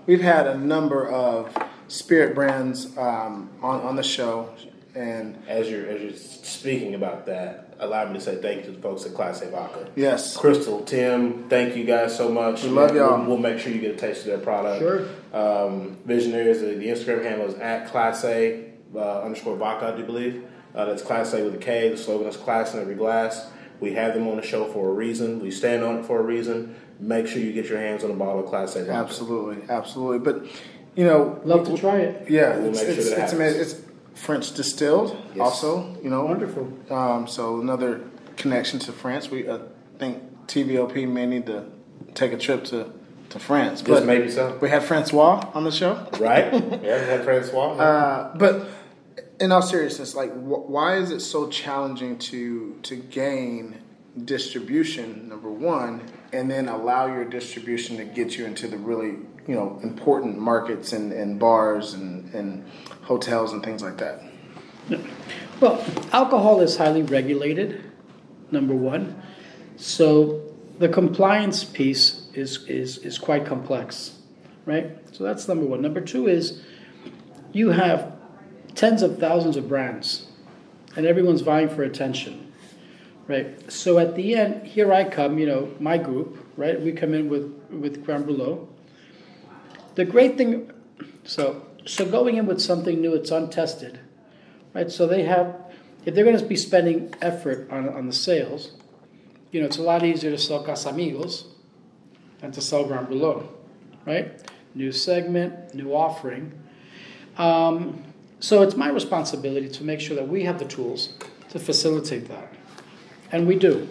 we've 0.07 0.21
had 0.21 0.47
a 0.47 0.59
number 0.59 1.09
of 1.09 1.57
spirit 1.89 2.35
brands 2.35 2.97
um, 2.97 3.51
on 3.63 3.81
on 3.83 3.97
the 3.97 4.03
show, 4.03 4.53
and 4.95 5.41
as 5.47 5.71
you're 5.71 5.87
as 5.87 6.03
you're 6.03 6.17
speaking 6.17 6.95
about 6.95 7.27
that, 7.27 7.75
allow 7.79 8.05
me 8.07 8.15
to 8.15 8.21
say 8.21 8.37
thank 8.43 8.61
you 8.61 8.67
to 8.67 8.71
the 8.73 8.83
folks 8.83 9.07
at 9.07 9.15
Class 9.15 9.43
A 9.43 9.51
Vodka. 9.51 9.91
Yes, 9.95 10.37
Crystal, 10.37 10.83
Tim, 10.85 11.49
thank 11.49 11.77
you 11.77 11.85
guys 11.85 12.17
so 12.17 12.31
much. 12.31 12.65
We 12.65 12.71
love 12.71 12.97
y'all. 12.97 13.19
We'll, 13.19 13.29
we'll, 13.29 13.39
make 13.39 13.61
sure 13.61 13.73
you 13.73 13.81
get 13.81 13.95
a 13.95 13.99
taste 13.99 14.21
of 14.21 14.27
their 14.27 14.39
product. 14.39 14.81
Sure. 14.81 15.09
Um, 15.33 15.99
Visionaries, 16.05 16.61
the, 16.61 16.75
the, 16.75 16.87
Instagram 16.87 17.23
handle 17.23 17.49
is 17.49 17.55
at 17.55 17.89
Class 17.91 18.25
A 18.25 18.72
uh, 18.95 19.22
underscore 19.22 19.57
Vodka, 19.57 19.93
I 19.93 19.97
do 19.97 20.05
believe. 20.05 20.45
Uh, 20.74 20.86
that's 20.86 21.03
Class 21.03 21.32
A 21.34 21.43
with 21.45 21.55
a 21.55 21.59
K. 21.59 21.90
The 21.90 21.97
slogan 21.97 22.26
is 22.26 22.36
Class 22.36 22.74
in 22.74 22.80
every 22.80 22.95
glass. 22.95 23.51
We 23.80 23.95
have 23.95 24.14
them 24.14 24.28
on 24.28 24.36
the 24.36 24.43
show 24.43 24.64
for 24.66 24.88
a 24.88 24.93
reason. 24.93 25.40
We 25.40 25.51
stand 25.51 25.82
on 25.82 25.99
it 25.99 26.05
for 26.07 26.20
a 26.20 26.22
reason. 26.22 26.76
Make 27.01 27.26
sure 27.26 27.40
you 27.40 27.53
get 27.53 27.66
your 27.66 27.78
hands 27.78 28.05
on 28.05 28.11
a 28.11 28.14
bottle 28.14 28.45
of 28.45 28.47
Class 28.47 28.76
A 28.76 28.84
vodka. 28.84 28.93
Absolutely, 28.93 29.68
absolutely. 29.68 30.18
But 30.20 30.47
you 30.95 31.05
know, 31.05 31.40
love 31.45 31.66
to 31.66 31.76
try 31.76 31.99
it. 31.99 32.30
Yeah, 32.30 32.57
we'll 32.59 32.70
it's, 32.70 32.82
it's, 32.82 33.09
sure 33.09 33.18
it's, 33.18 33.32
amazing. 33.32 33.61
It's 33.61 33.76
French 34.14 34.53
distilled, 34.55 35.16
yes. 35.34 35.40
also. 35.40 35.97
You 36.03 36.11
know, 36.11 36.24
wonderful. 36.24 36.72
Um, 36.90 37.26
so 37.26 37.61
another 37.61 38.03
connection 38.36 38.78
to 38.80 38.93
France. 38.93 39.30
We 39.30 39.49
uh, 39.49 39.59
think 39.99 40.22
TVOP 40.47 41.09
may 41.09 41.26
need 41.26 41.47
to 41.47 41.66
take 42.14 42.32
a 42.32 42.38
trip 42.38 42.64
to 42.66 42.93
to 43.30 43.38
France. 43.38 43.80
Just 43.80 43.90
but 43.90 44.07
maybe 44.07 44.30
so. 44.30 44.59
We 44.61 44.68
had 44.68 44.82
Francois 44.84 45.51
on 45.55 45.64
the 45.64 45.72
show, 45.72 46.07
right? 46.20 46.53
yeah, 46.53 46.78
we 46.80 46.86
had 46.86 47.24
Francois. 47.24 47.72
Uh, 47.72 48.36
but 48.36 48.68
in 49.43 49.51
all 49.51 49.61
seriousness, 49.61 50.14
like, 50.14 50.32
wh- 50.32 50.70
why 50.70 50.97
is 50.97 51.11
it 51.11 51.20
so 51.20 51.49
challenging 51.49 52.16
to 52.16 52.78
to 52.84 52.95
gain 52.95 53.76
distribution? 54.24 55.28
Number 55.28 55.51
one, 55.51 56.09
and 56.32 56.49
then 56.49 56.68
allow 56.68 57.07
your 57.07 57.24
distribution 57.24 57.97
to 57.97 58.05
get 58.05 58.38
you 58.38 58.47
into 58.47 58.68
the 58.68 58.78
really 58.78 59.16
you 59.49 59.55
know 59.57 59.80
important 59.82 60.38
markets 60.38 60.93
and, 60.93 61.12
and 61.12 61.40
bars 61.40 61.95
and, 61.95 62.32
and 62.32 62.64
hotels 63.03 63.53
and 63.53 63.64
things 63.64 63.82
like 63.82 63.99
that. 63.99 64.22
Well, 65.61 65.84
alcohol 66.12 66.61
is 66.61 66.76
highly 66.76 67.03
regulated. 67.03 67.82
Number 68.53 68.74
one, 68.74 69.20
so 69.76 70.55
the 70.78 70.88
compliance 70.88 71.64
piece 71.64 72.28
is 72.32 72.64
is 72.68 72.99
is 72.99 73.18
quite 73.18 73.45
complex, 73.45 74.20
right? 74.66 74.99
So 75.11 75.24
that's 75.24 75.49
number 75.49 75.66
one. 75.66 75.82
Number 75.82 76.01
two 76.01 76.28
is 76.28 76.62
you 77.53 77.70
have 77.70 78.22
tens 78.75 79.03
of 79.03 79.18
thousands 79.18 79.57
of 79.57 79.68
brands, 79.68 80.27
and 80.97 81.07
everyone's 81.07 81.41
vying 81.41 81.68
for 81.68 81.83
attention, 81.83 82.53
right? 83.29 83.70
So 83.70 83.99
at 83.99 84.14
the 84.14 84.35
end, 84.35 84.66
here 84.66 84.93
I 84.93 85.05
come, 85.05 85.39
you 85.39 85.47
know, 85.47 85.70
my 85.81 85.99
group, 85.99 86.39
right? 86.57 86.81
We 86.81 86.93
come 86.93 87.14
in 87.14 87.29
with 87.29 87.53
with 87.70 88.05
Grand 88.05 88.27
Brulot. 88.27 88.66
The 89.95 90.05
great 90.05 90.37
thing, 90.37 90.70
so 91.25 91.66
so 91.87 92.05
going 92.07 92.37
in 92.37 92.47
with 92.47 92.61
something 92.61 93.01
new, 93.01 93.14
it's 93.14 93.31
untested, 93.31 94.01
right? 94.75 94.91
So 94.91 95.07
they 95.07 95.25
have, 95.25 95.55
if 96.05 96.14
they're 96.14 96.25
going 96.25 96.39
to 96.39 96.45
be 96.45 96.57
spending 96.57 97.14
effort 97.20 97.70
on 97.70 97.89
on 97.89 98.07
the 98.07 98.12
sales, 98.12 98.73
you 99.51 99.61
know, 99.61 99.66
it's 99.66 99.79
a 99.79 99.83
lot 99.83 100.05
easier 100.05 100.31
to 100.31 100.39
sell 100.39 100.64
Casamigos 100.64 101.45
than 102.41 102.53
to 102.53 102.61
sell 102.61 102.85
Grand 102.85 103.09
Brulot, 103.09 103.47
right? 104.07 104.43
New 104.75 104.93
segment, 104.93 105.75
new 105.75 105.93
offering. 105.93 106.53
Um, 107.37 108.03
so 108.43 108.61
it's 108.62 108.76
my 108.76 108.88
responsibility 108.88 109.68
to 109.68 109.84
make 109.84 110.01
sure 110.01 110.16
that 110.16 110.26
we 110.26 110.43
have 110.43 110.59
the 110.59 110.64
tools 110.64 111.14
to 111.51 111.61
facilitate 111.61 112.26
that. 112.26 112.53
And 113.30 113.47
we 113.47 113.55
do. 113.55 113.88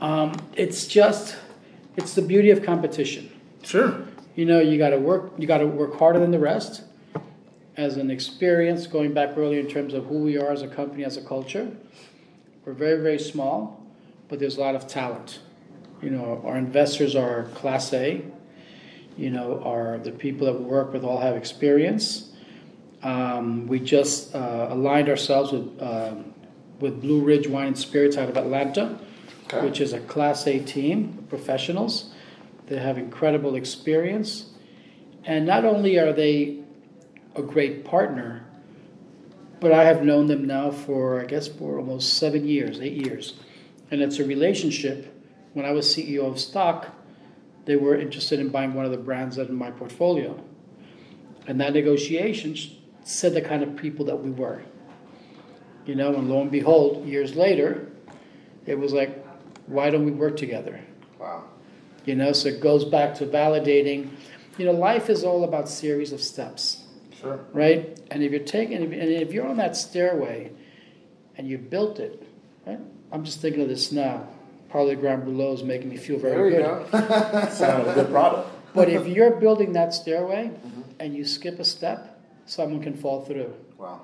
Um, 0.00 0.34
it's 0.54 0.88
just, 0.88 1.36
it's 1.96 2.14
the 2.14 2.22
beauty 2.22 2.50
of 2.50 2.64
competition. 2.64 3.30
Sure. 3.62 4.02
You 4.34 4.44
know, 4.44 4.58
you 4.58 4.76
got 4.76 4.90
to 4.90 4.98
work. 4.98 5.34
You 5.38 5.46
got 5.46 5.58
to 5.58 5.68
work 5.68 5.96
harder 6.00 6.18
than 6.18 6.32
the 6.32 6.40
rest. 6.40 6.82
As 7.76 7.96
an 7.96 8.10
experience, 8.10 8.88
going 8.88 9.14
back 9.14 9.38
earlier 9.38 9.60
in 9.60 9.68
terms 9.68 9.94
of 9.94 10.06
who 10.06 10.18
we 10.18 10.36
are 10.36 10.50
as 10.50 10.62
a 10.62 10.68
company, 10.68 11.04
as 11.04 11.16
a 11.16 11.22
culture, 11.22 11.70
we're 12.64 12.72
very, 12.72 13.00
very 13.00 13.20
small, 13.20 13.86
but 14.28 14.40
there's 14.40 14.56
a 14.56 14.60
lot 14.60 14.74
of 14.74 14.88
talent. 14.88 15.38
You 16.02 16.10
know, 16.10 16.42
our 16.44 16.56
investors 16.56 17.14
are 17.14 17.44
Class 17.54 17.92
A. 17.92 18.24
You 19.16 19.30
know, 19.30 19.62
are 19.64 19.98
the 19.98 20.10
people 20.10 20.46
that 20.46 20.58
we 20.58 20.64
work 20.64 20.92
with 20.92 21.04
all 21.04 21.20
have 21.20 21.36
experience. 21.36 22.31
Um, 23.02 23.66
we 23.66 23.80
just 23.80 24.34
uh, 24.34 24.68
aligned 24.70 25.08
ourselves 25.08 25.52
with 25.52 25.82
uh, 25.82 26.14
with 26.80 27.00
Blue 27.00 27.20
Ridge 27.20 27.48
Wine 27.48 27.68
and 27.68 27.78
Spirits 27.78 28.16
out 28.16 28.28
of 28.28 28.36
Atlanta, 28.36 28.98
okay. 29.44 29.64
which 29.64 29.80
is 29.80 29.92
a 29.92 30.00
Class 30.00 30.46
A 30.46 30.58
team 30.60 31.16
of 31.18 31.28
professionals. 31.28 32.12
They 32.66 32.78
have 32.78 32.98
incredible 32.98 33.54
experience, 33.56 34.50
and 35.24 35.46
not 35.46 35.64
only 35.64 35.98
are 35.98 36.12
they 36.12 36.60
a 37.34 37.42
great 37.42 37.84
partner, 37.84 38.44
but 39.58 39.72
I 39.72 39.84
have 39.84 40.04
known 40.04 40.26
them 40.28 40.44
now 40.44 40.70
for 40.70 41.20
I 41.20 41.24
guess 41.24 41.48
for 41.48 41.78
almost 41.78 42.14
seven 42.14 42.46
years, 42.46 42.80
eight 42.80 43.04
years, 43.04 43.34
and 43.90 44.00
it's 44.00 44.18
a 44.18 44.24
relationship. 44.24 45.08
When 45.54 45.66
I 45.66 45.72
was 45.72 45.86
CEO 45.86 46.24
of 46.24 46.40
Stock, 46.40 46.88
they 47.66 47.76
were 47.76 47.96
interested 47.96 48.40
in 48.40 48.48
buying 48.48 48.74
one 48.74 48.86
of 48.86 48.90
the 48.90 48.96
brands 48.96 49.36
that 49.36 49.48
in 49.48 49.54
my 49.56 49.70
portfolio, 49.72 50.42
and 51.48 51.60
that 51.60 51.72
negotiation 51.72 52.56
said 53.04 53.34
the 53.34 53.42
kind 53.42 53.62
of 53.62 53.76
people 53.76 54.04
that 54.06 54.16
we 54.16 54.30
were. 54.30 54.62
You 55.84 55.94
know, 55.94 56.14
and 56.14 56.30
lo 56.30 56.40
and 56.40 56.50
behold, 56.50 57.06
years 57.06 57.34
later, 57.34 57.88
it 58.66 58.78
was 58.78 58.92
like, 58.92 59.24
why 59.66 59.90
don't 59.90 60.04
we 60.04 60.12
work 60.12 60.36
together? 60.36 60.80
Wow. 61.18 61.44
You 62.04 62.14
know, 62.14 62.32
so 62.32 62.48
it 62.48 62.60
goes 62.60 62.84
back 62.84 63.14
to 63.16 63.26
validating. 63.26 64.10
You 64.58 64.66
know, 64.66 64.72
life 64.72 65.10
is 65.10 65.24
all 65.24 65.44
about 65.44 65.68
series 65.68 66.12
of 66.12 66.20
steps. 66.20 66.84
Sure. 67.20 67.40
Right? 67.52 67.98
And 68.10 68.22
if 68.22 68.32
you're 68.32 68.40
taking, 68.40 68.76
and 68.76 68.94
if 68.94 69.32
you're 69.32 69.46
on 69.46 69.56
that 69.56 69.76
stairway 69.76 70.52
and 71.36 71.48
you 71.48 71.58
built 71.58 71.98
it, 71.98 72.22
right? 72.66 72.80
I'm 73.10 73.24
just 73.24 73.40
thinking 73.40 73.62
of 73.62 73.68
this 73.68 73.92
now. 73.92 74.28
Probably 74.70 74.96
Grand 74.96 75.24
Brulot 75.24 75.54
is 75.54 75.62
making 75.62 75.90
me 75.90 75.96
feel 75.96 76.18
very 76.18 76.50
there 76.50 76.84
good. 76.90 76.90
Go. 76.90 77.48
Sound 77.50 77.88
a 77.88 77.94
good 77.94 78.08
product. 78.08 78.48
But 78.74 78.88
if 78.88 79.06
you're 79.06 79.32
building 79.32 79.74
that 79.74 79.92
stairway 79.92 80.44
mm-hmm. 80.46 80.82
and 80.98 81.14
you 81.14 81.24
skip 81.26 81.58
a 81.58 81.64
step, 81.64 82.11
someone 82.52 82.82
can 82.82 82.94
fall 82.94 83.24
through. 83.24 83.52
Wow. 83.78 84.02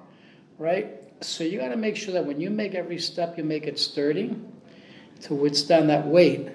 Right? 0.59 0.87
So 1.21 1.45
you 1.45 1.59
got 1.59 1.69
to 1.69 1.77
make 1.77 1.97
sure 1.97 2.15
that 2.15 2.25
when 2.25 2.41
you 2.41 2.51
make 2.51 2.75
every 2.75 2.99
step, 2.99 3.37
you 3.37 3.45
make 3.45 3.67
it 3.67 3.79
sturdy 3.79 4.37
to 5.23 5.35
withstand 5.35 5.91
that 5.91 6.07
weight 6.07 6.49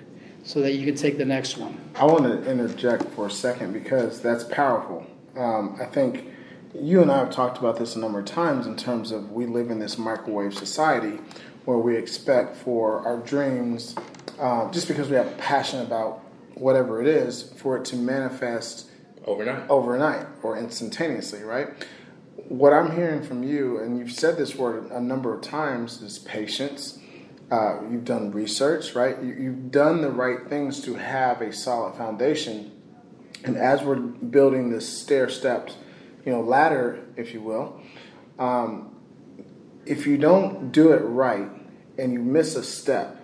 so 0.44 0.62
that 0.62 0.74
you 0.74 0.86
can 0.86 0.96
take 0.96 1.18
the 1.18 1.26
next 1.26 1.58
one. 1.58 1.80
I 1.96 2.06
want 2.06 2.24
to 2.24 2.50
interject 2.50 3.06
for 3.12 3.28
a 3.28 3.32
second 3.32 3.74
because 3.74 4.22
that's 4.22 4.44
powerful. 4.44 5.06
Um, 5.38 5.78
I 5.80 5.86
think 5.86 6.26
you 6.74 7.02
and 7.02 7.12
I 7.12 7.20
have 7.20 7.32
talked 7.32 7.60
about 7.60 7.78
this 7.78 7.96
a 7.96 8.00
number 8.00 8.20
of 8.20 8.26
times 8.26 8.66
in 8.66 8.76
terms 8.76 9.12
of 9.12 9.32
we 9.32 9.46
live 9.46 9.70
in 9.70 9.80
this 9.80 9.98
microwave 9.98 10.54
society 10.54 11.20
where 11.66 11.78
we 11.78 11.96
expect 11.96 12.58
for 12.58 13.06
our 13.08 13.18
dreams, 13.18 13.96
uh, 14.40 14.70
just 14.72 14.88
because 14.88 15.10
we 15.10 15.16
have 15.16 15.28
a 15.28 15.36
passion 15.36 15.82
about 15.82 16.22
whatever 16.56 17.02
it 17.02 17.08
is, 17.08 17.54
for 17.58 17.78
it 17.78 17.86
to 17.86 17.96
manifest 17.96 18.90
overnight 19.26 19.70
overnight 19.70 20.26
or 20.42 20.58
instantaneously 20.58 21.44
right 21.44 21.68
what 22.48 22.74
i'm 22.74 22.96
hearing 22.96 23.24
from 23.24 23.44
you 23.44 23.80
and 23.80 23.98
you've 23.98 24.12
said 24.12 24.38
this 24.38 24.56
word 24.56 24.90
a 24.92 25.02
number 25.02 25.34
of 25.34 25.42
times 25.42 26.02
is 26.02 26.20
patience 26.20 27.00
uh, 27.54 27.82
you've 27.92 28.06
done 28.06 28.32
research, 28.32 28.96
right? 28.96 29.22
You, 29.22 29.36
you've 29.36 29.72
done 29.72 30.02
the 30.02 30.10
right 30.10 30.48
things 30.50 30.82
to 30.86 30.96
have 30.96 31.40
a 31.42 31.54
solid 31.54 31.96
foundation. 31.96 32.72
And 33.44 33.58
as 33.58 33.84
we're 33.84 33.98
building 33.98 34.72
this 34.72 35.02
stair 35.02 35.30
steps, 35.30 35.76
you 36.26 36.32
know, 36.32 36.42
ladder, 36.42 37.06
if 37.16 37.32
you 37.32 37.42
will, 37.42 37.80
um, 38.40 38.96
if 39.86 40.08
you 40.08 40.18
don't 40.18 40.72
do 40.72 40.94
it 40.94 41.00
right 41.00 41.48
and 42.00 42.12
you 42.12 42.20
miss 42.20 42.56
a 42.56 42.64
step, 42.64 43.18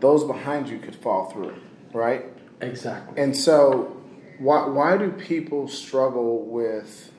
those 0.00 0.24
behind 0.24 0.68
you 0.68 0.78
could 0.78 0.96
fall 0.96 1.30
through, 1.30 1.54
right? 1.94 2.26
Exactly. 2.60 3.22
And 3.22 3.34
so, 3.34 3.96
why 4.38 4.66
why 4.66 4.96
do 4.96 5.10
people 5.10 5.68
struggle 5.68 6.44
with 6.44 7.12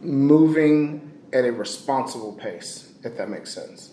moving 0.00 1.12
at 1.32 1.44
a 1.44 1.52
responsible 1.52 2.32
pace? 2.32 2.92
If 3.04 3.16
that 3.16 3.28
makes 3.28 3.52
sense. 3.52 3.92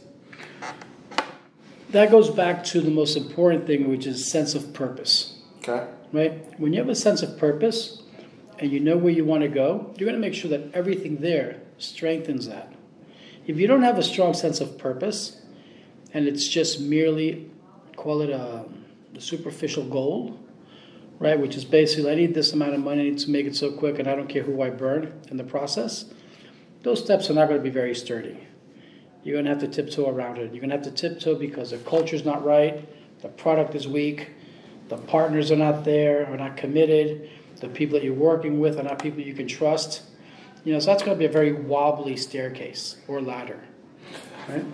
That 1.92 2.10
goes 2.10 2.30
back 2.30 2.64
to 2.66 2.82
the 2.82 2.90
most 2.90 3.16
important 3.16 3.68
thing, 3.68 3.88
which 3.90 4.08
is 4.08 4.30
sense 4.30 4.56
of 4.56 4.74
purpose. 4.74 5.40
Okay. 5.60 5.88
Right? 6.12 6.60
When 6.60 6.74
you 6.74 6.80
have 6.80 6.90
a 6.90 6.96
sense 6.96 7.22
of 7.22 7.38
purpose 7.38 8.02
and 8.60 8.72
you 8.72 8.80
know 8.80 8.98
where 8.98 9.14
you 9.14 9.26
want 9.26 9.44
to 9.44 9.48
go, 9.48 9.94
you're 9.98 10.10
going 10.10 10.20
to 10.20 10.28
make 10.28 10.34
sure 10.34 10.50
that 10.52 10.74
everything 10.74 11.18
there 11.18 11.62
strengthens 11.78 12.48
that. 12.48 12.74
If 13.46 13.60
you 13.60 13.68
don't 13.68 13.84
have 13.84 14.00
a 14.00 14.04
strong 14.04 14.34
sense 14.34 14.60
of 14.60 14.78
purpose 14.78 15.42
and 16.14 16.28
it's 16.28 16.48
just 16.48 16.80
merely, 16.80 17.50
call 17.96 18.22
it 18.22 18.34
um, 18.34 18.86
a, 19.14 19.18
a 19.18 19.22
superficial 19.22 19.84
goal, 19.84 20.40
right? 21.20 21.40
Which 21.40 21.56
is 21.56 21.66
basically, 21.66 22.12
I 22.12 22.16
need 22.16 22.34
this 22.34 22.54
amount 22.54 22.74
of 22.74 22.82
money, 22.82 23.14
to 23.14 23.30
make 23.30 23.46
it 23.46 23.56
so 23.56 23.72
quick, 23.72 24.00
and 24.00 24.08
I 24.08 24.16
don't 24.16 24.28
care 24.28 24.44
who 24.44 24.62
I 24.62 24.70
burn 24.70 25.14
in 25.30 25.38
the 25.38 25.44
process. 25.44 26.06
Those 26.84 27.04
steps 27.04 27.30
are 27.30 27.34
not 27.34 27.48
going 27.48 27.60
to 27.60 27.64
be 27.64 27.70
very 27.70 27.96
sturdy. 27.96 28.48
You're 29.24 29.36
going 29.36 29.46
to 29.46 29.52
have 29.52 29.60
to 29.62 29.68
tiptoe 29.68 30.10
around 30.10 30.38
it. 30.38 30.54
You're 30.54 30.62
going 30.62 30.70
to 30.70 30.76
have 30.76 30.86
to 30.86 30.92
tiptoe 30.92 31.36
because 31.36 31.72
the 31.72 31.78
culture's 31.80 32.26
not 32.26 32.46
right, 32.46 32.88
the 33.22 33.30
product 33.30 33.74
is 33.74 33.88
weak, 33.88 34.30
the 34.88 34.98
partners 34.98 35.52
are 35.52 35.56
not 35.56 35.84
there, 35.84 36.28
are 36.28 36.38
not 36.38 36.58
committed, 36.58 37.30
the 37.60 37.70
people 37.70 37.98
that 37.98 38.04
you're 38.04 38.14
working 38.14 38.60
with 38.60 38.78
are 38.78 38.84
not 38.84 39.00
people 39.00 39.22
you 39.22 39.34
can 39.34 39.48
trust. 39.48 40.04
You 40.64 40.74
know, 40.74 40.80
so 40.80 40.88
that's 40.88 41.04
going 41.04 41.16
to 41.16 41.20
be 41.20 41.26
a 41.26 41.32
very 41.32 41.54
wobbly 41.54 42.18
staircase 42.18 42.98
or 43.08 43.22
ladder, 43.22 43.64
right? 44.48 44.66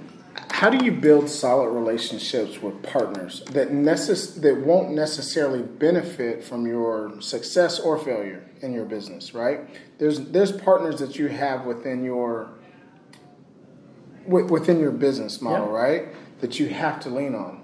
How 0.49 0.69
do 0.69 0.85
you 0.85 0.91
build 0.91 1.27
solid 1.27 1.69
relationships 1.69 2.61
with 2.61 2.81
partners 2.83 3.41
that 3.51 3.71
necess- 3.71 4.39
that 4.41 4.57
won't 4.57 4.91
necessarily 4.91 5.61
benefit 5.63 6.43
from 6.43 6.67
your 6.67 7.19
success 7.19 7.79
or 7.79 7.97
failure 7.97 8.43
in 8.61 8.71
your 8.71 8.85
business? 8.85 9.33
Right? 9.33 9.61
There's 9.97 10.19
there's 10.29 10.51
partners 10.51 10.99
that 10.99 11.17
you 11.17 11.27
have 11.27 11.65
within 11.65 12.03
your 12.03 12.49
within 14.27 14.79
your 14.79 14.91
business 14.91 15.41
model, 15.41 15.67
Yeah. 15.67 15.73
right? 15.73 16.07
That 16.41 16.59
you 16.59 16.67
have 16.69 16.99
to 17.01 17.09
lean 17.09 17.33
on. 17.35 17.61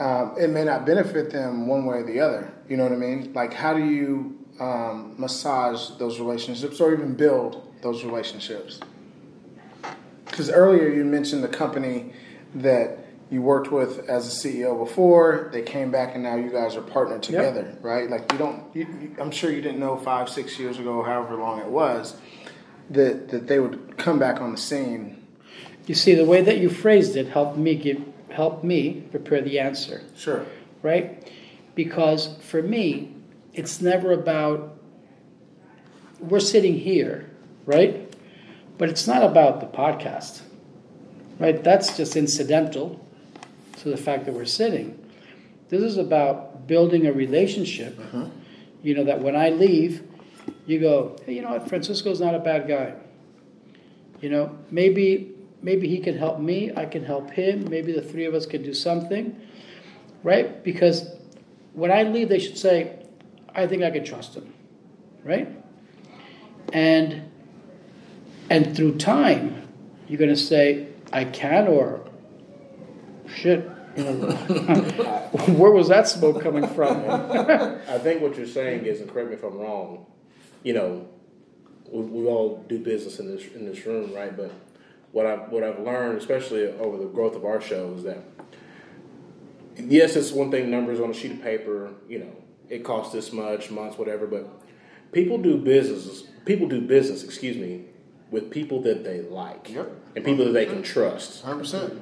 Um, 0.00 0.34
it 0.38 0.48
may 0.50 0.64
not 0.64 0.86
benefit 0.86 1.30
them 1.30 1.66
one 1.66 1.84
way 1.84 1.98
or 1.98 2.02
the 2.04 2.20
other. 2.20 2.50
You 2.68 2.76
know 2.76 2.84
what 2.84 2.92
I 2.92 2.96
mean? 2.96 3.32
Like, 3.34 3.52
how 3.52 3.74
do 3.74 3.84
you 3.84 4.38
um, 4.60 5.14
massage 5.18 5.90
those 5.98 6.18
relationships 6.20 6.80
or 6.80 6.92
even 6.92 7.14
build 7.14 7.66
those 7.82 8.04
relationships? 8.04 8.80
Because 10.38 10.50
earlier 10.50 10.88
you 10.88 11.04
mentioned 11.04 11.42
the 11.42 11.48
company 11.48 12.12
that 12.54 12.96
you 13.28 13.42
worked 13.42 13.72
with 13.72 14.08
as 14.08 14.24
a 14.28 14.48
CEO 14.48 14.78
before. 14.78 15.48
They 15.50 15.62
came 15.62 15.90
back 15.90 16.14
and 16.14 16.22
now 16.22 16.36
you 16.36 16.48
guys 16.48 16.76
are 16.76 16.80
partnered 16.80 17.24
together, 17.24 17.76
right? 17.80 18.08
Like 18.08 18.30
you 18.30 18.38
don't. 18.38 18.62
You, 18.72 18.86
you, 19.00 19.16
I'm 19.20 19.32
sure 19.32 19.50
you 19.50 19.60
didn't 19.60 19.80
know 19.80 19.96
five, 19.96 20.28
six 20.28 20.56
years 20.56 20.78
ago, 20.78 21.02
however 21.02 21.34
long 21.34 21.58
it 21.58 21.66
was, 21.66 22.16
that 22.90 23.30
that 23.30 23.48
they 23.48 23.58
would 23.58 23.98
come 23.98 24.20
back 24.20 24.40
on 24.40 24.52
the 24.52 24.58
scene. 24.58 25.26
You 25.88 25.96
see, 25.96 26.14
the 26.14 26.24
way 26.24 26.40
that 26.40 26.58
you 26.58 26.70
phrased 26.70 27.16
it 27.16 27.26
helped 27.26 27.58
me 27.58 27.74
give 27.74 28.00
helped 28.30 28.62
me 28.62 29.08
prepare 29.10 29.42
the 29.42 29.58
answer. 29.58 30.02
Sure. 30.16 30.46
right? 30.82 31.28
Because 31.74 32.36
for 32.42 32.62
me, 32.62 33.12
it's 33.54 33.80
never 33.80 34.12
about 34.12 34.78
we're 36.20 36.38
sitting 36.38 36.78
here, 36.78 37.28
right? 37.66 38.07
But 38.78 38.88
it's 38.88 39.06
not 39.06 39.24
about 39.24 39.60
the 39.60 39.66
podcast, 39.66 40.42
right? 41.38 41.62
That's 41.62 41.96
just 41.96 42.16
incidental 42.16 43.04
to 43.78 43.88
the 43.88 43.96
fact 43.96 44.24
that 44.26 44.34
we're 44.34 44.44
sitting. 44.44 44.98
This 45.68 45.82
is 45.82 45.98
about 45.98 46.66
building 46.66 47.06
a 47.06 47.12
relationship. 47.12 47.98
Uh-huh. 47.98 48.26
You 48.82 48.94
know 48.94 49.04
that 49.04 49.20
when 49.20 49.36
I 49.36 49.50
leave, 49.50 50.02
you 50.66 50.78
go, 50.78 51.16
hey, 51.26 51.34
you 51.34 51.42
know 51.42 51.50
what? 51.50 51.68
Francisco's 51.68 52.20
not 52.20 52.34
a 52.34 52.38
bad 52.38 52.68
guy. 52.68 52.94
You 54.20 54.30
know, 54.30 54.56
maybe 54.70 55.34
maybe 55.60 55.88
he 55.88 55.98
can 55.98 56.16
help 56.16 56.38
me. 56.38 56.72
I 56.76 56.86
can 56.86 57.04
help 57.04 57.30
him. 57.30 57.68
Maybe 57.68 57.92
the 57.92 58.02
three 58.02 58.24
of 58.24 58.34
us 58.34 58.46
can 58.46 58.62
do 58.62 58.72
something, 58.72 59.38
right? 60.22 60.62
Because 60.62 61.10
when 61.72 61.90
I 61.90 62.04
leave, 62.04 62.28
they 62.28 62.38
should 62.38 62.58
say, 62.58 63.04
I 63.54 63.66
think 63.66 63.82
I 63.82 63.90
can 63.90 64.04
trust 64.04 64.34
him, 64.34 64.52
right? 65.24 65.48
And 66.72 67.30
and 68.50 68.76
through 68.76 68.98
time, 68.98 69.62
you're 70.08 70.18
going 70.18 70.30
to 70.30 70.36
say, 70.36 70.88
I 71.12 71.24
can, 71.24 71.68
or 71.68 72.08
shit, 73.26 73.60
where 73.98 75.72
was 75.72 75.88
that 75.88 76.06
smoke 76.08 76.40
coming 76.40 76.66
from? 76.68 76.98
I 77.10 77.98
think 77.98 78.22
what 78.22 78.36
you're 78.36 78.46
saying 78.46 78.86
is, 78.86 79.00
and 79.00 79.10
correct 79.10 79.28
me 79.28 79.34
if 79.34 79.42
I'm 79.42 79.58
wrong, 79.58 80.06
you 80.62 80.72
know, 80.72 81.08
we, 81.90 82.02
we 82.02 82.26
all 82.26 82.64
do 82.68 82.78
business 82.78 83.18
in 83.18 83.26
this 83.26 83.44
in 83.54 83.64
this 83.64 83.84
room, 83.86 84.14
right? 84.14 84.36
But 84.36 84.52
what 85.12 85.26
I 85.26 85.36
what 85.36 85.64
I've 85.64 85.80
learned, 85.80 86.18
especially 86.18 86.68
over 86.68 86.96
the 86.96 87.06
growth 87.06 87.34
of 87.34 87.44
our 87.44 87.60
show, 87.60 87.94
is 87.94 88.04
that 88.04 88.18
yes, 89.76 90.14
it's 90.14 90.30
one 90.30 90.50
thing 90.50 90.70
numbers 90.70 91.00
on 91.00 91.10
a 91.10 91.14
sheet 91.14 91.32
of 91.32 91.42
paper, 91.42 91.92
you 92.08 92.20
know, 92.20 92.36
it 92.68 92.84
costs 92.84 93.12
this 93.12 93.32
much, 93.32 93.70
months, 93.70 93.98
whatever, 93.98 94.26
but 94.26 94.48
people 95.10 95.38
do 95.38 95.56
business 95.56 96.24
people 96.48 96.66
do 96.66 96.80
business, 96.80 97.22
excuse 97.22 97.56
me, 97.56 97.84
with 98.30 98.50
people 98.50 98.82
that 98.82 99.04
they 99.04 99.20
like 99.22 99.70
Yep. 99.70 99.90
and 100.16 100.24
people 100.24 100.44
that 100.44 100.52
they 100.52 100.66
can 100.66 100.82
trust. 100.82 101.44
100%. 101.44 101.98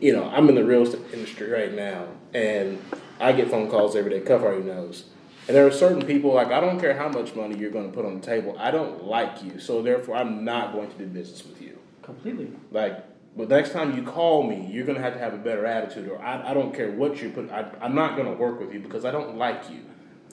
You 0.00 0.12
know, 0.12 0.24
I'm 0.24 0.48
in 0.48 0.54
the 0.54 0.64
real 0.64 0.82
estate 0.82 1.00
industry 1.12 1.48
right 1.50 1.72
now, 1.72 2.06
and 2.34 2.82
I 3.20 3.32
get 3.32 3.50
phone 3.50 3.70
calls 3.70 3.96
every 3.96 4.10
day. 4.10 4.20
Cuff 4.20 4.42
already 4.42 4.64
knows. 4.64 5.04
And 5.46 5.56
there 5.56 5.66
are 5.66 5.70
certain 5.70 6.04
people 6.04 6.32
like 6.32 6.48
I 6.48 6.60
don't 6.60 6.80
care 6.80 6.96
how 6.96 7.08
much 7.08 7.34
money 7.34 7.56
you're 7.56 7.70
going 7.70 7.90
to 7.90 7.94
put 7.94 8.04
on 8.04 8.20
the 8.20 8.26
table. 8.26 8.56
I 8.58 8.70
don't 8.70 9.04
like 9.04 9.42
you, 9.42 9.58
so 9.60 9.82
therefore 9.82 10.16
I'm 10.16 10.44
not 10.44 10.72
going 10.72 10.90
to 10.90 10.96
do 10.98 11.06
business 11.06 11.44
with 11.44 11.60
you. 11.60 11.78
Completely. 12.02 12.50
Like, 12.70 13.04
but 13.36 13.48
next 13.48 13.72
time 13.72 13.96
you 13.96 14.02
call 14.02 14.42
me, 14.42 14.68
you're 14.70 14.84
going 14.86 14.96
to 14.96 15.02
have 15.02 15.14
to 15.14 15.18
have 15.18 15.34
a 15.34 15.38
better 15.38 15.66
attitude, 15.66 16.08
or 16.08 16.20
I, 16.20 16.50
I 16.50 16.54
don't 16.54 16.74
care 16.74 16.90
what 16.90 17.20
you 17.20 17.30
put. 17.30 17.50
I, 17.50 17.66
I'm 17.80 17.94
not 17.94 18.16
going 18.16 18.26
to 18.28 18.34
work 18.34 18.58
with 18.60 18.72
you 18.72 18.80
because 18.80 19.04
I 19.04 19.10
don't 19.10 19.36
like 19.36 19.70
you. 19.70 19.80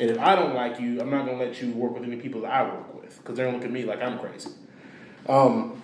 And 0.02 0.10
if 0.10 0.18
I 0.20 0.36
don't 0.36 0.56
like 0.56 0.80
you, 0.80 1.00
I'm 1.00 1.12
not 1.12 1.28
going 1.28 1.38
to 1.38 1.46
let 1.46 1.62
you 1.62 1.72
work 1.74 1.94
with 1.94 2.04
any 2.04 2.16
people 2.16 2.42
that 2.42 2.52
I 2.52 2.64
work 2.64 3.00
with 3.00 3.18
because 3.18 3.38
they're 3.38 3.46
going 3.46 3.60
to 3.60 3.68
look 3.68 3.68
at 3.68 3.72
me 3.72 3.86
like 3.86 4.02
I'm 4.02 4.18
crazy. 4.18 4.50
Um, 5.30 5.80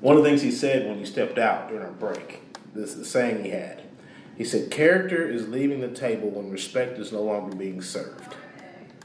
one 0.00 0.18
of 0.18 0.22
the 0.22 0.28
things 0.28 0.42
he 0.42 0.50
said 0.50 0.86
when 0.86 0.98
he 0.98 1.06
stepped 1.06 1.38
out 1.38 1.70
during 1.70 1.82
our 1.82 1.90
break, 1.90 2.42
this 2.74 2.90
is 2.90 2.96
the 2.98 3.04
saying 3.06 3.42
he 3.44 3.50
had. 3.50 3.82
He 4.36 4.44
said, 4.44 4.70
"Character 4.70 5.26
is 5.26 5.48
leaving 5.48 5.80
the 5.80 5.88
table 5.88 6.28
when 6.28 6.50
respect 6.50 6.98
is 6.98 7.10
no 7.10 7.22
longer 7.22 7.56
being 7.56 7.80
served." 7.80 8.34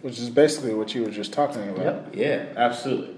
Which 0.01 0.20
is 0.20 0.30
basically 0.30 0.74
what 0.74 0.93
you 0.93 1.04
were 1.04 1.10
just 1.10 1.32
talking 1.32 1.70
about. 1.70 2.14
Yep. 2.14 2.16
Yeah, 2.16 2.45
absolutely. 2.58 3.16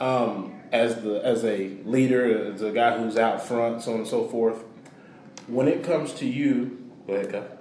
Um, 0.00 0.60
as 0.72 1.02
the 1.02 1.24
as 1.24 1.44
a 1.44 1.68
leader, 1.84 2.52
as 2.52 2.62
a 2.62 2.72
guy 2.72 2.98
who's 2.98 3.16
out 3.16 3.46
front, 3.46 3.80
so 3.80 3.92
on 3.92 3.98
and 3.98 4.08
so 4.08 4.26
forth. 4.26 4.64
When 5.46 5.68
it 5.68 5.84
comes 5.84 6.12
to 6.14 6.26
you, 6.26 6.84
go 7.06 7.14
ahead, 7.14 7.30
Kyle. 7.30 7.58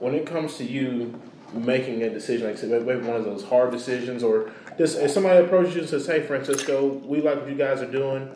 when 0.00 0.16
it 0.16 0.26
comes 0.26 0.56
to 0.56 0.64
you 0.64 1.20
making 1.52 2.02
a 2.02 2.10
decision, 2.10 2.46
like 2.46 2.62
maybe 2.86 3.00
one 3.06 3.16
of 3.16 3.24
those 3.24 3.44
hard 3.44 3.70
decisions, 3.70 4.22
or 4.22 4.50
just 4.78 4.98
if 4.98 5.10
somebody 5.10 5.44
approaches 5.44 5.74
you 5.74 5.80
and 5.80 5.90
says, 5.90 6.06
"Hey, 6.06 6.22
Francisco, 6.22 6.86
we 7.04 7.20
like 7.20 7.40
what 7.40 7.48
you 7.48 7.56
guys 7.56 7.82
are 7.82 7.90
doing," 7.90 8.30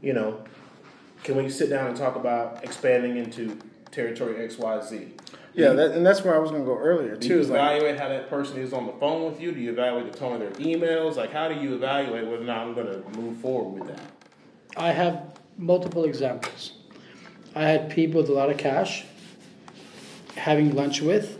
you 0.00 0.12
know, 0.12 0.38
can 1.24 1.36
we 1.36 1.48
sit 1.50 1.68
down 1.70 1.88
and 1.88 1.96
talk 1.96 2.16
about 2.16 2.62
expanding 2.64 3.16
into 3.16 3.58
territory 3.90 4.42
X, 4.44 4.58
Y, 4.58 4.80
Z? 4.82 5.08
Yeah, 5.52 5.72
that, 5.72 5.90
and 5.92 6.06
that's 6.06 6.22
where 6.22 6.34
I 6.34 6.38
was 6.38 6.50
going 6.52 6.62
to 6.62 6.66
go 6.66 6.78
earlier 6.78 7.16
Do 7.16 7.26
too. 7.28 7.34
you 7.34 7.40
Is 7.40 7.50
like, 7.50 7.58
evaluate 7.58 7.98
how 7.98 8.08
that 8.08 8.30
person 8.30 8.58
is 8.58 8.72
on 8.72 8.86
the 8.86 8.92
phone 8.92 9.30
with 9.30 9.40
you? 9.40 9.50
Do 9.50 9.58
you 9.60 9.70
evaluate 9.72 10.12
the 10.12 10.16
tone 10.16 10.34
of 10.34 10.40
their 10.40 10.50
emails? 10.64 11.16
Like, 11.16 11.32
how 11.32 11.48
do 11.48 11.56
you 11.56 11.74
evaluate 11.74 12.24
whether 12.24 12.42
or 12.42 12.46
not 12.46 12.58
I'm 12.68 12.74
going 12.74 12.86
to 12.86 13.18
move 13.18 13.36
forward 13.38 13.80
with 13.80 13.88
that? 13.96 14.00
I 14.76 14.92
have 14.92 15.36
multiple 15.58 16.04
examples. 16.04 16.74
I 17.56 17.64
had 17.64 17.90
people 17.90 18.20
with 18.20 18.30
a 18.30 18.32
lot 18.32 18.48
of 18.48 18.58
cash 18.58 19.04
having 20.36 20.72
lunch 20.76 21.02
with, 21.02 21.39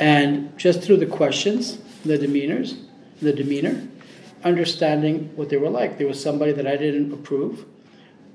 and 0.00 0.56
just 0.58 0.82
through 0.82 0.96
the 0.96 1.06
questions, 1.06 1.78
the 2.04 2.18
demeanors, 2.18 2.82
the 3.20 3.32
demeanor, 3.32 3.86
understanding 4.42 5.30
what 5.36 5.50
they 5.50 5.58
were 5.58 5.68
like. 5.68 5.98
There 5.98 6.06
was 6.06 6.20
somebody 6.20 6.52
that 6.52 6.66
I 6.66 6.76
didn't 6.76 7.12
approve 7.12 7.66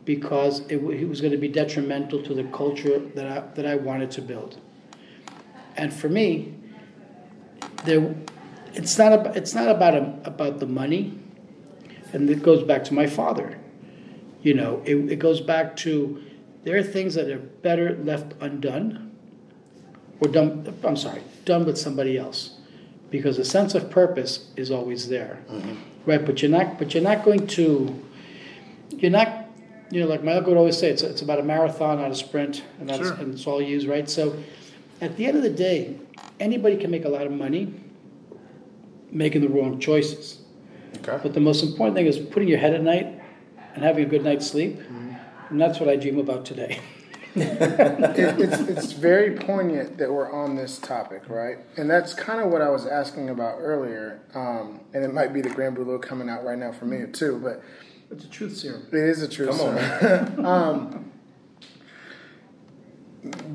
because 0.06 0.60
it, 0.70 0.80
he 0.98 1.06
was 1.06 1.20
going 1.20 1.32
to 1.32 1.40
be 1.40 1.48
detrimental 1.48 2.22
to 2.22 2.34
the 2.36 2.44
culture 2.46 3.00
that 3.00 3.26
I, 3.26 3.40
that 3.56 3.66
I 3.66 3.76
wanted 3.76 4.12
to 4.12 4.22
build. 4.22 4.62
And 5.76 5.92
for 5.92 6.08
me, 6.08 6.54
there, 7.84 8.16
it's 8.74 8.98
not 9.00 9.14
about, 9.14 9.36
it's 9.36 9.56
not 9.56 9.68
about, 9.68 9.96
a, 9.96 10.20
about 10.24 10.60
the 10.60 10.68
money, 10.68 11.18
and 12.14 12.30
it 12.30 12.44
goes 12.44 12.64
back 12.64 12.84
to 12.86 12.94
my 12.94 13.08
father 13.08 13.58
You 14.44 14.54
know, 14.54 14.84
it, 14.86 14.96
it 15.12 15.16
goes 15.18 15.42
back 15.42 15.76
to 15.78 16.22
there 16.64 16.78
are 16.78 16.84
things 16.84 17.16
that 17.16 17.28
are 17.30 17.40
better 17.40 17.98
left 18.04 18.34
undone 18.40 19.15
or 20.20 20.30
done, 20.30 20.74
I'm 20.84 20.98
sorry, 20.98 21.22
done 21.46 21.66
with 21.66 21.78
somebody 21.78 22.18
else. 22.18 22.58
Because 23.12 23.38
a 23.38 23.46
sense 23.46 23.76
of 23.76 23.90
purpose 23.90 24.50
is 24.56 24.72
always 24.72 25.08
there. 25.10 25.40
Mm-hmm. 25.50 25.76
Right, 26.06 26.26
but 26.26 26.42
you're 26.42 26.52
not 26.52 26.78
but 26.78 26.94
you're 26.94 27.04
not 27.04 27.24
going 27.24 27.48
to 27.48 28.04
you're 28.98 29.12
not 29.12 29.46
you 29.92 30.00
know, 30.00 30.08
like 30.08 30.24
my 30.24 30.34
uncle 30.34 30.52
would 30.54 30.60
always 30.60 30.78
say, 30.78 30.90
it's, 30.90 31.04
it's 31.04 31.22
about 31.22 31.40
a 31.40 31.44
marathon, 31.44 32.00
not 32.00 32.12
a 32.12 32.16
sprint, 32.16 32.64
and 32.80 32.90
that's 32.90 33.00
Sure. 33.00 33.14
and 33.14 33.34
it's 33.34 33.46
all 33.46 33.62
you 33.62 33.68
use, 33.68 33.88
right? 33.88 34.10
So, 34.10 34.42
at 35.02 35.16
the 35.18 35.26
end 35.26 35.38
of 35.38 35.44
the 35.44 35.50
day, 35.50 35.98
anybody 36.40 36.78
can 36.78 36.90
make 36.90 37.06
a 37.06 37.10
lot 37.10 37.26
of 37.26 37.32
money 37.32 37.74
making 39.12 39.42
the 39.42 39.50
wrong 39.50 39.80
choices. 39.80 40.40
Okay. 40.98 41.20
But 41.22 41.34
the 41.34 41.40
most 41.40 41.64
important 41.64 41.96
thing 41.96 42.08
is 42.08 42.18
putting 42.18 42.48
your 42.48 42.58
head 42.58 42.74
at 42.74 42.82
night 42.82 43.22
and 43.76 43.84
having 43.84 44.06
a 44.06 44.08
good 44.08 44.24
night's 44.24 44.48
sleep, 44.48 44.80
mm-hmm. 44.80 45.14
and 45.50 45.62
that's 45.62 45.80
what 45.80 45.90
I 45.90 45.96
dream 45.96 46.18
about 46.18 46.46
today. 46.46 46.80
it, 47.36 48.40
it's 48.40 48.60
it's 48.62 48.92
very 48.94 49.36
poignant 49.36 49.98
that 49.98 50.12
we're 50.12 50.32
on 50.32 50.56
this 50.56 50.78
topic, 50.80 51.28
right? 51.30 51.58
And 51.78 51.90
that's 51.90 52.14
kind 52.14 52.40
of 52.42 52.52
what 52.52 52.62
I 52.62 52.70
was 52.70 52.86
asking 52.86 53.30
about 53.30 53.58
earlier. 53.60 54.22
Um, 54.34 54.82
and 54.94 55.04
it 55.04 55.14
might 55.14 55.34
be 55.34 55.42
the 55.42 55.50
Grand 55.50 55.76
Brulot 55.78 56.02
coming 56.02 56.30
out 56.30 56.44
right 56.46 56.58
now 56.58 56.72
for 56.72 56.86
me 56.86 57.06
too, 57.12 57.40
but 57.44 57.62
It's 58.12 58.26
a 58.26 58.30
truth 58.30 58.56
serum. 58.58 58.88
it 58.92 58.96
is 58.96 59.22
a 59.22 59.28
truth. 59.28 59.50
Come 59.52 59.60
on, 59.62 59.78
serum. 60.00 60.46
um, 60.46 61.12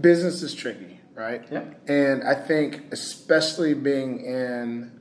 business 0.00 0.42
is 0.42 0.54
tricky, 0.54 1.00
right? 1.14 1.44
Yeah. 1.50 1.64
And 1.86 2.24
I 2.24 2.34
think, 2.34 2.92
especially 2.92 3.74
being 3.74 4.20
in 4.24 4.92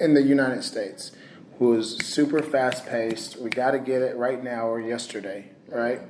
in 0.00 0.14
the 0.14 0.22
United 0.22 0.62
States, 0.62 1.12
who's 1.58 2.04
super 2.06 2.42
fast 2.42 2.86
paced. 2.86 3.36
We 3.40 3.50
got 3.50 3.72
to 3.72 3.78
get 3.78 4.00
it 4.02 4.16
right 4.16 4.42
now 4.42 4.68
or 4.68 4.80
yesterday, 4.80 5.50
right? 5.68 6.00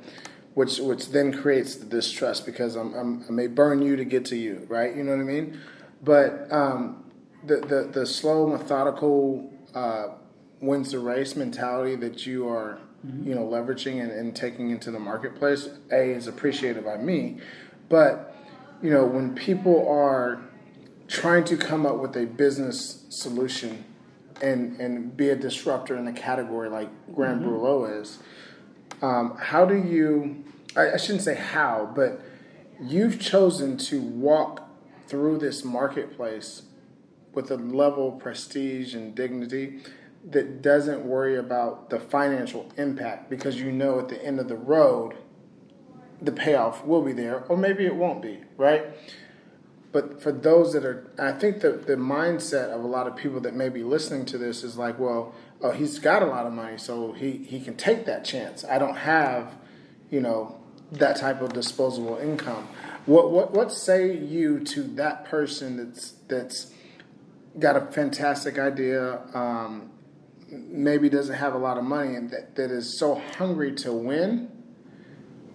Which 0.59 0.81
which 0.81 1.11
then 1.11 1.33
creates 1.33 1.77
the 1.77 1.87
distrust 1.87 2.45
because 2.45 2.75
I'm, 2.75 2.93
I'm 2.93 3.25
I 3.29 3.31
may 3.31 3.47
burn 3.47 3.81
you 3.81 3.95
to 3.95 4.05
get 4.05 4.25
to 4.25 4.37
you, 4.37 4.67
right? 4.69 4.91
You 4.97 5.05
know 5.05 5.13
what 5.13 5.21
I 5.21 5.25
mean? 5.25 5.61
But 6.03 6.51
um, 6.51 7.05
the, 7.47 7.59
the 7.59 7.89
the 7.93 8.05
slow, 8.05 8.49
methodical 8.49 9.53
uh, 9.73 10.09
wins 10.61 10.91
the 10.91 10.99
race 10.99 11.37
mentality 11.37 11.95
that 11.95 12.27
you 12.27 12.49
are 12.49 12.81
you 13.23 13.37
know 13.37 13.47
leveraging 13.47 14.03
and, 14.03 14.11
and 14.11 14.35
taking 14.35 14.71
into 14.71 14.91
the 14.91 14.99
marketplace 14.99 15.69
a 15.93 16.11
is 16.11 16.27
appreciated 16.27 16.85
by 16.85 16.97
me, 16.97 17.39
but 17.89 18.35
you 18.83 18.91
know 18.91 19.07
when 19.07 19.37
people 19.37 19.89
are 19.89 20.43
trying 21.07 21.45
to 21.45 21.57
come 21.57 21.87
up 21.87 21.99
with 21.99 22.17
a 22.17 22.27
business 22.27 23.07
solution 23.11 23.85
and 24.43 24.81
and 24.81 25.17
be 25.17 25.29
a 25.29 25.37
disruptor 25.37 25.97
in 25.97 26.09
a 26.09 26.13
category 26.13 26.69
like 26.69 26.89
Grand 27.15 27.45
Brulot 27.45 28.03
is, 28.03 28.19
um, 29.03 29.37
how 29.39 29.65
do 29.65 29.77
you? 29.77 30.45
I, 30.77 30.93
I 30.93 30.97
shouldn't 30.97 31.23
say 31.23 31.35
how, 31.35 31.93
but 31.95 32.21
you've 32.81 33.21
chosen 33.21 33.77
to 33.77 34.01
walk 34.01 34.69
through 35.07 35.39
this 35.39 35.65
marketplace 35.65 36.63
with 37.33 37.51
a 37.51 37.57
level 37.57 38.15
of 38.15 38.19
prestige 38.19 38.95
and 38.95 39.15
dignity 39.15 39.81
that 40.25 40.61
doesn't 40.61 41.05
worry 41.05 41.37
about 41.37 41.91
the 41.91 41.99
financial 41.99 42.71
impact 42.77 43.31
because 43.31 43.61
you 43.61 43.71
know 43.73 43.99
at 43.99 44.09
the 44.09 44.23
end 44.25 44.41
of 44.41 44.49
the 44.49 44.57
road 44.57 45.17
the 46.21 46.33
payoff 46.33 46.85
will 46.85 47.03
be 47.03 47.13
there 47.13 47.45
or 47.45 47.57
maybe 47.57 47.87
it 47.87 47.95
won't 47.95 48.21
be 48.21 48.41
right? 48.57 48.87
But 49.91 50.21
for 50.21 50.33
those 50.33 50.75
that 50.75 50.85
are 50.85 51.11
i 51.19 51.33
think 51.33 51.61
the, 51.61 51.71
the 51.71 51.95
mindset 51.95 52.71
of 52.71 52.85
a 52.85 52.87
lot 52.87 53.07
of 53.07 53.17
people 53.17 53.41
that 53.41 53.55
may 53.55 53.71
be 53.71 53.83
listening 53.83 54.27
to 54.27 54.37
this 54.37 54.63
is 54.63 54.77
like 54.77 54.99
well 54.99 55.35
oh 55.63 55.71
he's 55.71 55.99
got 55.99 56.23
a 56.23 56.27
lot 56.27 56.47
of 56.47 56.53
money 56.53 56.77
so 56.77 57.13
he, 57.13 57.39
he 57.39 57.59
can 57.61 57.75
take 57.77 58.05
that 58.05 58.25
chance. 58.25 58.65
I 58.65 58.79
don't 58.79 58.97
have 58.97 59.57
you 60.11 60.21
know 60.21 60.58
that 60.93 61.17
type 61.17 61.41
of 61.41 61.53
disposable 61.53 62.17
income 62.17 62.67
what, 63.07 63.31
what 63.31 63.53
what 63.53 63.73
say 63.73 64.17
you 64.17 64.61
to 64.61 64.83
that 64.83 65.25
person 65.25 65.77
that's 65.77 66.13
that's 66.29 66.73
got 67.59 67.77
a 67.77 67.81
fantastic 67.81 68.59
idea 68.59 69.21
um, 69.35 69.91
maybe 70.51 71.09
doesn't 71.09 71.35
have 71.35 71.55
a 71.55 71.59
lot 71.59 71.79
of 71.79 71.85
money 71.85 72.15
and 72.15 72.31
that, 72.31 72.55
that 72.57 72.71
is 72.71 72.99
so 72.99 73.15
hungry 73.39 73.75
to 73.75 73.93
win 73.93 74.51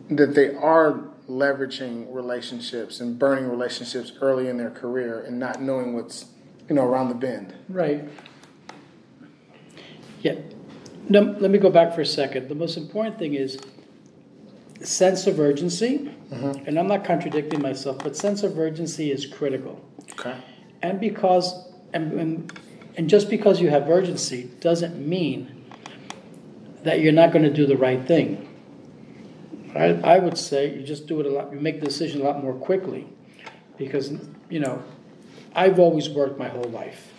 that 0.09 0.35
they 0.35 0.53
are 0.55 1.09
leveraging 1.29 2.13
relationships 2.13 2.99
and 2.99 3.17
burning 3.17 3.47
relationships 3.47 4.11
early 4.21 4.49
in 4.49 4.57
their 4.57 4.71
career 4.71 5.21
and 5.21 5.39
not 5.39 5.61
knowing 5.61 5.93
what's 5.93 6.25
you 6.67 6.75
know 6.75 6.83
around 6.83 7.09
the 7.09 7.15
bend 7.15 7.53
Right. 7.69 8.07
Yeah. 10.21 10.35
No, 11.09 11.35
let 11.39 11.51
me 11.51 11.57
go 11.57 11.69
back 11.69 11.93
for 11.93 12.01
a 12.01 12.05
second. 12.05 12.47
The 12.47 12.55
most 12.55 12.77
important 12.77 13.19
thing 13.19 13.33
is 13.33 13.57
sense 14.83 15.27
of 15.27 15.39
urgency, 15.39 16.11
mm-hmm. 16.31 16.67
and 16.67 16.77
I'm 16.77 16.87
not 16.87 17.05
contradicting 17.05 17.61
myself, 17.61 17.99
but 17.99 18.15
sense 18.15 18.43
of 18.43 18.57
urgency 18.57 19.11
is 19.11 19.25
critical. 19.25 19.83
okay 20.11 20.35
And 20.81 20.99
because, 20.99 21.71
and, 21.93 22.13
and, 22.19 22.59
and 22.97 23.09
just 23.09 23.29
because 23.29 23.61
you 23.61 23.69
have 23.69 23.89
urgency 23.89 24.49
doesn't 24.59 24.97
mean 24.97 25.63
that 26.83 26.99
you're 26.99 27.13
not 27.13 27.31
going 27.31 27.43
to 27.43 27.53
do 27.53 27.65
the 27.65 27.77
right 27.77 28.05
thing. 28.05 28.49
I, 29.75 29.93
I 30.03 30.19
would 30.19 30.37
say 30.37 30.75
you 30.75 30.83
just 30.83 31.07
do 31.07 31.19
it 31.19 31.25
a 31.25 31.29
lot, 31.29 31.51
you 31.51 31.59
make 31.59 31.79
the 31.79 31.85
decision 31.85 32.21
a 32.21 32.23
lot 32.23 32.43
more 32.43 32.53
quickly. 32.53 33.07
Because, 33.77 34.13
you 34.49 34.59
know, 34.59 34.83
I've 35.55 35.79
always 35.79 36.09
worked 36.09 36.37
my 36.37 36.47
whole 36.47 36.69
life. 36.69 37.11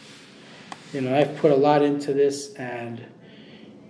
You 0.93 1.01
know, 1.01 1.17
I've 1.17 1.37
put 1.39 1.51
a 1.51 1.57
lot 1.57 1.83
into 1.83 2.13
this 2.13 2.55
and, 2.55 3.05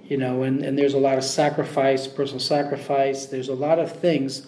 you 0.07 0.17
know, 0.17 0.43
and, 0.43 0.63
and 0.63 0.79
there's 0.79 0.95
a 0.95 0.99
lot 0.99 1.17
of 1.17 1.25
sacrifice, 1.25 2.07
personal 2.07 2.41
sacrifice. 2.41 3.27
There's 3.27 3.49
a 3.49 3.55
lot 3.55 3.79
of 3.79 3.91
things 3.93 4.47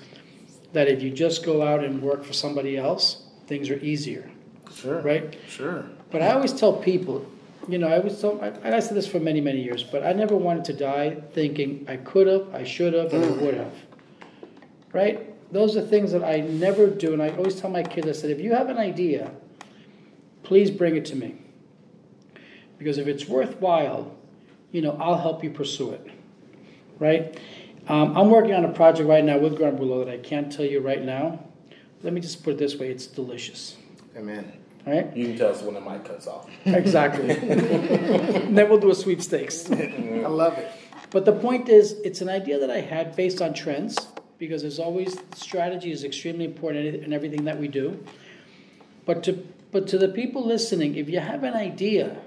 that 0.72 0.88
if 0.88 1.02
you 1.02 1.10
just 1.10 1.44
go 1.44 1.62
out 1.62 1.82
and 1.82 2.02
work 2.02 2.24
for 2.24 2.32
somebody 2.32 2.76
else, 2.76 3.24
things 3.46 3.70
are 3.70 3.78
easier, 3.78 4.30
sure 4.74 5.00
right? 5.00 5.36
sure 5.48 5.86
But 6.10 6.22
I 6.22 6.32
always 6.32 6.52
tell 6.52 6.74
people, 6.74 7.26
you 7.68 7.78
know, 7.78 7.88
I 7.88 7.98
always 7.98 8.20
tell, 8.20 8.40
I, 8.42 8.48
and 8.48 8.74
I 8.74 8.80
said 8.80 8.96
this 8.96 9.06
for 9.06 9.18
many, 9.18 9.40
many 9.40 9.62
years, 9.62 9.82
but 9.82 10.04
I 10.04 10.12
never 10.12 10.36
wanted 10.36 10.64
to 10.66 10.72
die 10.72 11.22
thinking 11.32 11.86
I 11.88 11.96
could 11.96 12.26
have, 12.26 12.54
I 12.54 12.64
should 12.64 12.92
have, 12.92 13.12
and 13.14 13.24
I 13.24 13.28
mm. 13.28 13.40
would 13.40 13.54
have. 13.54 13.74
Right? 14.92 15.32
Those 15.52 15.76
are 15.76 15.82
things 15.82 16.12
that 16.12 16.24
I 16.24 16.40
never 16.40 16.88
do, 16.88 17.12
and 17.12 17.22
I 17.22 17.30
always 17.30 17.60
tell 17.60 17.70
my 17.70 17.82
kids, 17.82 18.06
I 18.06 18.12
said, 18.12 18.30
if 18.30 18.40
you 18.40 18.52
have 18.52 18.68
an 18.68 18.78
idea, 18.78 19.30
please 20.42 20.70
bring 20.70 20.96
it 20.96 21.04
to 21.06 21.16
me. 21.16 21.36
Because 22.78 22.98
if 22.98 23.06
it's 23.06 23.26
worthwhile, 23.26 24.15
you 24.76 24.82
know, 24.82 24.94
I'll 25.00 25.16
help 25.16 25.42
you 25.42 25.48
pursue 25.48 25.92
it. 25.92 26.06
Right? 26.98 27.40
Um, 27.88 28.14
I'm 28.14 28.28
working 28.28 28.52
on 28.52 28.66
a 28.66 28.72
project 28.72 29.08
right 29.08 29.24
now 29.24 29.38
with 29.38 29.56
Grand 29.56 29.78
Brulot 29.78 30.04
that 30.04 30.12
I 30.12 30.18
can't 30.18 30.52
tell 30.52 30.66
you 30.66 30.80
right 30.80 31.02
now. 31.02 31.42
Let 32.02 32.12
me 32.12 32.20
just 32.20 32.44
put 32.44 32.50
it 32.54 32.58
this 32.58 32.76
way 32.76 32.90
it's 32.90 33.06
delicious. 33.06 33.78
amen 34.14 34.52
Right? 34.86 35.16
You 35.16 35.28
can 35.28 35.38
tell 35.38 35.50
us 35.50 35.62
when 35.62 35.74
the 35.74 35.80
mic 35.80 36.04
cuts 36.04 36.26
off. 36.26 36.50
Exactly. 36.66 37.30
and 37.30 38.56
then 38.56 38.68
we'll 38.68 38.78
do 38.78 38.90
a 38.90 38.94
sweepstakes. 38.94 39.70
i 39.70 40.28
love 40.28 40.58
it 40.58 40.70
But 41.10 41.24
the 41.24 41.32
point 41.32 41.70
is, 41.70 41.92
it's 42.04 42.20
an 42.20 42.28
idea 42.28 42.58
that 42.58 42.70
I 42.70 42.82
had 42.82 43.16
based 43.16 43.40
on 43.40 43.54
trends, 43.54 43.96
because 44.36 44.60
there's 44.60 44.78
always 44.78 45.16
strategy 45.34 45.90
is 45.90 46.04
extremely 46.04 46.44
important 46.44 46.96
in 47.02 47.14
everything 47.14 47.44
that 47.46 47.58
we 47.58 47.66
do. 47.66 48.04
But 49.06 49.22
to 49.24 49.32
but 49.72 49.88
to 49.88 49.96
the 49.98 50.08
people 50.08 50.46
listening, 50.46 50.96
if 50.96 51.08
you 51.08 51.18
have 51.18 51.44
an 51.44 51.54
idea, 51.54 52.18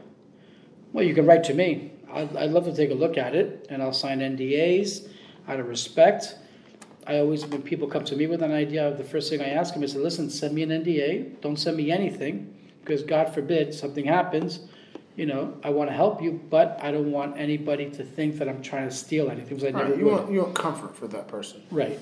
well, 0.93 1.05
you 1.05 1.13
can 1.13 1.27
write 1.27 1.43
to 1.45 1.53
me. 1.53 1.91
I'd, 2.11 2.35
I'd 2.35 2.51
love 2.51 2.65
to 2.65 2.75
take 2.75 2.91
a 2.91 2.95
look 2.95 3.17
at 3.17 3.35
it, 3.35 3.67
and 3.69 3.81
I'll 3.81 3.93
sign 3.93 4.19
NDAs 4.19 5.09
out 5.47 5.59
of 5.59 5.67
respect. 5.67 6.35
I 7.07 7.19
always, 7.19 7.45
when 7.45 7.61
people 7.61 7.87
come 7.87 8.03
to 8.05 8.15
me 8.15 8.27
with 8.27 8.43
an 8.43 8.51
idea, 8.51 8.93
the 8.95 9.03
first 9.03 9.29
thing 9.29 9.41
I 9.41 9.49
ask 9.49 9.73
them 9.73 9.83
is, 9.83 9.95
listen, 9.95 10.29
send 10.29 10.53
me 10.53 10.63
an 10.63 10.69
NDA. 10.69 11.41
Don't 11.41 11.57
send 11.57 11.77
me 11.77 11.91
anything, 11.91 12.53
because 12.81 13.03
God 13.03 13.33
forbid 13.33 13.73
something 13.73 14.05
happens. 14.05 14.59
You 15.15 15.25
know, 15.25 15.57
I 15.63 15.69
want 15.69 15.89
to 15.89 15.95
help 15.95 16.21
you, 16.21 16.39
but 16.49 16.79
I 16.81 16.91
don't 16.91 17.11
want 17.11 17.37
anybody 17.37 17.89
to 17.89 18.03
think 18.03 18.37
that 18.37 18.47
I'm 18.47 18.61
trying 18.61 18.87
to 18.87 18.95
steal 18.95 19.29
anything, 19.29 19.57
because 19.57 19.63
I 19.65 19.71
never 19.71 19.89
right, 19.89 19.97
you 19.99 20.05
would. 20.05 20.13
want 20.13 20.31
you 20.31 20.41
want 20.41 20.55
comfort 20.55 20.95
for 20.95 21.07
that 21.07 21.27
person 21.27 21.61
Right. 21.71 21.99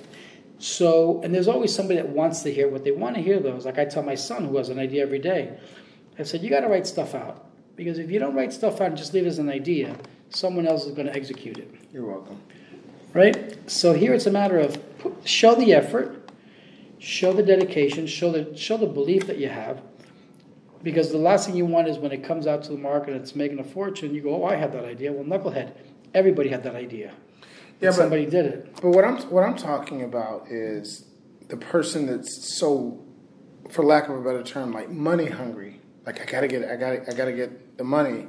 So, 0.59 1.21
and 1.23 1.33
there's 1.33 1.47
always 1.47 1.73
somebody 1.73 1.97
that 1.97 2.09
wants 2.09 2.41
to 2.41 2.51
hear 2.51 2.67
what 2.67 2.83
they 2.83 2.91
want 2.91 3.15
to 3.15 3.21
hear, 3.21 3.39
though. 3.39 3.55
It's 3.55 3.65
like 3.65 3.77
I 3.77 3.85
tell 3.85 4.03
my 4.03 4.15
son, 4.15 4.45
who 4.45 4.57
has 4.57 4.69
an 4.69 4.79
idea 4.79 5.03
every 5.03 5.19
day, 5.19 5.57
I 6.17 6.23
said, 6.23 6.41
you 6.41 6.49
got 6.49 6.61
to 6.61 6.67
write 6.67 6.87
stuff 6.87 7.13
out. 7.13 7.46
Because 7.77 7.99
if 7.99 8.11
you 8.11 8.19
don't 8.19 8.35
write 8.35 8.51
stuff 8.51 8.81
out 8.81 8.87
and 8.87 8.97
just 8.97 9.13
leave 9.13 9.25
it 9.25 9.29
as 9.29 9.39
an 9.39 9.49
idea, 9.49 9.95
someone 10.29 10.67
else 10.67 10.85
is 10.85 10.91
going 10.91 11.07
to 11.07 11.15
execute 11.15 11.57
it. 11.57 11.73
you're 11.93 12.05
welcome 12.05 12.41
Right? 13.13 13.57
So 13.69 13.93
here 13.93 14.13
it's 14.13 14.25
a 14.25 14.31
matter 14.31 14.59
of 14.59 14.77
show 15.23 15.55
the 15.55 15.73
effort, 15.73 16.29
show 16.99 17.31
the 17.31 17.41
dedication, 17.41 18.05
show 18.05 18.31
the, 18.31 18.55
show 18.57 18.77
the 18.77 18.85
belief 18.85 19.25
that 19.27 19.37
you 19.37 19.47
have. 19.47 19.81
Because 20.83 21.11
the 21.11 21.17
last 21.17 21.47
thing 21.47 21.55
you 21.55 21.65
want 21.65 21.87
is 21.87 21.97
when 21.97 22.11
it 22.11 22.23
comes 22.23 22.45
out 22.45 22.63
to 22.63 22.71
the 22.71 22.77
market 22.77 23.13
and 23.13 23.21
it's 23.21 23.35
making 23.35 23.59
a 23.59 23.63
fortune, 23.63 24.13
you 24.13 24.21
go, 24.21 24.43
oh, 24.43 24.45
I 24.45 24.55
had 24.55 24.71
that 24.73 24.85
idea. 24.85 25.11
Well, 25.11 25.23
knucklehead, 25.23 25.71
everybody 26.13 26.49
had 26.49 26.63
that 26.63 26.75
idea. 26.75 27.13
Yeah, 27.79 27.89
but- 27.89 27.93
somebody 27.93 28.25
did 28.25 28.45
it. 28.45 28.75
But 28.81 28.89
what 28.89 29.05
I'm 29.05 29.17
what 29.29 29.43
I'm 29.43 29.55
talking 29.55 30.03
about 30.03 30.47
is 30.49 31.05
the 31.47 31.57
person 31.57 32.05
that's 32.05 32.57
so, 32.59 33.03
for 33.69 33.83
lack 33.83 34.09
of 34.09 34.17
a 34.17 34.21
better 34.21 34.43
term, 34.43 34.71
like 34.71 34.89
money 34.89 35.27
hungry. 35.27 35.76
Like 36.07 36.21
I 36.21 36.25
gotta 36.25 36.47
get, 36.47 36.63
I 36.63 36.77
gotta, 36.77 37.01
I 37.11 37.13
gotta 37.13 37.33
get 37.33 37.77
the 37.77 37.83
money. 37.83 38.27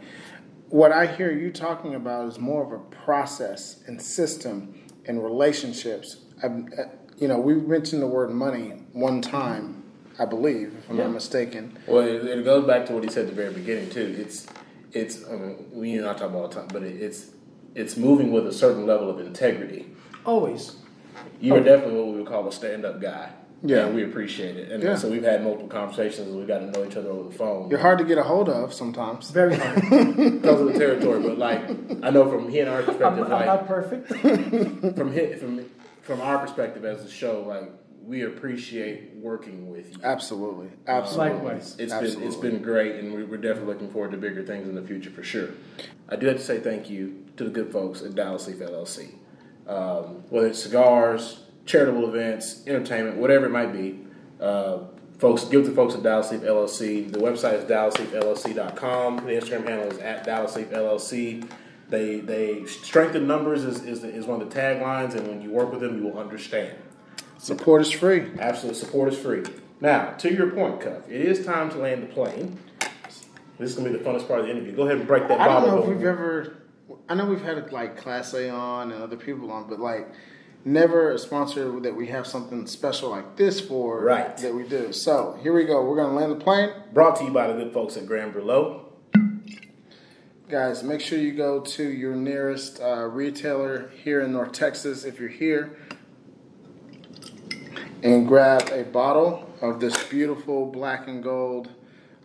what 0.68 0.92
I 0.92 1.06
hear 1.06 1.30
you 1.32 1.50
talking 1.50 1.94
about 1.94 2.28
is 2.28 2.38
more 2.38 2.62
of 2.62 2.72
a 2.72 2.78
process 3.04 3.82
and 3.86 4.02
system 4.02 4.74
and 5.06 5.22
relationships. 5.24 6.16
I, 6.42 6.46
uh, 6.48 6.88
you 7.16 7.26
know, 7.28 7.38
we 7.38 7.54
mentioned 7.54 8.02
the 8.02 8.06
word 8.06 8.30
money 8.30 8.82
one 8.92 9.22
time, 9.22 9.82
I 10.18 10.26
believe, 10.26 10.74
if 10.76 10.90
I'm 10.90 10.98
Yeah. 10.98 11.04
not 11.04 11.12
mistaken. 11.14 11.78
Well, 11.86 12.02
it, 12.06 12.24
it 12.26 12.44
goes 12.44 12.66
back 12.66 12.84
to 12.86 12.92
what 12.92 13.02
he 13.04 13.08
said 13.10 13.22
at 13.22 13.30
the 13.30 13.34
very 13.34 13.54
beginning 13.54 13.88
too. 13.90 14.14
It's 14.18 14.46
it's 14.92 15.24
I 15.26 15.36
mean, 15.36 15.70
we 15.72 15.94
and 15.94 16.06
I 16.06 16.12
talk 16.14 16.30
about 16.30 16.34
all 16.42 16.48
the 16.48 16.54
time, 16.56 16.68
but 16.72 16.82
it, 16.82 17.00
it's 17.00 17.30
it's 17.76 17.96
moving 17.96 18.32
with 18.32 18.46
a 18.48 18.52
certain 18.52 18.86
level 18.86 19.08
of 19.08 19.20
integrity. 19.20 19.86
Always. 20.26 20.76
You 21.40 21.54
are 21.54 21.60
definitely 21.60 21.96
what 21.96 22.08
we 22.08 22.18
would 22.18 22.26
call 22.26 22.48
a 22.48 22.52
stand-up 22.52 23.00
guy. 23.00 23.30
Yeah. 23.62 23.86
and 23.86 23.94
we 23.94 24.04
appreciate 24.04 24.56
it. 24.56 24.70
And 24.70 24.82
Yeah. 24.82 24.94
so 24.94 25.10
we've 25.10 25.22
had 25.24 25.42
multiple 25.42 25.68
conversations. 25.68 26.28
and 26.28 26.38
We 26.38 26.44
got 26.46 26.58
to 26.60 26.66
know 26.70 26.84
each 26.84 26.96
other 26.96 27.10
over 27.10 27.28
the 27.28 27.34
phone. 27.34 27.68
You're 27.70 27.80
hard 27.80 27.98
to 27.98 28.04
get 28.04 28.18
a 28.18 28.22
hold 28.22 28.48
of 28.48 28.72
sometimes. 28.72 29.30
Very 29.30 29.56
hard. 29.56 29.74
because 29.90 30.60
of 30.60 30.72
the 30.72 30.78
territory. 30.78 31.20
But 31.22 31.38
like, 31.38 31.62
I 32.02 32.10
know 32.10 32.30
from 32.30 32.48
he 32.48 32.60
and 32.60 32.68
our 32.70 32.78
I'm, 32.80 32.84
perspective, 32.86 33.24
I'm 33.24 33.30
like 33.30 33.46
not 33.46 33.66
perfect. 33.66 34.08
from 34.96 35.12
his, 35.12 35.40
from 35.40 35.64
from 36.02 36.20
our 36.22 36.38
perspective 36.38 36.84
as 36.84 37.04
a 37.04 37.10
show, 37.10 37.42
like 37.46 37.70
we 38.02 38.22
appreciate 38.22 39.12
working 39.16 39.68
with 39.70 39.90
you. 39.92 39.98
Absolutely, 40.02 40.68
absolutely. 40.86 41.34
Likewise. 41.34 41.76
It's 41.78 41.92
Absolutely. 41.92 42.16
been 42.20 42.26
it's 42.28 42.36
been 42.36 42.62
great, 42.62 42.94
and 42.96 43.12
we- 43.12 43.24
we're 43.24 43.36
definitely 43.36 43.74
looking 43.74 43.90
forward 43.90 44.12
to 44.12 44.16
bigger 44.16 44.42
things 44.42 44.66
in 44.68 44.74
the 44.74 44.80
future 44.82 45.10
for 45.10 45.22
sure. 45.22 45.48
I 46.08 46.16
do 46.16 46.26
have 46.28 46.36
to 46.38 46.42
say 46.42 46.60
thank 46.60 46.88
you 46.88 47.24
to 47.36 47.44
the 47.44 47.50
good 47.50 47.70
folks 47.70 48.00
at 48.02 48.14
Dallas 48.14 48.46
Leaf 48.48 48.60
LLC. 48.60 49.16
Um, 49.66 50.22
whether 50.30 50.46
it's 50.46 50.62
cigars, 50.62 51.40
charitable 51.68 52.08
events, 52.08 52.62
entertainment, 52.66 53.18
whatever 53.18 53.46
it 53.46 53.50
might 53.50 53.72
be, 53.72 54.00
uh, 54.40 54.78
folks 55.18 55.44
give 55.44 55.66
to 55.66 55.74
folks 55.74 55.94
at 55.94 56.02
Dallas 56.02 56.32
Leaf 56.32 56.40
LLC. 56.40 57.12
The 57.12 57.18
website 57.18 57.54
is 57.54 57.64
dallasleafllc.com. 57.64 59.16
The 59.18 59.32
Instagram 59.32 59.68
handle 59.68 59.92
is 59.92 59.98
at 59.98 60.24
Dallas 60.24 60.56
LLC. 60.56 61.48
They 61.90 62.20
they 62.20 62.66
strengthen 62.66 63.26
numbers 63.26 63.64
is, 63.64 63.84
is, 63.84 64.04
is 64.04 64.26
one 64.26 64.42
of 64.42 64.50
the 64.50 64.54
taglines, 64.54 65.14
and 65.14 65.26
when 65.26 65.40
you 65.40 65.50
work 65.50 65.70
with 65.70 65.80
them, 65.80 65.96
you 65.96 66.04
will 66.04 66.18
understand. 66.18 66.76
Support 67.38 67.82
is 67.82 67.90
free. 67.90 68.26
Absolute 68.38 68.76
support 68.76 69.12
is 69.12 69.18
free. 69.18 69.44
Now, 69.80 70.10
to 70.14 70.32
your 70.32 70.50
point, 70.50 70.80
Cuff, 70.80 71.08
it 71.08 71.20
is 71.20 71.46
time 71.46 71.70
to 71.70 71.78
land 71.78 72.02
the 72.02 72.08
plane. 72.08 72.58
This 73.58 73.70
is 73.70 73.76
gonna 73.76 73.90
be 73.90 73.96
the 73.96 74.04
funnest 74.04 74.26
part 74.26 74.40
of 74.40 74.46
the 74.46 74.52
interview. 74.52 74.74
Go 74.74 74.82
ahead 74.82 74.98
and 74.98 75.06
break 75.06 75.28
that 75.28 75.40
I 75.40 75.46
don't 75.46 75.66
know 75.66 75.82
if 75.82 75.88
we've 75.88 76.04
ever. 76.04 76.56
I 77.08 77.14
know 77.14 77.24
we've 77.24 77.42
had 77.42 77.72
like 77.72 77.96
Class 77.96 78.34
A 78.34 78.50
on 78.50 78.92
and 78.92 79.02
other 79.02 79.16
people 79.16 79.50
on, 79.50 79.68
but 79.68 79.80
like 79.80 80.08
never 80.72 81.12
a 81.12 81.18
sponsor 81.18 81.80
that 81.80 81.94
we 81.96 82.08
have 82.08 82.26
something 82.26 82.66
special 82.66 83.10
like 83.10 83.36
this 83.36 83.60
for. 83.60 84.00
Right. 84.00 84.36
That 84.36 84.54
we 84.54 84.64
do. 84.64 84.92
So 84.92 85.38
here 85.42 85.52
we 85.52 85.64
go. 85.64 85.84
We're 85.84 85.96
gonna 85.96 86.14
land 86.14 86.32
the 86.32 86.36
plane, 86.44 86.70
Brought 86.92 87.16
to 87.16 87.24
you 87.24 87.30
by 87.30 87.46
the 87.48 87.54
good 87.54 87.72
folks 87.72 87.96
at 87.96 88.06
Grand 88.06 88.34
Brûlot. 88.34 88.84
guys. 90.48 90.82
Make 90.82 91.00
sure 91.00 91.18
you 91.18 91.32
go 91.32 91.60
to 91.60 91.82
your 91.82 92.14
nearest 92.14 92.80
uh, 92.80 93.06
retailer 93.06 93.90
here 94.02 94.20
in 94.20 94.32
North 94.32 94.52
Texas 94.52 95.04
if 95.04 95.18
you're 95.18 95.28
here, 95.28 95.76
and 98.02 98.26
grab 98.26 98.68
a 98.70 98.84
bottle 98.84 99.50
of 99.60 99.80
this 99.80 100.04
beautiful 100.04 100.66
black 100.66 101.08
and 101.08 101.22
gold 101.22 101.70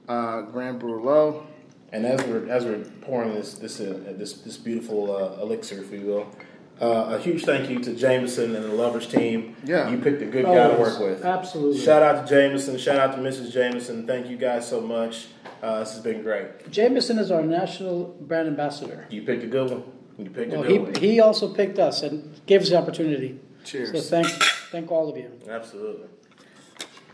uh, 0.08 0.42
Grand 0.42 0.82
Brûlot. 0.82 1.46
And 1.92 2.06
as 2.08 2.24
we're 2.26 2.50
as 2.50 2.66
we're 2.66 2.84
pouring 3.02 3.36
this 3.36 3.54
this 3.54 3.80
uh, 3.80 4.14
this 4.18 4.34
this 4.34 4.58
beautiful 4.58 5.16
uh, 5.16 5.42
elixir, 5.42 5.80
if 5.82 5.92
you 5.92 6.08
will, 6.08 6.36
uh, 6.82 7.16
a 7.16 7.20
huge 7.20 7.44
thank 7.46 7.70
you 7.70 7.80
to 7.80 7.96
Jameson 7.96 8.56
and 8.56 8.66
the 8.66 8.74
Lovers 8.74 9.08
team. 9.08 9.56
Yeah. 9.64 9.90
you 9.90 9.98
picked 9.98 10.22
a 10.22 10.26
good 10.26 10.46
guy 10.46 10.70
to 10.70 10.78
work 10.80 11.00
with. 11.00 11.24
Absolutely. 11.24 11.80
Shout 11.80 12.02
out 12.04 12.26
to 12.28 12.30
Jameson. 12.34 12.78
Shout 12.78 12.98
out 12.98 13.16
to 13.16 13.22
Mrs. 13.22 13.52
Jameson. 13.52 14.06
Thank 14.08 14.28
you 14.28 14.38
guys 14.38 14.68
so 14.68 14.82
much. 14.82 15.28
Uh, 15.62 15.80
this 15.80 15.94
has 15.94 16.02
been 16.04 16.22
great. 16.24 16.70
Jameson 16.72 17.20
is 17.20 17.32
our 17.32 17.42
national 17.42 18.16
brand 18.22 18.48
ambassador. 18.48 19.08
You 19.10 19.22
picked 19.22 19.44
a 19.44 19.48
good 19.48 19.70
one. 19.72 19.84
You 20.18 20.30
picked 20.30 20.54
a 20.54 20.58
Well, 20.60 20.68
good 20.68 20.82
one. 20.82 20.96
he, 20.96 21.12
he 21.14 21.20
also 21.22 21.54
picked 21.54 21.80
us 21.80 22.02
and 22.04 22.40
gave 22.46 22.62
us 22.62 22.70
the 22.70 22.78
opportunity. 22.78 23.40
Cheers. 23.64 23.92
So 23.92 24.00
thank, 24.02 24.28
thank 24.72 24.92
all 24.92 25.10
of 25.10 25.16
you. 25.18 25.32
Absolutely. 25.48 26.08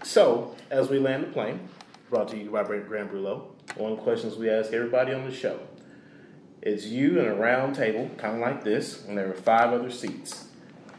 So, 0.03 0.55
as 0.71 0.89
we 0.89 0.97
land 0.97 1.23
the 1.23 1.27
plane, 1.27 1.69
brought 2.09 2.29
to 2.29 2.37
you 2.37 2.49
by 2.49 2.63
Grand 2.63 3.11
Brûlot, 3.11 3.43
one 3.75 3.91
of 3.91 3.97
the 3.99 4.03
questions 4.03 4.35
we 4.35 4.49
ask 4.49 4.73
everybody 4.73 5.13
on 5.13 5.25
the 5.25 5.31
show 5.33 5.59
is 6.61 6.87
you 6.91 7.19
and 7.19 7.27
a 7.27 7.33
round 7.33 7.75
table, 7.75 8.09
kind 8.17 8.35
of 8.35 8.41
like 8.41 8.63
this, 8.63 9.05
and 9.05 9.17
there 9.17 9.29
are 9.29 9.33
five 9.33 9.73
other 9.73 9.89
seats. 9.89 10.45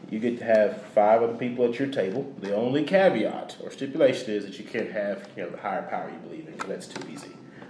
You 0.09 0.19
get 0.19 0.39
to 0.39 0.43
have 0.45 0.81
five 0.93 1.21
other 1.23 1.35
people 1.35 1.63
at 1.65 1.79
your 1.79 1.87
table. 1.87 2.33
The 2.39 2.53
only 2.55 2.83
caveat 2.83 3.57
or 3.63 3.71
stipulation 3.71 4.31
is 4.33 4.45
that 4.45 4.57
you 4.59 4.65
can't 4.65 4.91
have 4.91 5.29
you 5.37 5.43
know 5.43 5.49
the 5.49 5.57
higher 5.57 5.83
power 5.83 6.09
you 6.09 6.17
believe 6.27 6.47
in, 6.47 6.53
because 6.53 6.69
that's 6.69 6.87
too 6.87 7.07
easy. 7.09 7.29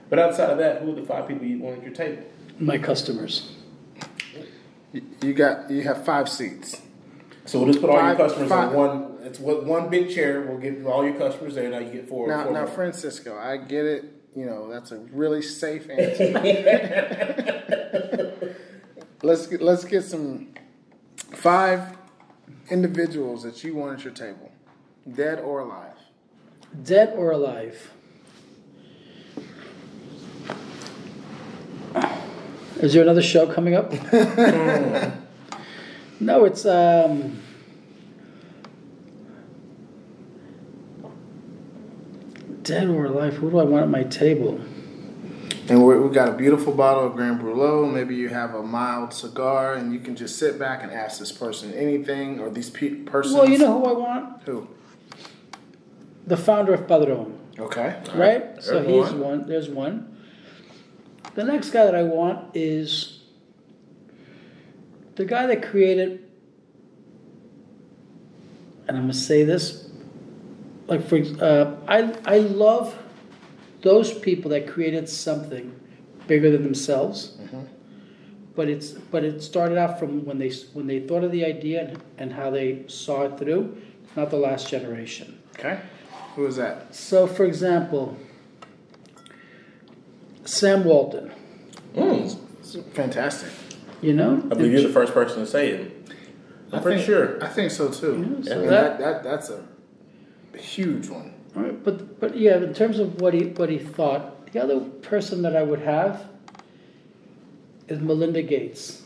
But 0.09 0.19
outside 0.19 0.49
of 0.49 0.57
that, 0.57 0.81
who 0.81 0.91
are 0.91 0.95
the 0.95 1.03
five 1.05 1.27
people 1.27 1.45
you 1.45 1.59
want 1.59 1.77
at 1.79 1.83
your 1.83 1.93
table? 1.93 2.23
My 2.59 2.77
customers. 2.77 3.55
You- 4.93 5.03
You 5.21 5.33
got 5.33 5.69
you 5.69 5.83
have 5.83 6.03
five 6.05 6.27
seats. 6.29 6.81
So 7.45 7.59
we'll 7.59 7.67
just 7.67 7.81
put 7.81 7.89
all 7.89 7.97
Five- 7.97 8.17
your 8.17 8.27
customers 8.27 8.49
five- 8.49 8.69
on 8.69 8.75
one. 8.75 9.07
It's 9.23 9.39
one 9.39 9.67
one 9.67 9.89
big 9.89 10.09
chair. 10.09 10.41
We'll 10.41 10.57
get 10.57 10.83
all 10.85 11.05
your 11.05 11.13
customers 11.15 11.55
there. 11.55 11.69
Now 11.69 11.79
you 11.79 11.91
get 11.91 12.09
four. 12.09 12.27
Now, 12.27 12.43
four 12.45 12.53
now, 12.53 12.59
more. 12.61 12.67
Francisco, 12.67 13.37
I 13.37 13.57
get 13.57 13.85
it. 13.85 14.05
You 14.35 14.45
know 14.45 14.69
that's 14.69 14.91
a 14.91 14.97
really 14.97 15.41
safe 15.41 15.89
answer. 15.89 16.31
let's 19.23 19.47
get, 19.47 19.61
let's 19.61 19.83
get 19.83 20.03
some 20.03 20.53
five 21.33 21.97
individuals 22.69 23.43
that 23.43 23.63
you 23.63 23.75
want 23.75 23.99
at 23.99 24.05
your 24.05 24.13
table, 24.13 24.51
dead 25.13 25.39
or 25.39 25.59
alive. 25.59 25.97
Dead 26.83 27.13
or 27.15 27.31
alive? 27.31 27.91
Is 32.81 32.93
there 32.93 33.03
another 33.03 33.21
show 33.21 33.45
coming 33.45 33.75
up? 33.75 33.91
no, 36.19 36.45
it's 36.45 36.65
um, 36.65 37.39
dead 42.63 42.87
or 42.87 43.05
alive. 43.05 43.35
Who 43.35 43.49
do 43.51 43.59
I 43.59 43.63
want 43.63 43.83
at 43.83 43.89
my 43.89 44.03
table? 44.03 44.59
And 45.69 45.85
we 45.85 45.97
we 45.99 46.13
got 46.13 46.27
a 46.27 46.33
beautiful 46.33 46.73
bottle 46.73 47.05
of 47.05 47.15
Grand 47.15 47.39
Brûlot. 47.39 47.93
Maybe 47.93 48.15
you 48.15 48.29
have 48.29 48.55
a 48.55 48.63
mild 48.63 49.13
cigar, 49.13 49.75
and 49.75 49.93
you 49.93 49.99
can 49.99 50.15
just 50.15 50.37
sit 50.37 50.59
back 50.59 50.83
and 50.83 50.91
ask 50.91 51.19
this 51.19 51.31
person 51.31 51.73
anything, 51.73 52.39
or 52.39 52.49
these 52.49 52.69
pe- 52.69 52.95
persons. 52.95 53.35
Well, 53.35 53.49
you 53.49 53.57
know 53.57 53.79
who 53.79 53.85
I 53.85 53.93
want? 53.93 54.43
who? 54.43 54.67
The 56.27 56.37
founder 56.37 56.73
of 56.73 56.87
Padron. 56.87 57.37
Okay, 57.57 58.01
right? 58.15 58.61
So 58.61 58.81
he's 58.81 59.11
one. 59.11 59.19
one. 59.19 59.47
There's 59.47 59.69
one. 59.69 60.17
The 61.35 61.43
next 61.43 61.69
guy 61.69 61.85
that 61.85 61.95
I 61.95 62.03
want 62.03 62.55
is 62.55 63.19
the 65.15 65.25
guy 65.25 65.45
that 65.45 65.63
created, 65.63 66.27
and 68.87 68.97
I'm 68.97 69.03
gonna 69.03 69.13
say 69.13 69.43
this, 69.43 69.80
like 70.91 71.07
for 71.07 71.17
uh, 71.43 71.75
I 71.87 72.13
I 72.25 72.39
love 72.39 72.93
those 73.81 74.13
people 74.13 74.51
that 74.51 74.67
created 74.67 75.07
something 75.09 75.73
bigger 76.27 76.51
than 76.51 76.63
themselves. 76.63 77.37
But 78.53 78.67
it's 78.67 78.91
but 78.91 79.23
it 79.23 79.41
started 79.41 79.77
out 79.77 79.97
from 79.97 80.25
when 80.25 80.37
they 80.37 80.51
when 80.73 80.85
they 80.85 80.99
thought 80.99 81.23
of 81.23 81.31
the 81.31 81.45
idea 81.45 81.87
and, 81.87 82.01
and 82.17 82.33
how 82.33 82.49
they 82.51 82.83
saw 82.87 83.23
it 83.23 83.37
through, 83.39 83.81
not 84.17 84.29
the 84.29 84.35
last 84.37 84.67
generation. 84.69 85.41
Okay, 85.57 85.79
who 86.35 86.45
is 86.45 86.57
that? 86.57 86.93
So, 86.93 87.25
for 87.27 87.45
example, 87.45 88.17
Sam 90.43 90.83
Walton, 90.83 91.31
Mm, 91.95 92.37
Fantastic. 92.93 93.51
you 94.01 94.13
know? 94.13 94.41
I 94.51 94.53
believe 94.55 94.73
you're 94.73 94.81
the 94.83 94.89
first 94.89 95.13
person 95.13 95.39
to 95.39 95.47
say 95.47 95.69
it. 95.69 96.09
I'm 96.73 96.79
I 96.79 96.81
pretty 96.81 96.97
think- 96.97 97.05
sure. 97.07 97.43
I 97.43 97.47
think 97.47 97.71
so 97.71 97.89
too. 97.89 98.37
Yeah, 98.41 98.43
so 98.53 98.59
And 98.59 98.69
that- 98.69 98.99
that, 98.99 98.99
that 98.99 99.23
that's 99.23 99.49
a 99.49 99.63
huge 100.57 101.09
one. 101.09 101.33
All 101.55 101.63
right, 101.63 101.83
but 101.83 102.19
but 102.19 102.37
yeah, 102.37 102.57
in 102.57 102.73
terms 102.73 102.99
of 102.99 103.21
what 103.21 103.33
he 103.33 103.45
what 103.45 103.69
he 103.69 103.77
thought, 103.77 104.51
the 104.51 104.61
other 104.61 104.79
person 104.79 105.41
that 105.41 105.55
I 105.55 105.63
would 105.63 105.81
have 105.81 106.29
is 107.87 107.99
Melinda 107.99 108.41
Gates 108.41 109.01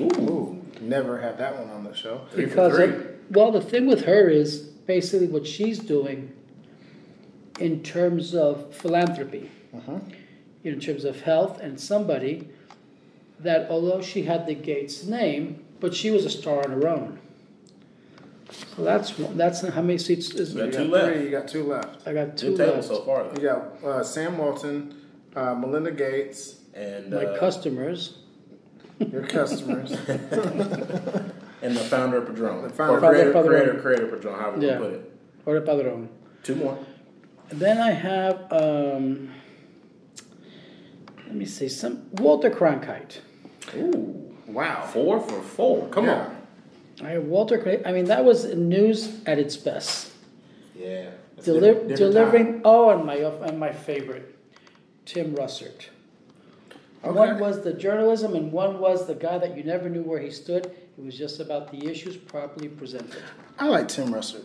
Ooh, 0.00 0.62
never 0.80 1.20
had 1.20 1.38
that 1.38 1.58
one 1.58 1.70
on 1.70 1.84
the 1.84 1.94
show. 1.94 2.22
Because 2.34 2.78
well, 3.30 3.50
the 3.50 3.60
thing 3.60 3.86
with 3.86 4.04
her 4.04 4.28
is 4.28 4.58
basically 4.58 5.28
what 5.28 5.46
she's 5.46 5.78
doing 5.78 6.32
in 7.58 7.82
terms 7.82 8.34
of 8.34 8.74
philanthropy, 8.74 9.50
uh-huh. 9.74 9.98
in 10.64 10.80
terms 10.80 11.04
of 11.04 11.22
health, 11.22 11.60
and 11.60 11.80
somebody 11.80 12.48
that 13.40 13.70
although 13.70 14.00
she 14.00 14.22
had 14.22 14.46
the 14.46 14.54
Gates 14.54 15.04
name, 15.04 15.64
but 15.80 15.94
she 15.94 16.10
was 16.10 16.24
a 16.24 16.30
star 16.30 16.64
on 16.64 16.70
her 16.70 16.88
own. 16.88 17.18
So 18.50 18.84
that's 18.84 19.18
one, 19.18 19.36
that's 19.36 19.60
how 19.66 19.82
many 19.82 19.98
seats 19.98 20.30
is 20.34 20.54
You 20.54 20.60
got 20.60 20.66
You 20.66 20.72
two 20.72 20.78
got 20.78 20.90
left. 20.90 21.14
three. 21.16 21.24
You 21.24 21.30
got 21.30 21.48
two 21.48 21.62
left. 21.64 22.06
I 22.08 22.12
got 22.12 22.36
two 22.36 22.50
Good 22.50 22.56
table 22.58 22.74
left. 22.76 22.86
so 22.88 23.02
far. 23.04 23.24
You 23.34 23.40
got 23.40 23.84
uh, 23.84 24.02
Sam 24.04 24.38
Walton, 24.38 24.94
uh, 25.34 25.54
Melinda 25.54 25.90
Gates, 25.92 26.60
And 26.74 27.10
My 27.10 27.24
uh, 27.24 27.38
customers. 27.38 28.18
your 29.00 29.26
customers. 29.26 29.92
and 31.62 31.76
the 31.76 31.84
founder 31.90 32.18
of 32.18 32.26
Padron. 32.26 32.62
The 32.62 32.70
founder- 32.70 32.94
or 33.06 33.10
creator, 33.10 33.32
Founder 33.32 33.38
of 33.38 33.46
creator, 33.48 33.74
Padron. 33.74 33.82
creator 33.82 34.04
of 34.04 34.10
Padron, 34.22 34.40
however 34.40 34.60
you 34.60 34.68
Yeah. 34.68 34.78
put 34.78 34.92
it. 34.92 35.12
Or 35.46 35.60
Padron. 35.60 36.08
Two 36.42 36.54
more. 36.54 36.78
And 37.50 37.58
then 37.60 37.78
I 37.78 37.90
have 37.90 38.40
um, 38.52 39.30
let 41.18 41.32
me 41.34 41.40
me 41.40 41.44
see 41.46 41.68
some 41.68 42.06
Walter 42.12 42.50
Cronkite. 42.50 43.18
Ooh, 43.76 44.34
Wow. 44.46 44.86
four 44.92 45.20
for 45.20 45.40
four. 45.42 45.88
Come 45.88 46.04
Yeah. 46.06 46.26
on. 46.26 46.35
I 47.02 47.10
have 47.10 47.24
Walter. 47.24 47.58
Cra- 47.58 47.86
I 47.86 47.92
mean, 47.92 48.06
that 48.06 48.24
was 48.24 48.44
news 48.54 49.20
at 49.26 49.38
its 49.38 49.56
best. 49.56 50.12
Yeah. 50.74 51.10
Deli- 51.42 51.60
different- 51.60 51.88
different 51.88 51.98
delivering. 51.98 52.46
time. 52.54 52.62
Oh, 52.64 52.90
and 52.90 53.04
my 53.04 53.16
and 53.16 53.58
my 53.58 53.72
favorite, 53.72 54.34
Tim 55.04 55.34
Russert. 55.34 55.88
One 57.02 57.38
was 57.38 57.62
the 57.62 57.72
journalism, 57.72 58.34
and 58.34 58.50
one 58.50 58.80
was 58.80 59.06
the 59.06 59.14
guy 59.14 59.38
that 59.38 59.56
you 59.56 59.62
never 59.62 59.88
knew 59.88 60.02
where 60.02 60.18
he 60.18 60.30
stood. 60.30 60.66
It 60.66 61.04
was 61.04 61.16
just 61.16 61.38
about 61.40 61.70
the 61.70 61.86
issues 61.86 62.16
properly 62.16 62.68
presented. 62.68 63.22
I 63.58 63.68
like 63.68 63.86
Tim 63.88 64.12
Russert. 64.12 64.44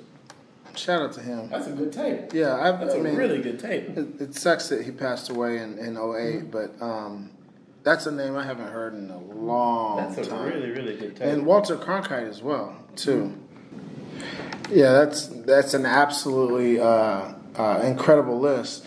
Shout 0.76 1.02
out 1.02 1.14
to 1.14 1.22
him. 1.22 1.50
That's 1.50 1.68
a 1.68 1.72
good 1.72 1.92
tape. 1.92 2.34
Yeah, 2.34 2.56
I, 2.56 2.72
That's 2.72 2.94
I 2.94 2.98
a 2.98 3.04
mean, 3.04 3.16
really 3.16 3.42
good 3.42 3.60
tape. 3.60 3.90
It, 3.98 4.22
it 4.22 4.36
sucks 4.36 4.70
that 4.70 4.84
he 4.86 4.92
passed 4.92 5.30
away 5.30 5.58
in, 5.58 5.78
in 5.80 5.98
8 5.98 6.50
but 6.52 6.82
um, 6.82 7.32
that's 7.84 8.06
a 8.06 8.12
name 8.12 8.36
I 8.36 8.46
haven't 8.46 8.68
heard 8.68 8.94
in 8.94 9.10
a 9.10 9.20
long 9.20 9.98
time. 9.98 10.16
That's 10.16 10.28
a 10.28 10.32
time. 10.32 10.46
really, 10.46 10.70
really 10.70 10.96
good 10.96 11.16
tape. 11.16 11.28
and 11.28 11.46
Walter 11.46 11.76
Cronkite 11.78 12.28
as 12.28 12.42
well, 12.42 12.76
too. 12.96 13.38
Yeah, 14.70 14.94
that's 14.94 15.28
that's 15.28 15.74
an 15.74 15.86
absolutely 15.86 16.80
uh, 16.80 17.34
uh, 17.56 17.82
incredible 17.84 18.40
list. 18.40 18.86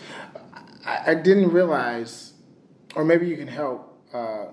I, 0.85 1.11
I 1.11 1.15
didn't 1.15 1.51
realize, 1.51 2.33
or 2.95 3.03
maybe 3.03 3.27
you 3.27 3.37
can 3.37 3.47
help 3.47 4.01
uh, 4.13 4.45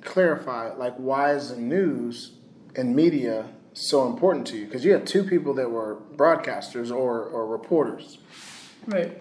clarify, 0.00 0.72
like 0.72 0.94
why 0.96 1.34
is 1.34 1.50
the 1.50 1.56
news 1.56 2.32
and 2.76 2.96
media 2.96 3.48
so 3.72 4.06
important 4.06 4.46
to 4.48 4.56
you? 4.56 4.64
Because 4.66 4.84
you 4.84 4.92
had 4.92 5.06
two 5.06 5.24
people 5.24 5.54
that 5.54 5.70
were 5.70 5.98
broadcasters 6.16 6.90
or, 6.90 7.24
or 7.24 7.46
reporters. 7.46 8.18
Right. 8.86 9.16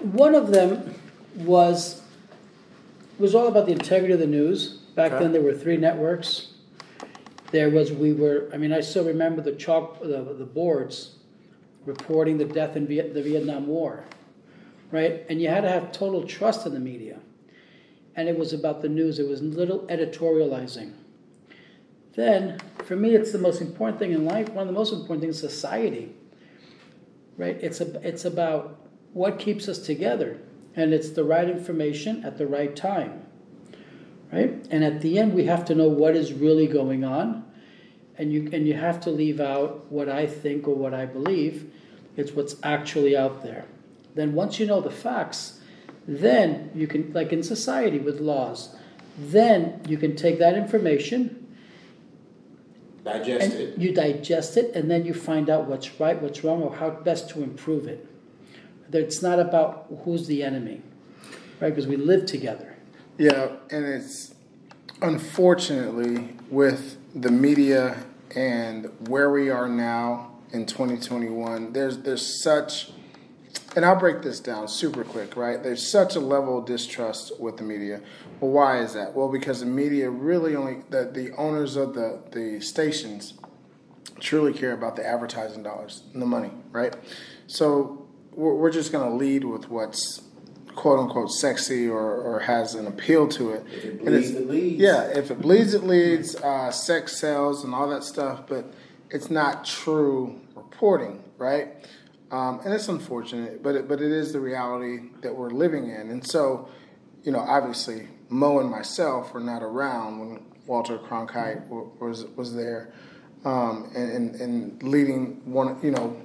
One 0.00 0.34
of 0.34 0.50
them 0.50 0.94
was 1.34 2.00
was 3.18 3.34
all 3.34 3.48
about 3.48 3.66
the 3.66 3.72
integrity 3.72 4.14
of 4.14 4.20
the 4.20 4.26
news. 4.26 4.78
Back 4.94 5.12
Okay. 5.12 5.24
then, 5.24 5.32
there 5.32 5.42
were 5.42 5.54
three 5.54 5.76
networks. 5.76 6.48
There 7.50 7.70
was 7.70 7.92
we 7.92 8.12
were. 8.12 8.48
I 8.52 8.56
mean, 8.56 8.72
I 8.72 8.80
still 8.80 9.04
remember 9.04 9.42
the 9.42 9.52
chalk 9.52 10.00
the, 10.00 10.34
the 10.38 10.46
boards 10.46 11.16
reporting 11.86 12.38
the 12.38 12.44
death 12.44 12.76
in 12.76 12.86
Viet, 12.86 13.12
the 13.12 13.22
Vietnam 13.22 13.66
War, 13.66 14.04
right? 14.90 15.24
And 15.28 15.40
you 15.40 15.48
had 15.48 15.60
to 15.62 15.68
have 15.68 15.92
total 15.92 16.26
trust 16.26 16.66
in 16.66 16.72
the 16.72 16.80
media. 16.80 17.20
And 18.16 18.28
it 18.28 18.38
was 18.38 18.52
about 18.52 18.80
the 18.80 18.88
news. 18.88 19.18
It 19.18 19.28
was 19.28 19.42
little 19.42 19.80
editorializing. 19.88 20.92
Then, 22.14 22.58
for 22.84 22.96
me, 22.96 23.14
it's 23.14 23.32
the 23.32 23.38
most 23.38 23.60
important 23.60 23.98
thing 23.98 24.12
in 24.12 24.24
life. 24.24 24.48
One 24.50 24.62
of 24.62 24.68
the 24.68 24.78
most 24.78 24.92
important 24.92 25.20
things 25.20 25.42
in 25.42 25.50
society 25.50 26.14
right? 27.36 27.56
It's 27.60 27.80
a, 27.80 28.06
it's 28.06 28.24
about 28.24 28.80
what 29.12 29.38
keeps 29.38 29.68
us 29.68 29.78
together, 29.78 30.38
and 30.76 30.92
it's 30.92 31.10
the 31.10 31.24
right 31.24 31.48
information 31.48 32.24
at 32.24 32.38
the 32.38 32.46
right 32.46 32.74
time, 32.74 33.24
right? 34.32 34.66
And 34.70 34.84
at 34.84 35.00
the 35.00 35.18
end, 35.18 35.34
we 35.34 35.44
have 35.44 35.64
to 35.66 35.74
know 35.74 35.88
what 35.88 36.16
is 36.16 36.32
really 36.32 36.66
going 36.66 37.04
on, 37.04 37.44
and 38.18 38.32
you 38.32 38.48
and 38.52 38.66
you 38.66 38.74
have 38.74 39.00
to 39.02 39.10
leave 39.10 39.40
out 39.40 39.90
what 39.90 40.08
I 40.08 40.26
think 40.26 40.66
or 40.68 40.74
what 40.74 40.94
I 40.94 41.06
believe. 41.06 41.72
It's 42.16 42.32
what's 42.32 42.56
actually 42.62 43.16
out 43.16 43.42
there. 43.42 43.64
Then 44.14 44.34
once 44.34 44.60
you 44.60 44.66
know 44.66 44.80
the 44.80 44.90
facts, 44.90 45.60
then 46.06 46.70
you 46.74 46.86
can, 46.86 47.12
like 47.12 47.32
in 47.32 47.42
society 47.42 47.98
with 47.98 48.20
laws, 48.20 48.76
then 49.18 49.80
you 49.88 49.96
can 49.96 50.14
take 50.14 50.38
that 50.38 50.54
information 50.54 51.44
Digest 53.04 53.44
and 53.44 53.52
it. 53.52 53.78
you 53.78 53.92
digest 53.92 54.56
it 54.56 54.74
and 54.74 54.90
then 54.90 55.04
you 55.04 55.12
find 55.12 55.50
out 55.50 55.66
what's 55.66 56.00
right 56.00 56.20
what's 56.22 56.42
wrong 56.42 56.62
or 56.62 56.74
how 56.74 56.88
best 56.88 57.28
to 57.30 57.42
improve 57.42 57.86
it 57.86 58.06
it's 59.02 59.22
not 59.22 59.38
about 59.38 59.86
who's 60.04 60.26
the 60.26 60.42
enemy 60.42 60.82
right 61.60 61.70
because 61.70 61.86
we 61.86 61.96
live 61.96 62.26
together 62.26 62.76
Yeah, 63.18 63.48
and 63.70 63.84
it's 63.84 64.34
unfortunately 65.02 66.36
with 66.50 66.96
the 67.14 67.30
media 67.30 68.04
and 68.34 68.90
where 69.08 69.30
we 69.30 69.50
are 69.50 69.68
now 69.68 70.32
in 70.52 70.66
2021. 70.66 71.72
There's 71.72 71.98
there's 71.98 72.42
such, 72.42 72.90
and 73.76 73.84
I'll 73.84 73.98
break 73.98 74.22
this 74.22 74.40
down 74.40 74.68
super 74.68 75.04
quick. 75.04 75.36
Right, 75.36 75.62
there's 75.62 75.86
such 75.86 76.16
a 76.16 76.20
level 76.20 76.58
of 76.58 76.66
distrust 76.66 77.38
with 77.40 77.56
the 77.56 77.62
media. 77.62 78.00
Well, 78.40 78.50
why 78.50 78.80
is 78.80 78.94
that? 78.94 79.14
Well, 79.14 79.30
because 79.30 79.60
the 79.60 79.66
media 79.66 80.10
really 80.10 80.56
only 80.56 80.82
the 80.90 81.10
the 81.12 81.32
owners 81.36 81.76
of 81.76 81.94
the 81.94 82.20
the 82.32 82.60
stations 82.60 83.34
truly 84.20 84.52
care 84.52 84.72
about 84.72 84.96
the 84.96 85.06
advertising 85.06 85.62
dollars 85.62 86.04
and 86.12 86.22
the 86.22 86.26
money, 86.26 86.50
right? 86.72 86.94
So 87.46 88.03
we're, 88.34 88.54
we're 88.54 88.70
just 88.70 88.92
going 88.92 89.08
to 89.08 89.16
lead 89.16 89.44
with 89.44 89.68
what's 89.70 90.22
quote 90.74 90.98
unquote 90.98 91.30
sexy 91.30 91.88
or, 91.88 92.00
or 92.00 92.40
has 92.40 92.74
an 92.74 92.86
appeal 92.86 93.28
to 93.28 93.52
it. 93.52 93.64
If 93.72 93.84
it 93.84 94.04
bleeds, 94.04 94.30
it 94.30 94.48
leads. 94.48 94.80
Yeah, 94.80 95.02
if 95.04 95.30
it 95.30 95.40
bleeds, 95.40 95.74
it 95.74 95.84
leads. 95.84 96.36
Uh, 96.36 96.70
sex 96.70 97.18
sells 97.18 97.64
and 97.64 97.74
all 97.74 97.88
that 97.88 98.04
stuff, 98.04 98.46
but 98.46 98.72
it's 99.10 99.30
not 99.30 99.64
true 99.64 100.40
reporting, 100.54 101.22
right? 101.38 101.68
Um, 102.30 102.60
and 102.64 102.74
it's 102.74 102.88
unfortunate, 102.88 103.62
but 103.62 103.76
it, 103.76 103.88
but 103.88 104.00
it 104.00 104.10
is 104.10 104.32
the 104.32 104.40
reality 104.40 105.10
that 105.22 105.34
we're 105.34 105.50
living 105.50 105.88
in. 105.88 106.10
And 106.10 106.26
so, 106.26 106.68
you 107.22 107.30
know, 107.30 107.38
obviously, 107.38 108.08
Mo 108.28 108.58
and 108.58 108.68
myself 108.68 109.32
were 109.32 109.40
not 109.40 109.62
around 109.62 110.18
when 110.18 110.44
Walter 110.66 110.98
Cronkite 110.98 111.64
w- 111.68 111.92
was 112.00 112.24
was 112.36 112.54
there, 112.54 112.92
um, 113.44 113.90
and, 113.94 114.10
and 114.10 114.34
and 114.40 114.82
leading 114.82 115.40
one, 115.44 115.78
you 115.82 115.92
know, 115.92 116.16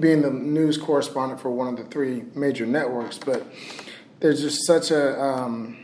being 0.00 0.22
the 0.22 0.30
news 0.30 0.78
correspondent 0.78 1.40
for 1.40 1.50
one 1.50 1.68
of 1.68 1.76
the 1.76 1.84
three 1.84 2.24
major 2.34 2.66
networks. 2.66 3.18
But 3.18 3.46
there's 4.20 4.40
just 4.40 4.66
such 4.66 4.90
a 4.90 5.20
um, 5.20 5.78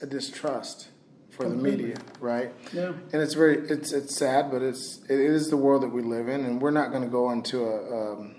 a 0.00 0.06
distrust 0.06 0.88
for 1.30 1.48
the 1.48 1.54
media, 1.54 1.96
right? 2.20 2.52
Yeah. 2.72 2.92
And 3.12 3.22
it's 3.22 3.34
very 3.34 3.58
it's 3.68 3.92
it's 3.92 4.16
sad, 4.16 4.50
but 4.50 4.62
it's 4.62 5.00
it 5.08 5.18
is 5.18 5.48
the 5.48 5.56
world 5.56 5.82
that 5.82 5.88
we 5.88 6.02
live 6.02 6.28
in, 6.28 6.44
and 6.44 6.60
we're 6.60 6.70
not 6.70 6.90
going 6.90 7.02
to 7.02 7.08
go 7.08 7.30
into 7.30 7.64
a 7.64 8.12
um, 8.12 8.34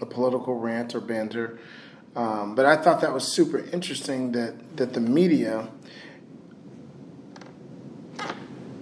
a 0.00 0.06
political 0.06 0.58
rant 0.58 0.94
or 0.94 1.00
banter. 1.00 1.58
Um, 2.16 2.54
but 2.54 2.66
I 2.66 2.76
thought 2.76 3.00
that 3.02 3.12
was 3.12 3.24
super 3.24 3.58
interesting 3.58 4.32
that 4.32 4.76
that 4.76 4.92
the 4.92 5.00
media 5.00 5.68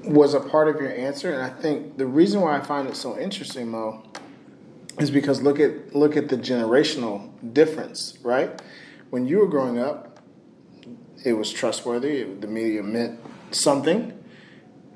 was 0.04 0.32
a 0.34 0.40
part 0.40 0.68
of 0.68 0.80
your 0.80 0.90
answer, 0.90 1.32
and 1.32 1.42
I 1.42 1.50
think 1.50 1.98
the 1.98 2.06
reason 2.06 2.40
why 2.40 2.56
I 2.56 2.60
find 2.60 2.88
it 2.88 2.96
so 2.96 3.18
interesting, 3.18 3.68
Mo, 3.68 4.02
is 5.00 5.10
because 5.10 5.42
look 5.42 5.60
at 5.60 5.94
look 5.94 6.16
at 6.16 6.28
the 6.28 6.36
generational 6.36 7.30
difference, 7.52 8.18
right? 8.22 8.60
When 9.10 9.26
you 9.26 9.38
were 9.38 9.46
growing 9.46 9.78
up, 9.78 10.20
it 11.24 11.32
was 11.34 11.52
trustworthy. 11.52 12.24
The 12.24 12.46
media 12.46 12.82
meant 12.82 13.20
something. 13.50 14.14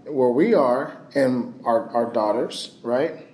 Where 0.05 0.31
we 0.31 0.53
are, 0.53 0.97
and 1.15 1.61
our 1.65 1.89
our 1.91 2.13
daughters, 2.13 2.77
right? 2.83 3.27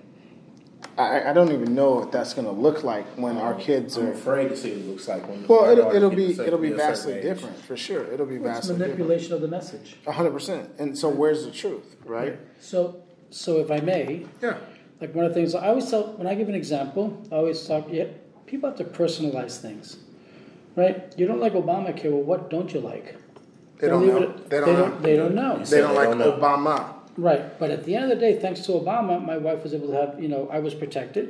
I, 0.97 1.29
I 1.29 1.33
don't 1.33 1.51
even 1.53 1.73
know 1.73 1.91
what 1.91 2.11
that's 2.11 2.33
going 2.33 2.45
to 2.45 2.51
look 2.53 2.83
like 2.83 3.05
when 3.17 3.37
our 3.37 3.55
kids 3.55 3.95
I'm 3.95 4.07
are. 4.07 4.11
afraid 4.11 4.49
to 4.49 4.57
see 4.57 4.71
what 4.71 4.79
it 4.79 4.87
looks 4.87 5.07
like 5.07 5.27
when. 5.27 5.47
Well, 5.47 5.69
it'll, 5.69 5.91
it'll 5.95 6.09
be 6.09 6.31
it'll 6.33 6.59
be 6.59 6.71
vastly 6.71 7.21
different 7.21 7.57
for 7.63 7.77
sure. 7.77 8.03
It'll 8.11 8.25
be 8.25 8.35
it's 8.35 8.43
vastly 8.43 8.75
different. 8.75 8.97
manipulation 8.99 9.33
of 9.33 9.41
the 9.41 9.47
message 9.47 9.95
A 10.05 10.11
hundred 10.11 10.31
percent. 10.31 10.71
And 10.77 10.97
so, 10.97 11.09
where's 11.09 11.45
the 11.45 11.51
truth, 11.51 11.95
right? 12.05 12.37
so 12.59 13.01
so 13.31 13.59
if 13.59 13.69
i 13.71 13.79
may 13.79 14.25
Yeah. 14.41 14.57
Like 15.01 15.13
one 15.15 15.25
of 15.25 15.31
the 15.33 15.35
things 15.39 15.55
i 15.55 15.67
always 15.67 15.89
tell 15.89 16.03
when 16.17 16.27
i 16.27 16.33
give 16.35 16.49
an 16.49 16.55
example 16.55 17.05
i 17.31 17.35
always 17.35 17.65
talk 17.65 17.87
yeah, 17.91 18.05
people 18.45 18.69
have 18.69 18.77
to 18.77 18.83
personalize 18.85 19.57
things 19.59 19.97
right 20.75 21.13
you 21.17 21.25
don't 21.27 21.39
like 21.39 21.53
obamacare 21.53 22.11
well 22.11 22.21
what 22.31 22.49
don't 22.49 22.73
you 22.73 22.79
like 22.81 23.15
They 23.79 23.87
don't 23.87 24.05
know. 24.07 24.21
it- 24.23 24.49
They 24.49 24.59
don't 24.59 24.67
they 24.67 24.73
know. 24.73 24.85
don't, 24.89 25.01
they 25.07 25.15
don't 25.15 25.35
know 25.35 25.57
They 25.59 25.65
said 25.65 25.81
don't 25.81 25.95
they 25.95 26.05
like 26.07 26.17
don't. 26.17 26.39
Obama. 26.41 26.75
Right, 27.17 27.43
but 27.59 27.69
at 27.75 27.83
the 27.85 27.93
end 27.95 28.03
of 28.05 28.11
the 28.15 28.19
day, 28.25 28.33
thanks 28.43 28.61
to 28.65 28.71
Obama, 28.73 29.13
my 29.31 29.37
wife 29.45 29.61
was 29.63 29.73
able 29.73 29.87
to 29.93 29.95
have, 30.01 30.11
you 30.23 30.29
know, 30.33 30.41
I 30.57 30.59
was 30.59 30.73
protected 30.83 31.25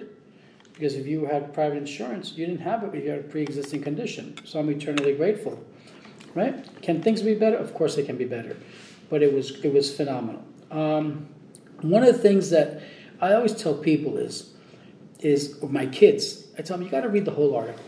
because 0.73 0.93
if 1.01 1.05
you 1.11 1.25
had 1.25 1.41
private 1.59 1.77
insurance, 1.85 2.25
you 2.37 2.45
didn't 2.47 2.61
have 2.61 2.79
it 2.85 2.93
if 2.97 3.03
you 3.05 3.09
had 3.15 3.19
a 3.25 3.27
pre-existing 3.33 3.81
condition. 3.89 4.25
So 4.49 4.59
I'm 4.59 4.69
eternally 4.69 5.13
grateful. 5.21 5.55
Right? 6.35 6.55
Can 6.85 7.01
things 7.05 7.21
be 7.31 7.33
better? 7.45 7.57
Of 7.65 7.73
course, 7.79 7.93
they 7.97 8.03
can 8.09 8.17
be 8.17 8.29
better, 8.37 8.55
but 9.11 9.19
it 9.25 9.31
was 9.37 9.45
it 9.67 9.71
was 9.77 9.85
phenomenal. 9.99 10.41
Um, 10.83 11.05
one 11.95 12.03
of 12.03 12.11
the 12.15 12.21
things 12.27 12.49
that 12.55 12.69
I 13.21 13.33
always 13.33 13.53
tell 13.53 13.73
people 13.75 14.17
is 14.17 14.53
is 15.19 15.61
my 15.61 15.85
kids. 15.85 16.47
I 16.57 16.61
tell 16.61 16.77
them 16.77 16.85
you 16.85 16.91
got 16.91 17.01
to 17.01 17.09
read 17.09 17.25
the 17.25 17.31
whole 17.31 17.55
article, 17.55 17.83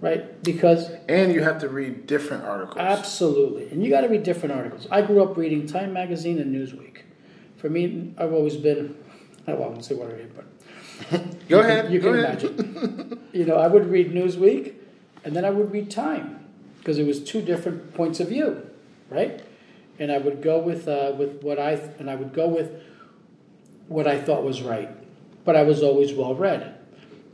right? 0.00 0.42
Because 0.42 0.90
And 1.08 1.32
you 1.32 1.42
have 1.42 1.58
to 1.60 1.68
read 1.68 2.06
different 2.06 2.44
articles. 2.44 2.78
Absolutely, 2.78 3.68
and 3.70 3.82
you 3.82 3.90
got 3.90 4.02
to 4.02 4.08
read 4.08 4.22
different 4.22 4.54
articles. 4.54 4.86
I 4.90 5.02
grew 5.02 5.22
up 5.22 5.36
reading 5.36 5.66
Time 5.66 5.92
Magazine 5.92 6.38
and 6.38 6.54
Newsweek. 6.54 6.98
For 7.56 7.68
me, 7.70 8.14
I've 8.18 8.32
always 8.32 8.56
been. 8.56 8.96
I 9.46 9.54
won't 9.54 9.84
say 9.84 9.94
what 9.94 10.08
I 10.10 10.12
read, 10.12 10.32
but 10.36 10.46
Go 11.48 11.58
you 11.60 11.64
ahead. 11.64 11.84
Can, 11.86 11.92
you 11.92 12.00
go 12.00 12.12
can 12.12 12.24
ahead. 12.24 12.42
imagine. 12.44 13.20
you 13.32 13.44
know, 13.46 13.56
I 13.56 13.66
would 13.66 13.86
read 13.90 14.12
Newsweek, 14.12 14.74
and 15.24 15.34
then 15.34 15.44
I 15.44 15.50
would 15.50 15.72
read 15.72 15.90
Time 15.90 16.44
because 16.78 16.98
it 16.98 17.06
was 17.06 17.22
two 17.24 17.40
different 17.40 17.94
points 17.94 18.20
of 18.20 18.28
view, 18.28 18.68
right? 19.08 19.42
And 19.98 20.10
I 20.12 20.18
would 20.18 20.42
go 20.42 20.58
with 20.58 20.88
uh, 20.88 21.14
with 21.18 21.42
what 21.42 21.58
I 21.58 21.72
and 21.98 22.10
I 22.10 22.14
would 22.16 22.32
go 22.34 22.48
with 22.48 22.70
what 23.90 24.06
I 24.06 24.20
thought 24.20 24.44
was 24.44 24.62
right, 24.62 24.88
but 25.44 25.56
I 25.56 25.64
was 25.64 25.82
always 25.82 26.12
well 26.12 26.34
read. 26.34 26.76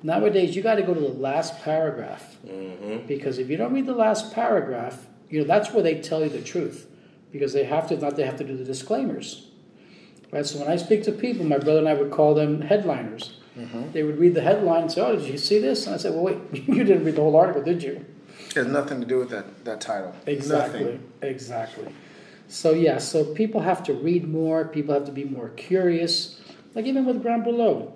Nowadays, 0.03 0.57
you 0.57 0.63
got 0.63 0.77
to 0.77 0.83
go 0.83 0.95
to 0.95 1.01
the 1.01 1.09
last 1.09 1.61
paragraph 1.61 2.37
mm-hmm. 2.47 3.07
because 3.07 3.39
if 3.39 3.51
you 3.51 3.59
don't 3.59 3.75
read 3.75 3.85
the 3.85 3.95
last 3.95 4.33
paragraph, 4.33 5.07
you 5.29 5.41
know 5.41 5.47
that's 5.47 5.73
where 5.73 5.83
they 5.83 6.01
tell 6.01 6.23
you 6.23 6.31
the 6.31 6.41
truth 6.41 6.89
because 7.31 7.53
they 7.53 7.65
have 7.65 7.89
to 7.89 7.97
not 7.99 8.17
they 8.17 8.25
have 8.25 8.39
to 8.39 8.45
do 8.45 8.57
the 8.57 8.65
disclaimers. 8.65 9.49
Right. 10.33 10.47
So 10.47 10.59
when 10.59 10.69
I 10.69 10.77
speak 10.77 11.05
to 11.05 11.13
people, 11.13 11.45
my 11.45 11.59
brother 11.59 11.79
and 11.79 11.89
I 11.89 11.95
would 11.95 12.11
call 12.11 12.35
them 12.35 12.63
headliners. 12.63 13.39
Mm-hmm. 13.57 13.93
They 13.93 14.03
would 14.03 14.19
read 14.19 14.35
the 14.35 14.41
headline 14.41 14.83
and 14.83 14.93
say, 14.93 15.03
"Oh, 15.03 15.15
did 15.15 15.29
you 15.29 15.39
see 15.39 15.59
this?" 15.59 15.87
And 15.87 15.95
I 15.95 15.99
said, 15.99 16.15
"Well, 16.15 16.25
wait, 16.25 16.39
you 16.53 16.85
didn't 16.85 17.05
read 17.05 17.17
the 17.17 17.23
whole 17.23 17.37
article, 17.37 17.63
did 17.63 17.83
you?" 17.83 18.05
It 18.51 18.57
has 18.57 18.67
nothing 18.67 19.01
to 19.01 19.07
do 19.07 19.19
with 19.19 19.29
that, 19.31 19.65
that 19.67 19.83
title. 19.83 20.15
Exactly. 20.27 20.81
Nothing. 20.81 21.13
Exactly. 21.21 21.93
So 22.49 22.73
yeah, 22.73 22.97
so 22.97 23.25
people 23.35 23.61
have 23.61 23.83
to 23.85 23.93
read 23.93 24.27
more. 24.27 24.65
People 24.65 24.95
have 24.95 25.05
to 25.05 25.13
be 25.13 25.25
more 25.25 25.51
curious. 25.51 26.41
Like 26.77 26.85
even 26.85 27.07
with 27.07 27.23
Grand 27.23 27.45
Brulot, 27.45 27.91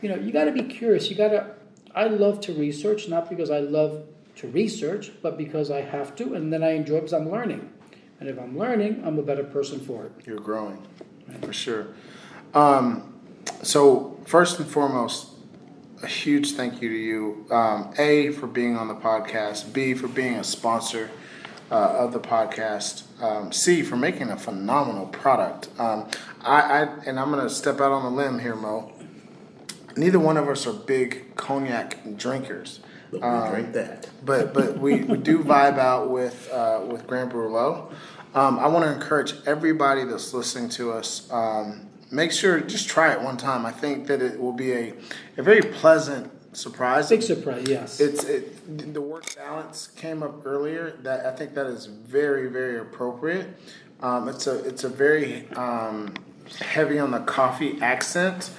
you 0.00 0.08
know, 0.08 0.16
you 0.16 0.32
got 0.32 0.44
to 0.44 0.52
be 0.52 0.62
curious. 0.62 1.10
You 1.10 1.16
got 1.16 1.28
to. 1.28 1.50
I 1.94 2.06
love 2.06 2.40
to 2.40 2.54
research, 2.54 3.06
not 3.06 3.28
because 3.28 3.50
I 3.50 3.60
love 3.60 4.04
to 4.36 4.48
research, 4.48 5.12
but 5.20 5.36
because 5.36 5.70
I 5.70 5.82
have 5.82 6.16
to, 6.16 6.34
and 6.34 6.50
then 6.50 6.62
I 6.62 6.70
enjoy 6.70 6.96
because 6.96 7.12
I'm 7.12 7.30
learning. 7.30 7.70
And 8.18 8.30
if 8.30 8.38
I'm 8.38 8.58
learning, 8.58 9.02
I'm 9.04 9.18
a 9.18 9.22
better 9.22 9.44
person 9.44 9.80
for 9.80 10.06
it. 10.06 10.12
You're 10.24 10.38
growing, 10.38 10.82
for 11.42 11.52
sure. 11.52 11.88
Um, 12.54 13.20
so 13.62 14.18
first 14.24 14.58
and 14.58 14.66
foremost, 14.66 15.28
a 16.02 16.06
huge 16.06 16.52
thank 16.52 16.80
you 16.80 16.88
to 16.88 16.96
you. 16.96 17.46
Um, 17.50 17.92
a 17.98 18.30
for 18.30 18.46
being 18.46 18.76
on 18.76 18.88
the 18.88 18.94
podcast. 18.94 19.74
B 19.74 19.92
for 19.92 20.08
being 20.08 20.36
a 20.36 20.44
sponsor 20.44 21.10
uh, 21.70 21.74
of 21.74 22.12
the 22.12 22.20
podcast. 22.20 23.04
Um, 23.22 23.52
C 23.52 23.82
for 23.82 23.96
making 23.96 24.30
a 24.30 24.36
phenomenal 24.36 25.06
product. 25.06 25.68
Um, 25.78 26.08
I, 26.44 26.60
I 26.60 26.82
and 27.06 27.18
I'm 27.18 27.30
gonna 27.30 27.50
step 27.50 27.80
out 27.80 27.92
on 27.92 28.04
a 28.12 28.14
limb 28.14 28.38
here, 28.38 28.56
Mo. 28.56 28.92
Neither 29.96 30.18
one 30.18 30.36
of 30.36 30.48
us 30.48 30.66
are 30.66 30.72
big 30.72 31.36
cognac 31.36 32.16
drinkers. 32.16 32.80
But 33.10 33.20
we 33.20 33.50
drink 33.50 33.72
that. 33.74 34.08
but 34.24 34.54
but 34.54 34.78
we, 34.78 35.02
we 35.02 35.18
do 35.18 35.40
vibe 35.40 35.78
out 35.78 36.10
with 36.10 36.50
uh, 36.50 36.80
with 36.86 37.06
Grand 37.06 37.30
Brulot. 37.30 37.92
Um, 38.34 38.58
I 38.58 38.66
want 38.68 38.86
to 38.86 38.92
encourage 38.92 39.34
everybody 39.46 40.04
that's 40.04 40.32
listening 40.32 40.70
to 40.70 40.92
us. 40.92 41.30
Um, 41.30 41.90
make 42.10 42.32
sure 42.32 42.60
just 42.60 42.88
try 42.88 43.12
it 43.12 43.20
one 43.20 43.36
time. 43.36 43.66
I 43.66 43.72
think 43.72 44.06
that 44.06 44.22
it 44.22 44.40
will 44.40 44.54
be 44.54 44.72
a 44.72 44.94
a 45.36 45.42
very 45.42 45.60
pleasant 45.60 46.32
surprise. 46.56 47.10
Big 47.10 47.22
surprise, 47.22 47.68
yes. 47.68 48.00
It's 48.00 48.24
it, 48.24 48.94
the 48.94 49.02
word 49.02 49.26
balance 49.36 49.88
came 49.88 50.22
up 50.22 50.46
earlier. 50.46 50.92
That 51.02 51.26
I 51.26 51.32
think 51.36 51.54
that 51.54 51.66
is 51.66 51.86
very 51.86 52.48
very 52.48 52.78
appropriate. 52.78 53.48
Um, 54.00 54.28
it's 54.28 54.46
a 54.46 54.64
it's 54.64 54.84
a 54.84 54.88
very 54.88 55.48
um, 55.50 56.14
heavy 56.60 56.98
on 56.98 57.10
the 57.10 57.20
coffee 57.20 57.80
accent 57.80 58.50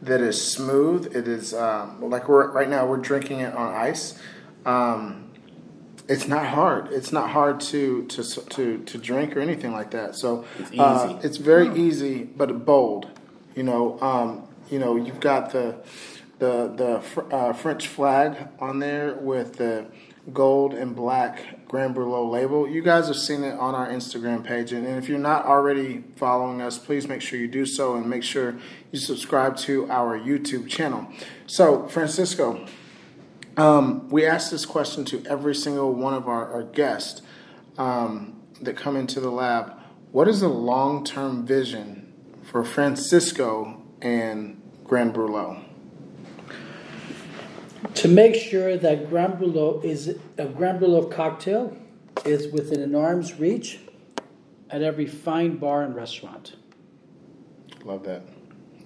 that 0.00 0.20
is 0.20 0.52
smooth. 0.52 1.14
It 1.14 1.28
is 1.28 1.54
um, 1.54 2.00
like 2.10 2.28
we're 2.28 2.50
right 2.50 2.68
now 2.68 2.86
we're 2.86 2.96
drinking 2.98 3.40
it 3.40 3.54
on 3.54 3.72
ice. 3.74 4.18
Um, 4.66 5.30
it's 6.08 6.26
not 6.26 6.46
hard. 6.46 6.88
It's 6.92 7.12
not 7.12 7.30
hard 7.30 7.60
to 7.60 8.04
to 8.06 8.22
to 8.24 8.78
to 8.78 8.98
drink 8.98 9.36
or 9.36 9.40
anything 9.40 9.72
like 9.72 9.92
that. 9.92 10.16
So 10.16 10.44
It's 10.58 10.70
uh, 10.78 11.06
easy. 11.18 11.26
it's 11.26 11.36
very 11.36 11.74
easy, 11.78 12.24
but 12.24 12.64
bold. 12.64 13.08
You 13.54 13.62
know, 13.62 14.00
um, 14.00 14.48
you 14.70 14.78
know, 14.78 14.96
you've 14.96 15.20
got 15.20 15.50
the 15.52 15.76
the 16.38 16.72
the 16.76 17.00
fr- 17.00 17.32
uh, 17.32 17.52
French 17.52 17.86
flag 17.86 18.48
on 18.58 18.78
there 18.80 19.14
with 19.14 19.56
the 19.56 19.86
gold 20.32 20.74
and 20.74 20.94
black 20.96 21.61
Grand 21.72 21.96
Brulot 21.96 22.30
label. 22.30 22.68
You 22.68 22.82
guys 22.82 23.06
have 23.06 23.16
seen 23.16 23.42
it 23.44 23.58
on 23.58 23.74
our 23.74 23.88
Instagram 23.88 24.44
page, 24.44 24.74
and, 24.74 24.86
if 24.86 25.08
you're 25.08 25.18
not 25.18 25.46
already 25.46 26.04
following 26.16 26.60
us, 26.60 26.76
please 26.76 27.08
make 27.08 27.22
sure 27.22 27.38
you 27.38 27.48
do 27.48 27.64
so, 27.64 27.96
and 27.96 28.06
make 28.10 28.22
sure 28.22 28.58
you 28.90 28.98
subscribe 28.98 29.56
to 29.56 29.90
our 29.90 30.18
YouTube 30.18 30.68
channel. 30.68 31.08
So, 31.46 31.88
Francisco, 31.88 32.66
um, 33.56 34.06
we 34.10 34.26
ask 34.26 34.50
this 34.50 34.66
question 34.66 35.06
to 35.06 35.24
every 35.24 35.54
single 35.54 35.94
one 35.94 36.12
of 36.12 36.28
our, 36.28 36.52
our 36.52 36.62
guests 36.62 37.22
um, 37.78 38.42
that 38.60 38.76
come 38.76 38.94
into 38.94 39.18
the 39.18 39.30
lab. 39.30 39.72
What 40.10 40.28
is 40.28 40.40
the 40.40 40.48
long 40.48 41.06
term 41.06 41.46
vision 41.46 42.12
for 42.42 42.64
Francisco 42.64 43.82
and 44.02 44.60
Grand 44.84 45.14
Brulot? 45.14 45.61
To 47.94 48.08
make 48.08 48.34
sure 48.34 48.76
that 48.76 49.08
Grand 49.08 49.34
Brulot 49.34 49.84
is 49.84 50.16
a 50.38 50.46
Grand 50.46 50.80
Brulot 50.80 51.10
cocktail 51.10 51.76
is 52.24 52.52
within 52.52 52.80
an 52.80 52.94
arm's 52.94 53.34
reach 53.38 53.80
at 54.70 54.82
every 54.82 55.06
fine 55.06 55.56
bar 55.56 55.82
and 55.82 55.94
restaurant. 55.94 56.54
Love 57.84 58.04
that. 58.04 58.22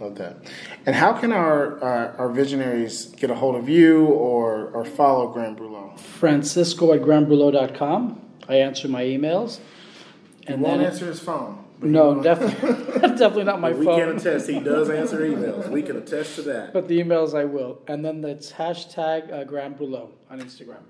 Love 0.01 0.17
that. 0.17 0.37
And 0.85 0.95
how 0.95 1.15
can 1.15 1.33
our 1.33 1.83
uh, 1.83 2.17
our 2.17 2.29
visionaries 2.29 3.07
get 3.07 3.31
a 3.31 3.35
hold 3.35 3.57
of 3.57 3.69
you 3.69 4.07
or, 4.07 4.69
or 4.71 4.85
follow 4.85 5.29
Grand 5.33 5.59
Brulot? 5.59 5.99
Francisco 5.99 6.93
at 6.93 7.01
grandbrulot.com. 7.01 8.21
I 8.49 8.57
answer 8.57 8.89
my 8.89 9.05
emails. 9.05 9.59
And 10.47 10.61
won't 10.61 10.79
then 10.79 10.87
answer 10.87 11.07
his 11.07 11.21
phone. 11.21 11.66
But 11.81 11.91
no, 11.91 12.23
definitely, 12.23 12.71
definitely 13.01 13.45
not 13.45 13.61
my 13.61 13.73
we 13.73 13.85
can 13.85 14.17
attest 14.17 14.49
he 14.49 14.61
does 14.61 14.89
answer 15.03 15.21
emails. 15.21 15.69
We 15.69 15.83
can 15.83 15.97
attest 15.97 16.37
to 16.37 16.43
that. 16.43 16.73
But 16.73 16.89
the 16.89 17.01
emails 17.01 17.39
I 17.39 17.45
will. 17.45 17.83
And 17.87 18.05
then 18.05 18.21
that's 18.21 18.53
hashtag 18.53 19.33
uh, 19.33 19.45
Grand 19.45 19.79
Brulot 19.79 20.11
on 20.31 20.41
Instagram. 20.41 20.83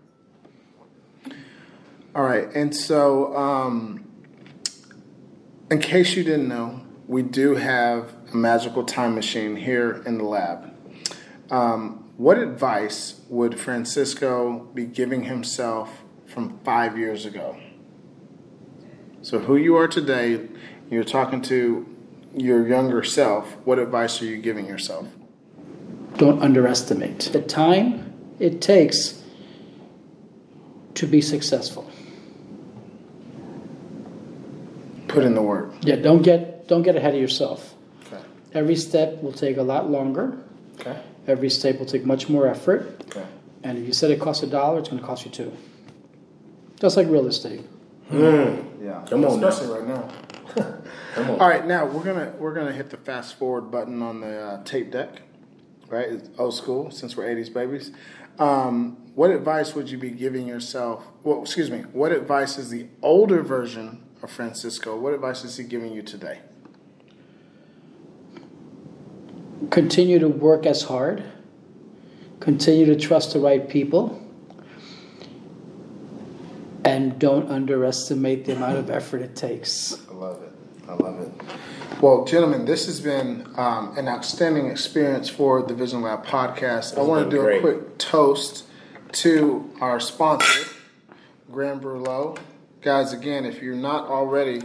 All 2.14 2.22
right, 2.22 2.48
and 2.54 2.74
so 2.74 3.36
um, 3.36 4.06
in 5.70 5.80
case 5.80 6.16
you 6.16 6.24
didn't 6.24 6.48
know, 6.48 6.80
we 7.06 7.22
do 7.22 7.56
have 7.56 8.14
a 8.32 8.36
magical 8.36 8.84
time 8.84 9.14
machine 9.14 9.56
here 9.56 10.02
in 10.06 10.18
the 10.18 10.24
lab. 10.24 10.72
Um, 11.50 12.10
what 12.16 12.38
advice 12.38 13.20
would 13.28 13.60
Francisco 13.60 14.70
be 14.74 14.86
giving 14.86 15.24
himself 15.24 16.02
from 16.26 16.58
five 16.60 16.98
years 16.98 17.26
ago? 17.26 17.56
So, 19.22 19.40
who 19.40 19.56
you 19.56 19.76
are 19.76 19.88
today, 19.88 20.48
you're 20.90 21.04
talking 21.04 21.42
to 21.42 21.86
your 22.34 22.66
younger 22.66 23.02
self. 23.02 23.56
What 23.64 23.78
advice 23.78 24.20
are 24.22 24.26
you 24.26 24.36
giving 24.38 24.66
yourself? 24.66 25.08
Don't 26.16 26.42
underestimate 26.42 27.20
the 27.32 27.42
time 27.42 28.12
it 28.38 28.60
takes 28.60 29.22
to 30.94 31.06
be 31.06 31.20
successful. 31.20 31.90
Put 35.08 35.24
in 35.24 35.34
the 35.34 35.42
work. 35.42 35.72
Yeah, 35.82 35.96
don't 35.96 36.22
get 36.22 36.68
don't 36.68 36.82
get 36.82 36.96
ahead 36.96 37.14
of 37.14 37.20
yourself. 37.20 37.74
Okay. 38.06 38.22
Every 38.54 38.76
step 38.76 39.22
will 39.22 39.32
take 39.32 39.56
a 39.56 39.62
lot 39.62 39.90
longer. 39.90 40.38
Okay. 40.80 41.00
Every 41.26 41.50
step 41.50 41.78
will 41.78 41.86
take 41.86 42.04
much 42.04 42.28
more 42.28 42.46
effort. 42.46 43.04
Okay. 43.08 43.26
And 43.62 43.78
if 43.78 43.86
you 43.86 43.92
said 43.92 44.10
it 44.10 44.20
costs 44.20 44.42
a 44.42 44.46
dollar, 44.46 44.78
it's 44.78 44.88
going 44.88 45.00
to 45.00 45.06
cost 45.06 45.24
you 45.24 45.30
two. 45.30 45.52
Just 46.80 46.96
like 46.96 47.08
real 47.08 47.26
estate. 47.26 47.60
Hmm. 48.08 48.60
Yeah. 48.82 49.04
Come 49.08 49.24
on 49.24 49.40
now. 49.40 49.48
Especially 49.48 49.78
right 49.78 49.88
now. 49.88 50.08
Come 50.56 51.30
on. 51.30 51.40
All 51.40 51.48
right, 51.48 51.66
now 51.66 51.86
we're 51.86 52.04
gonna 52.04 52.34
we're 52.38 52.54
gonna 52.54 52.72
hit 52.72 52.90
the 52.90 52.96
fast 52.96 53.38
forward 53.38 53.70
button 53.70 54.02
on 54.02 54.20
the 54.20 54.38
uh, 54.38 54.64
tape 54.64 54.90
deck, 54.90 55.22
right? 55.88 56.08
It's 56.08 56.30
old 56.38 56.54
school 56.54 56.90
since 56.90 57.16
we're 57.16 57.24
'80s 57.24 57.52
babies. 57.52 57.92
Um, 58.38 58.98
what 59.14 59.30
advice 59.30 59.74
would 59.74 59.90
you 59.90 59.98
be 59.98 60.10
giving 60.10 60.46
yourself? 60.46 61.06
Well, 61.22 61.40
excuse 61.40 61.70
me. 61.70 61.80
What 61.92 62.12
advice 62.12 62.58
is 62.58 62.70
the 62.70 62.86
older 63.02 63.42
version 63.42 64.04
of 64.22 64.30
Francisco? 64.30 64.98
What 64.98 65.14
advice 65.14 65.44
is 65.44 65.56
he 65.56 65.64
giving 65.64 65.92
you 65.92 66.02
today? 66.02 66.40
Continue 69.70 70.18
to 70.18 70.28
work 70.28 70.66
as 70.66 70.82
hard. 70.82 71.24
Continue 72.40 72.84
to 72.86 72.96
trust 72.96 73.32
the 73.32 73.40
right 73.40 73.66
people. 73.66 74.22
And 76.86 77.18
don't 77.18 77.50
underestimate 77.50 78.44
the 78.44 78.54
amount 78.54 78.78
of 78.78 78.90
effort 78.90 79.20
it 79.20 79.34
takes. 79.34 80.00
I 80.08 80.14
love 80.14 80.40
it. 80.42 80.52
I 80.88 80.94
love 80.94 81.20
it. 81.20 81.32
Well, 82.00 82.24
gentlemen, 82.24 82.64
this 82.64 82.86
has 82.86 83.00
been 83.00 83.44
um, 83.56 83.98
an 83.98 84.06
outstanding 84.06 84.70
experience 84.70 85.28
for 85.28 85.62
the 85.62 85.74
Vision 85.74 86.02
Lab 86.02 86.24
podcast. 86.24 86.96
I 86.96 87.02
want 87.02 87.28
to 87.28 87.36
do 87.36 87.42
great. 87.42 87.58
a 87.58 87.60
quick 87.60 87.98
toast 87.98 88.66
to 89.12 89.68
our 89.80 89.98
sponsor, 89.98 90.70
Grand 91.50 91.82
Brulot. 91.82 92.38
Guys, 92.82 93.12
again, 93.12 93.44
if 93.46 93.60
you're 93.60 93.74
not 93.74 94.08
already, 94.08 94.60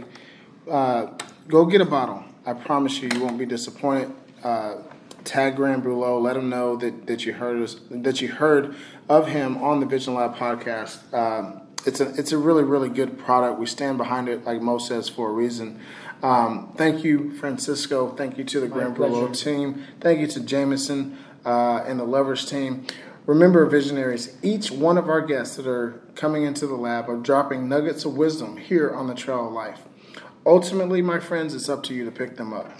uh, 0.70 1.06
go 1.48 1.64
get 1.64 1.80
a 1.80 1.86
bottle. 1.86 2.22
I 2.46 2.52
promise 2.52 3.00
you, 3.00 3.08
you 3.12 3.20
won't 3.20 3.38
be 3.38 3.46
disappointed. 3.46 4.12
Uh, 4.44 4.76
tag 5.24 5.56
Grand 5.56 5.82
Brulot. 5.82 6.22
Let 6.22 6.36
him 6.36 6.48
know 6.48 6.76
that, 6.76 7.06
that 7.08 7.26
you 7.26 7.32
heard 7.32 7.60
us, 7.62 7.80
that 7.90 8.20
you 8.20 8.28
heard 8.28 8.76
of 9.08 9.26
him 9.26 9.56
on 9.56 9.80
the 9.80 9.86
Vision 9.86 10.14
Lab 10.14 10.36
podcast. 10.36 11.12
Um, 11.12 11.61
it's 11.86 12.00
a 12.00 12.08
it's 12.14 12.32
a 12.32 12.38
really 12.38 12.64
really 12.64 12.88
good 12.88 13.18
product. 13.18 13.58
We 13.58 13.66
stand 13.66 13.98
behind 13.98 14.28
it, 14.28 14.44
like 14.44 14.60
Mo 14.60 14.78
says, 14.78 15.08
for 15.08 15.30
a 15.30 15.32
reason. 15.32 15.80
Um, 16.22 16.72
thank 16.76 17.02
you, 17.02 17.32
Francisco. 17.32 18.14
Thank 18.14 18.38
you 18.38 18.44
to 18.44 18.60
the 18.60 18.68
Grand 18.68 18.96
Brulot 18.96 19.36
team. 19.36 19.84
Thank 20.00 20.20
you 20.20 20.28
to 20.28 20.40
Jameson 20.40 21.18
uh, 21.44 21.82
and 21.84 21.98
the 21.98 22.04
Lovers 22.04 22.46
team. 22.46 22.86
Remember, 23.26 23.66
visionaries, 23.66 24.36
each 24.42 24.70
one 24.70 24.98
of 24.98 25.08
our 25.08 25.20
guests 25.20 25.56
that 25.56 25.66
are 25.66 26.00
coming 26.14 26.44
into 26.44 26.66
the 26.66 26.74
lab 26.74 27.08
are 27.08 27.16
dropping 27.16 27.68
nuggets 27.68 28.04
of 28.04 28.16
wisdom 28.16 28.56
here 28.56 28.90
on 28.90 29.06
the 29.06 29.14
Trail 29.14 29.46
of 29.46 29.52
Life. 29.52 29.82
Ultimately, 30.44 31.02
my 31.02 31.20
friends, 31.20 31.54
it's 31.54 31.68
up 31.68 31.84
to 31.84 31.94
you 31.94 32.04
to 32.04 32.10
pick 32.10 32.36
them 32.36 32.52
up. 32.52 32.70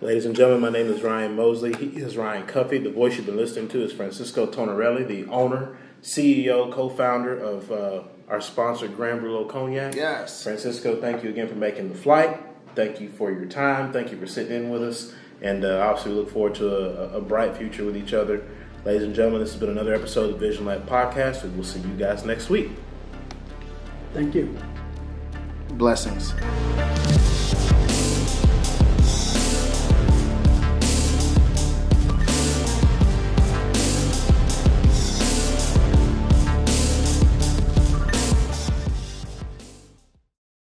Ladies 0.00 0.26
and 0.26 0.34
gentlemen, 0.34 0.72
my 0.72 0.78
name 0.78 0.90
is 0.90 1.02
Ryan 1.02 1.36
Mosley. 1.36 1.74
He 1.74 1.86
is 1.98 2.16
Ryan 2.16 2.46
Cuffee. 2.46 2.78
The 2.78 2.90
voice 2.90 3.16
you've 3.16 3.26
been 3.26 3.36
listening 3.36 3.68
to 3.68 3.82
is 3.82 3.92
Francisco 3.92 4.46
Tonarely, 4.46 5.06
the 5.06 5.26
owner, 5.30 5.76
CEO, 6.02 6.72
co-founder 6.72 7.38
of 7.38 7.72
uh, 7.72 8.02
our 8.28 8.40
sponsor, 8.40 8.88
Grand 8.88 9.20
Brulot 9.20 9.48
Cognac. 9.48 9.94
Yes. 9.94 10.42
Francisco, 10.42 11.00
thank 11.00 11.22
you 11.22 11.30
again 11.30 11.48
for 11.48 11.54
making 11.54 11.88
the 11.88 11.94
flight. 11.94 12.40
Thank 12.74 13.00
you 13.00 13.08
for 13.08 13.30
your 13.30 13.46
time. 13.46 13.92
Thank 13.92 14.10
you 14.10 14.18
for 14.18 14.26
sitting 14.26 14.54
in 14.54 14.70
with 14.70 14.82
us. 14.82 15.14
And 15.42 15.64
uh, 15.64 15.80
obviously, 15.80 16.12
we 16.12 16.18
look 16.18 16.30
forward 16.30 16.54
to 16.56 16.68
a, 17.14 17.18
a 17.18 17.20
bright 17.20 17.56
future 17.56 17.84
with 17.84 17.96
each 17.96 18.12
other. 18.12 18.46
Ladies 18.84 19.02
and 19.02 19.14
gentlemen, 19.14 19.40
this 19.40 19.52
has 19.52 19.60
been 19.60 19.70
another 19.70 19.94
episode 19.94 20.32
of 20.32 20.40
the 20.40 20.46
Vision 20.46 20.64
Lab 20.64 20.88
Podcast, 20.88 21.42
we'll 21.54 21.64
see 21.64 21.80
you 21.80 21.94
guys 21.94 22.24
next 22.24 22.48
week. 22.48 22.70
Thank 24.14 24.34
you. 24.34 24.56
Blessings. 25.70 26.32